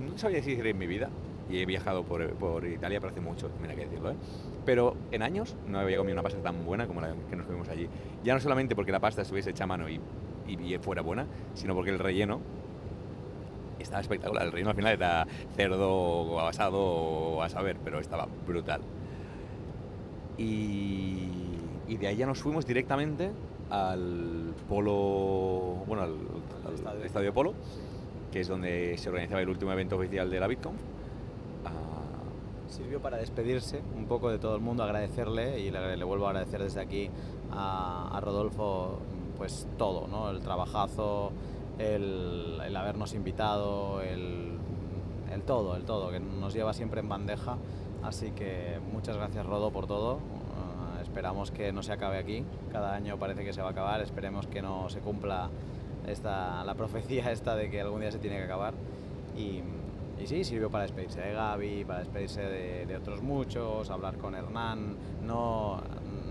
No 0.00 0.16
sabía 0.16 0.38
decir 0.38 0.66
en 0.66 0.78
mi 0.78 0.86
vida. 0.86 1.10
Y 1.50 1.58
he 1.58 1.66
viajado 1.66 2.04
por, 2.04 2.26
por 2.36 2.64
Italia, 2.64 2.98
pero 2.98 3.10
hace 3.10 3.20
mucho, 3.20 3.50
mira 3.60 3.74
que 3.74 3.84
decirlo, 3.84 4.12
¿eh? 4.12 4.16
Pero 4.64 4.96
en 5.10 5.22
años 5.22 5.56
no 5.68 5.78
había 5.78 5.98
comido 5.98 6.14
una 6.14 6.22
pasta 6.22 6.40
tan 6.40 6.64
buena 6.64 6.86
como 6.86 7.02
la 7.02 7.14
que 7.28 7.36
nos 7.36 7.44
comimos 7.44 7.68
allí. 7.68 7.86
Ya 8.24 8.32
no 8.32 8.40
solamente 8.40 8.74
porque 8.74 8.92
la 8.92 9.00
pasta 9.00 9.20
estuviese 9.20 9.50
hecha 9.50 9.64
a 9.64 9.66
mano 9.66 9.90
y, 9.90 10.00
y, 10.46 10.74
y 10.74 10.78
fuera 10.78 11.02
buena, 11.02 11.26
sino 11.52 11.74
porque 11.74 11.90
el 11.90 11.98
relleno 11.98 12.40
estaba 13.78 14.00
espectacular. 14.00 14.44
El 14.44 14.52
relleno 14.52 14.70
al 14.70 14.76
final 14.76 14.92
era 14.92 15.26
cerdo 15.56 15.90
o 15.90 16.40
asado 16.40 16.80
o 16.80 17.42
a 17.42 17.48
saber, 17.48 17.76
pero 17.84 17.98
estaba 18.00 18.26
brutal. 18.46 18.80
Y, 20.38 21.28
y 21.88 21.96
de 21.96 22.06
ahí 22.06 22.16
ya 22.16 22.26
nos 22.26 22.40
fuimos 22.40 22.66
directamente 22.66 23.30
al 23.70 24.54
polo, 24.68 25.84
bueno, 25.86 26.02
al, 26.02 26.16
al 26.66 26.74
estadio. 26.74 27.04
estadio. 27.04 27.26
de 27.26 27.32
polo, 27.32 27.54
que 28.30 28.40
es 28.40 28.48
donde 28.48 28.96
se 28.98 29.08
organizaba 29.08 29.40
el 29.40 29.48
último 29.48 29.72
evento 29.72 29.96
oficial 29.96 30.30
de 30.30 30.40
la 30.40 30.46
Bitcoin. 30.46 30.76
Sirvió 32.68 33.00
para 33.00 33.18
despedirse 33.18 33.82
un 33.94 34.06
poco 34.06 34.30
de 34.30 34.38
todo 34.38 34.54
el 34.54 34.62
mundo, 34.62 34.82
agradecerle 34.82 35.60
y 35.60 35.70
le, 35.70 35.94
le 35.94 36.04
vuelvo 36.04 36.26
a 36.26 36.30
agradecer 36.30 36.62
desde 36.62 36.80
aquí 36.80 37.10
a, 37.50 38.16
a 38.16 38.20
Rodolfo 38.22 38.98
pues 39.36 39.66
todo, 39.76 40.06
¿no? 40.08 40.30
El 40.30 40.40
trabajazo, 40.40 41.32
el, 41.78 42.60
el 42.64 42.76
habernos 42.76 43.14
invitado, 43.14 44.00
el, 44.02 44.58
el 45.32 45.42
todo, 45.42 45.76
el 45.76 45.84
todo, 45.84 46.10
que 46.10 46.20
nos 46.20 46.54
lleva 46.54 46.72
siempre 46.72 47.00
en 47.00 47.08
bandeja. 47.08 47.56
Así 48.02 48.32
que 48.32 48.78
muchas 48.92 49.16
gracias 49.16 49.46
Rodo 49.46 49.70
por 49.70 49.86
todo. 49.86 50.14
Uh, 50.16 51.00
esperamos 51.02 51.50
que 51.50 51.72
no 51.72 51.82
se 51.82 51.92
acabe 51.92 52.18
aquí. 52.18 52.44
Cada 52.70 52.94
año 52.94 53.18
parece 53.18 53.44
que 53.44 53.52
se 53.52 53.62
va 53.62 53.68
a 53.68 53.70
acabar. 53.72 54.00
Esperemos 54.00 54.46
que 54.46 54.60
no 54.62 54.88
se 54.88 55.00
cumpla 55.00 55.48
esta, 56.06 56.64
la 56.64 56.74
profecía 56.74 57.30
esta 57.32 57.54
de 57.54 57.70
que 57.70 57.80
algún 57.80 58.00
día 58.00 58.10
se 58.10 58.18
tiene 58.18 58.36
que 58.38 58.44
acabar. 58.44 58.74
Y, 59.36 59.62
y 60.20 60.26
sí, 60.26 60.44
sirvió 60.44 60.70
para 60.70 60.82
despedirse 60.82 61.20
de 61.20 61.32
Gaby, 61.32 61.84
para 61.84 62.00
despedirse 62.00 62.42
de, 62.42 62.96
otros 62.96 63.22
muchos, 63.22 63.88
hablar 63.90 64.18
con 64.18 64.34
Hernán, 64.34 64.96
no, 65.24 65.80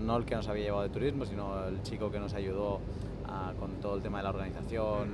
no 0.00 0.16
el 0.16 0.24
que 0.24 0.34
nos 0.36 0.48
había 0.48 0.64
llevado 0.64 0.82
de 0.84 0.88
turismo, 0.90 1.24
sino 1.26 1.66
el 1.66 1.82
chico 1.82 2.10
que 2.10 2.20
nos 2.20 2.32
ayudó 2.34 2.80
a- 3.28 3.52
con 3.58 3.72
todo 3.80 3.96
el 3.96 4.02
tema 4.02 4.18
de 4.18 4.24
la 4.24 4.30
organización, 4.30 5.08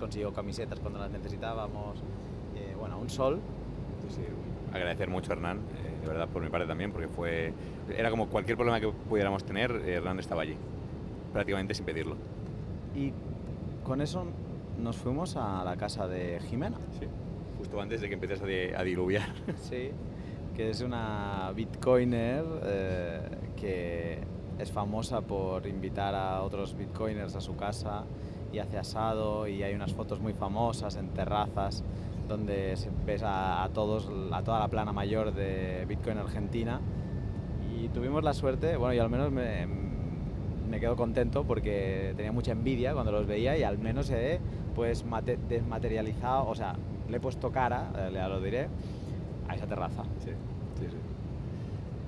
consiguió 0.00 0.32
camisetas 0.32 0.80
cuando 0.80 0.98
las 0.98 1.10
necesitábamos. 1.10 1.98
Eh, 2.56 2.74
bueno, 2.78 2.98
un 2.98 3.08
sol. 3.10 3.38
Sí, 4.08 4.22
agradecer 4.72 5.08
mucho 5.08 5.30
a 5.32 5.36
Hernán, 5.36 5.58
eh, 5.58 6.00
de 6.02 6.08
verdad 6.08 6.28
por 6.28 6.42
mi 6.42 6.48
parte 6.48 6.66
también, 6.66 6.90
porque 6.90 7.06
fue 7.08 7.52
era 7.96 8.10
como 8.10 8.28
cualquier 8.28 8.56
problema 8.56 8.80
que 8.80 8.88
pudiéramos 8.88 9.44
tener, 9.44 9.70
eh, 9.84 9.94
Hernán 9.94 10.18
estaba 10.18 10.42
allí, 10.42 10.56
prácticamente 11.32 11.74
sin 11.74 11.84
pedirlo. 11.84 12.16
Y 12.96 13.12
con 13.84 14.00
eso 14.00 14.24
nos 14.82 14.96
fuimos 14.96 15.36
a 15.36 15.62
la 15.64 15.76
casa 15.76 16.08
de 16.08 16.40
Jimena. 16.48 16.78
Sí. 16.98 17.06
Justo 17.58 17.80
antes 17.80 18.00
de 18.00 18.08
que 18.08 18.14
empieces 18.14 18.42
a, 18.42 18.46
di- 18.46 18.72
a 18.76 18.82
diluviar. 18.82 19.28
Sí, 19.60 19.90
que 20.56 20.70
es 20.70 20.80
una 20.80 21.52
bitcoiner 21.54 22.44
eh, 22.64 23.20
que 23.56 24.18
es 24.58 24.70
famosa 24.72 25.20
por 25.20 25.66
invitar 25.66 26.14
a 26.14 26.42
otros 26.42 26.76
bitcoiners 26.76 27.34
a 27.36 27.40
su 27.40 27.54
casa 27.56 28.04
y 28.52 28.58
hace 28.58 28.78
asado 28.78 29.46
y 29.46 29.62
hay 29.62 29.74
unas 29.74 29.92
fotos 29.92 30.20
muy 30.20 30.32
famosas 30.32 30.96
en 30.96 31.08
terrazas 31.10 31.84
donde 32.28 32.76
ves 33.06 33.22
a, 33.22 33.62
a 33.64 33.68
todos, 33.70 34.10
a 34.32 34.42
toda 34.42 34.60
la 34.60 34.68
plana 34.68 34.92
mayor 34.92 35.32
de 35.34 35.84
Bitcoin 35.88 36.18
Argentina 36.18 36.80
y 37.76 37.88
tuvimos 37.88 38.22
la 38.22 38.34
suerte, 38.34 38.76
bueno, 38.76 38.94
yo 38.94 39.02
al 39.02 39.10
menos 39.10 39.30
me, 39.32 39.66
quedo 40.78 40.96
contento 40.96 41.44
porque 41.44 42.14
tenía 42.16 42.32
mucha 42.32 42.52
envidia 42.52 42.92
cuando 42.94 43.10
los 43.12 43.26
veía 43.26 43.56
y 43.58 43.62
al 43.64 43.78
menos 43.78 44.10
he 44.10 44.40
pues 44.74 45.04
mate- 45.04 45.38
desmaterializado, 45.48 46.48
o 46.48 46.54
sea, 46.54 46.74
le 47.08 47.16
he 47.16 47.20
puesto 47.20 47.50
cara, 47.50 47.90
eh, 47.98 48.10
ya 48.14 48.28
lo 48.28 48.40
diré, 48.40 48.68
a 49.48 49.56
esa 49.56 49.66
terraza. 49.66 50.04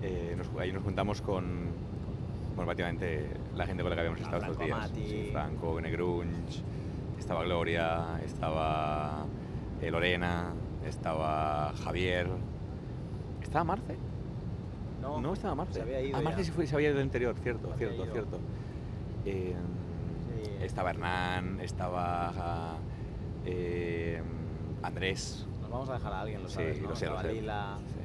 Eh, 0.03 0.34
nos- 0.36 0.49
ahí 0.61 0.72
nos 0.72 0.82
juntamos 0.82 1.20
con, 1.20 1.66
bueno, 2.55 2.64
prácticamente 2.66 3.28
la 3.57 3.66
gente 3.66 3.82
con 3.82 3.90
la 3.90 3.96
que 3.96 4.00
habíamos 4.00 4.20
estado 4.20 4.42
estos 4.42 4.59
días. 4.59 4.90
Sí, 4.94 5.28
Franco, 5.32 5.80
Negrunch, 5.80 6.62
estaba 7.18 7.44
Gloria, 7.44 8.20
estaba 8.24 9.24
eh, 9.80 9.90
Lorena, 9.90 10.53
estaba 10.86 11.72
Javier, 11.84 12.28
estaba 13.42 13.64
Marce. 13.64 13.96
No, 15.00 15.32
estaba 15.32 15.55
Marce. 15.55 15.74
se 15.74 15.82
había 15.82 16.00
ido 16.00 16.16
Ah, 16.16 16.20
Marce 16.22 16.44
se, 16.44 16.53
fue, 16.53 16.66
se 16.66 16.74
había 16.74 16.88
ido 16.88 16.98
del 16.98 17.07
interior, 17.07 17.34
cierto, 17.42 17.70
Se 17.72 17.78
cierto, 17.78 18.07
cierto. 18.12 18.38
Eh, 19.24 19.55
Sí. 20.44 20.50
Estaba 20.64 20.90
Hernán, 20.90 21.61
estaba 21.61 22.76
eh, 23.44 24.20
Andrés. 24.82 25.46
Nos 25.61 25.70
vamos 25.70 25.88
a 25.90 25.94
dejar 25.94 26.12
a 26.12 26.20
alguien, 26.22 26.42
lo 26.42 26.48
Sí, 26.48 26.55
sabes, 26.55 26.80
¿no? 26.80 26.88
lo 26.88 26.96
sé, 26.96 27.07
lo 27.07 27.20
sé. 27.20 27.30
Sí. 27.32 28.01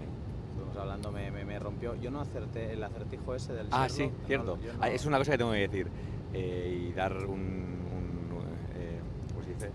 Hablando, 0.81 1.11
me, 1.11 1.31
me, 1.31 1.45
me 1.45 1.59
rompió. 1.59 1.95
Yo 1.95 2.11
no 2.11 2.21
acerté 2.21 2.73
el 2.73 2.83
acertijo 2.83 3.35
ese 3.35 3.53
del 3.53 3.67
Ah, 3.71 3.87
Sherlock, 3.87 3.91
sí, 3.91 4.03
no, 4.21 4.27
cierto. 4.27 4.57
yo 4.61 4.73
no- 4.73 4.79
Ah, 4.81 4.89
es 4.89 5.05
una 5.05 5.17
cosa 5.17 5.31
que 5.31 5.37
tengo 5.37 5.51
que 5.51 5.57
decir. 5.67 5.87
eh, 6.33 6.87
y 6.89 6.93
dar 6.93 7.15
un. 7.25 7.39
un, 7.39 8.43
eh, 8.75 8.99
¿Cómo 9.33 9.43
se 9.43 9.53
dice? 9.53 9.71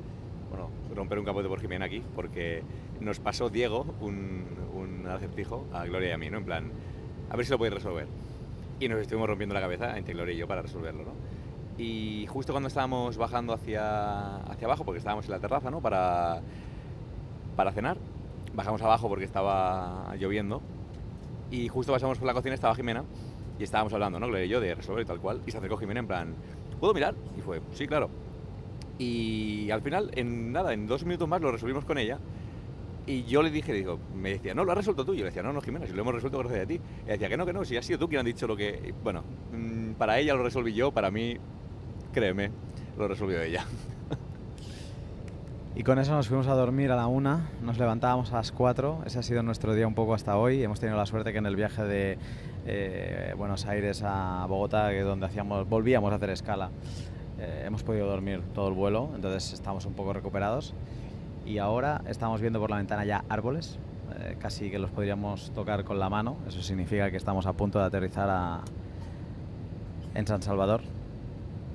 Bueno, 0.50 0.68
romper 0.94 1.18
un 1.18 1.24
capote 1.24 1.48
por 1.48 1.60
Jimena 1.60 1.86
aquí, 1.86 2.02
porque 2.14 2.62
nos 3.00 3.18
pasó 3.20 3.48
Diego 3.48 3.86
un, 4.00 4.44
un 4.74 5.06
acertijo 5.08 5.66
a 5.72 5.84
Gloria 5.86 6.10
y 6.10 6.12
a 6.12 6.18
mí, 6.18 6.28
¿no? 6.30 6.38
En 6.38 6.44
plan, 6.44 6.70
a 7.30 7.36
ver 7.36 7.46
si 7.46 7.52
lo 7.52 7.58
podéis 7.58 7.74
resolver. 7.74 8.06
Y 8.80 8.88
nos 8.88 9.00
estuvimos 9.00 9.28
rompiendo 9.28 9.54
la 9.54 9.60
cabeza 9.60 9.96
entre 9.96 10.12
Gloria 10.14 10.34
y 10.34 10.38
yo 10.38 10.46
para 10.46 10.60
resolverlo, 10.62 11.04
¿no? 11.04 11.12
Y 11.78 12.26
justo 12.28 12.52
cuando 12.52 12.68
estábamos 12.68 13.16
bajando 13.16 13.54
hacia, 13.54 14.36
hacia 14.44 14.66
abajo, 14.66 14.84
porque 14.84 14.98
estábamos 14.98 15.24
en 15.24 15.30
la 15.30 15.38
terraza, 15.40 15.70
¿no? 15.70 15.80
Para, 15.80 16.42
para 17.56 17.72
cenar, 17.72 17.96
bajamos 18.54 18.82
abajo 18.82 19.08
porque 19.08 19.24
estaba 19.24 20.14
lloviendo. 20.18 20.60
Y 21.52 21.68
justo 21.68 21.92
pasamos 21.92 22.18
por 22.18 22.26
la 22.26 22.32
cocina, 22.32 22.54
estaba 22.54 22.74
Jimena 22.74 23.04
y 23.58 23.62
estábamos 23.62 23.92
hablando, 23.92 24.18
¿no? 24.18 24.26
Gloria 24.26 24.46
y 24.46 24.48
yo, 24.48 24.58
de 24.58 24.74
resolver 24.74 25.04
y 25.04 25.06
tal 25.06 25.20
cual. 25.20 25.42
Y 25.46 25.50
se 25.50 25.58
acercó 25.58 25.76
Jimena 25.76 26.00
en 26.00 26.06
plan, 26.06 26.34
¿puedo 26.80 26.94
mirar? 26.94 27.14
Y 27.36 27.42
fue, 27.42 27.60
sí, 27.74 27.86
claro. 27.86 28.08
Y 28.98 29.70
al 29.70 29.82
final, 29.82 30.10
en 30.14 30.50
nada, 30.50 30.72
en 30.72 30.86
dos 30.86 31.04
minutos 31.04 31.28
más 31.28 31.42
lo 31.42 31.52
resolvimos 31.52 31.84
con 31.84 31.98
ella. 31.98 32.18
Y 33.06 33.24
yo 33.24 33.42
le 33.42 33.50
dije, 33.50 33.74
digo, 33.74 33.98
me 34.14 34.30
decía, 34.30 34.54
no, 34.54 34.64
lo 34.64 34.72
has 34.72 34.78
resuelto 34.78 35.04
tú. 35.04 35.12
Yo 35.12 35.20
le 35.20 35.26
decía, 35.26 35.42
no, 35.42 35.52
no, 35.52 35.60
Jimena, 35.60 35.86
si 35.86 35.92
lo 35.92 36.00
hemos 36.00 36.14
resuelto 36.14 36.38
gracias 36.38 36.62
a 36.62 36.66
ti. 36.66 36.80
Y 37.04 37.06
decía, 37.06 37.28
que 37.28 37.36
no, 37.36 37.44
que 37.44 37.52
no, 37.52 37.66
si 37.66 37.76
has 37.76 37.84
sido 37.84 37.98
tú 37.98 38.08
quien 38.08 38.20
has 38.20 38.24
dicho 38.24 38.46
lo 38.46 38.56
que. 38.56 38.94
Bueno, 39.04 39.22
mm, 39.52 39.92
para 39.92 40.18
ella 40.18 40.34
lo 40.34 40.42
resolví 40.42 40.72
yo, 40.72 40.90
para 40.90 41.10
mí, 41.10 41.36
créeme, 42.14 42.50
lo 42.96 43.08
resolvió 43.08 43.42
ella. 43.42 43.66
Y 45.74 45.84
con 45.84 45.98
eso 45.98 46.12
nos 46.12 46.28
fuimos 46.28 46.48
a 46.48 46.54
dormir 46.54 46.90
a 46.92 46.96
la 46.96 47.06
una, 47.06 47.48
nos 47.62 47.78
levantábamos 47.78 48.30
a 48.32 48.36
las 48.36 48.52
4, 48.52 49.02
ese 49.06 49.18
ha 49.18 49.22
sido 49.22 49.42
nuestro 49.42 49.74
día 49.74 49.86
un 49.86 49.94
poco 49.94 50.12
hasta 50.12 50.36
hoy. 50.36 50.62
Hemos 50.62 50.80
tenido 50.80 50.98
la 50.98 51.06
suerte 51.06 51.32
que 51.32 51.38
en 51.38 51.46
el 51.46 51.56
viaje 51.56 51.82
de 51.84 52.18
eh, 52.66 53.34
Buenos 53.38 53.64
Aires 53.64 54.02
a 54.04 54.44
Bogotá, 54.48 54.92
donde 55.02 55.26
hacíamos, 55.26 55.66
volvíamos 55.66 56.12
a 56.12 56.16
hacer 56.16 56.28
escala, 56.28 56.70
eh, 57.38 57.62
hemos 57.66 57.82
podido 57.84 58.06
dormir 58.06 58.42
todo 58.54 58.68
el 58.68 58.74
vuelo, 58.74 59.08
entonces 59.14 59.54
estamos 59.54 59.86
un 59.86 59.94
poco 59.94 60.12
recuperados. 60.12 60.74
Y 61.46 61.56
ahora 61.58 62.02
estamos 62.06 62.40
viendo 62.42 62.60
por 62.60 62.68
la 62.70 62.76
ventana 62.76 63.06
ya 63.06 63.24
árboles, 63.30 63.78
eh, 64.18 64.36
casi 64.38 64.70
que 64.70 64.78
los 64.78 64.90
podríamos 64.90 65.52
tocar 65.54 65.84
con 65.84 65.98
la 65.98 66.10
mano, 66.10 66.36
eso 66.46 66.60
significa 66.62 67.10
que 67.10 67.16
estamos 67.16 67.46
a 67.46 67.54
punto 67.54 67.78
de 67.78 67.86
aterrizar 67.86 68.28
a- 68.28 68.60
en 70.14 70.26
San 70.26 70.42
Salvador. 70.42 70.82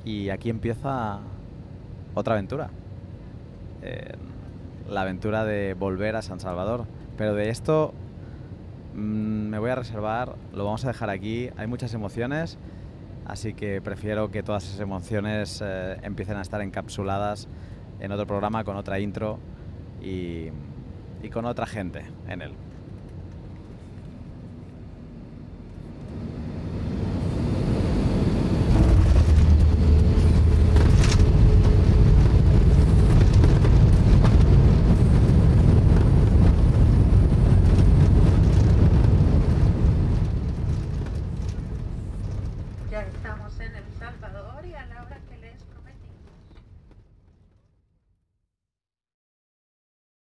Y 0.05 0.29
aquí 0.29 0.51
empieza 0.51 1.17
otra 2.13 2.35
aventura 2.35 2.69
eh, 3.87 4.15
la 4.89 5.01
aventura 5.01 5.45
de 5.45 5.73
volver 5.73 6.15
a 6.15 6.21
San 6.21 6.39
Salvador. 6.39 6.85
Pero 7.17 7.33
de 7.33 7.49
esto 7.49 7.93
mm, 8.93 9.49
me 9.49 9.59
voy 9.59 9.69
a 9.69 9.75
reservar, 9.75 10.35
lo 10.53 10.65
vamos 10.65 10.83
a 10.85 10.89
dejar 10.89 11.09
aquí. 11.09 11.49
Hay 11.57 11.67
muchas 11.67 11.93
emociones, 11.93 12.57
así 13.25 13.53
que 13.53 13.81
prefiero 13.81 14.29
que 14.29 14.43
todas 14.43 14.65
esas 14.65 14.79
emociones 14.79 15.63
eh, 15.65 15.97
empiecen 16.03 16.37
a 16.37 16.41
estar 16.41 16.61
encapsuladas 16.61 17.47
en 17.99 18.11
otro 18.11 18.27
programa 18.27 18.63
con 18.63 18.75
otra 18.75 18.99
intro 18.99 19.39
y, 20.01 20.49
y 21.23 21.29
con 21.31 21.45
otra 21.45 21.65
gente 21.65 22.03
en 22.27 22.41
él. 22.41 22.66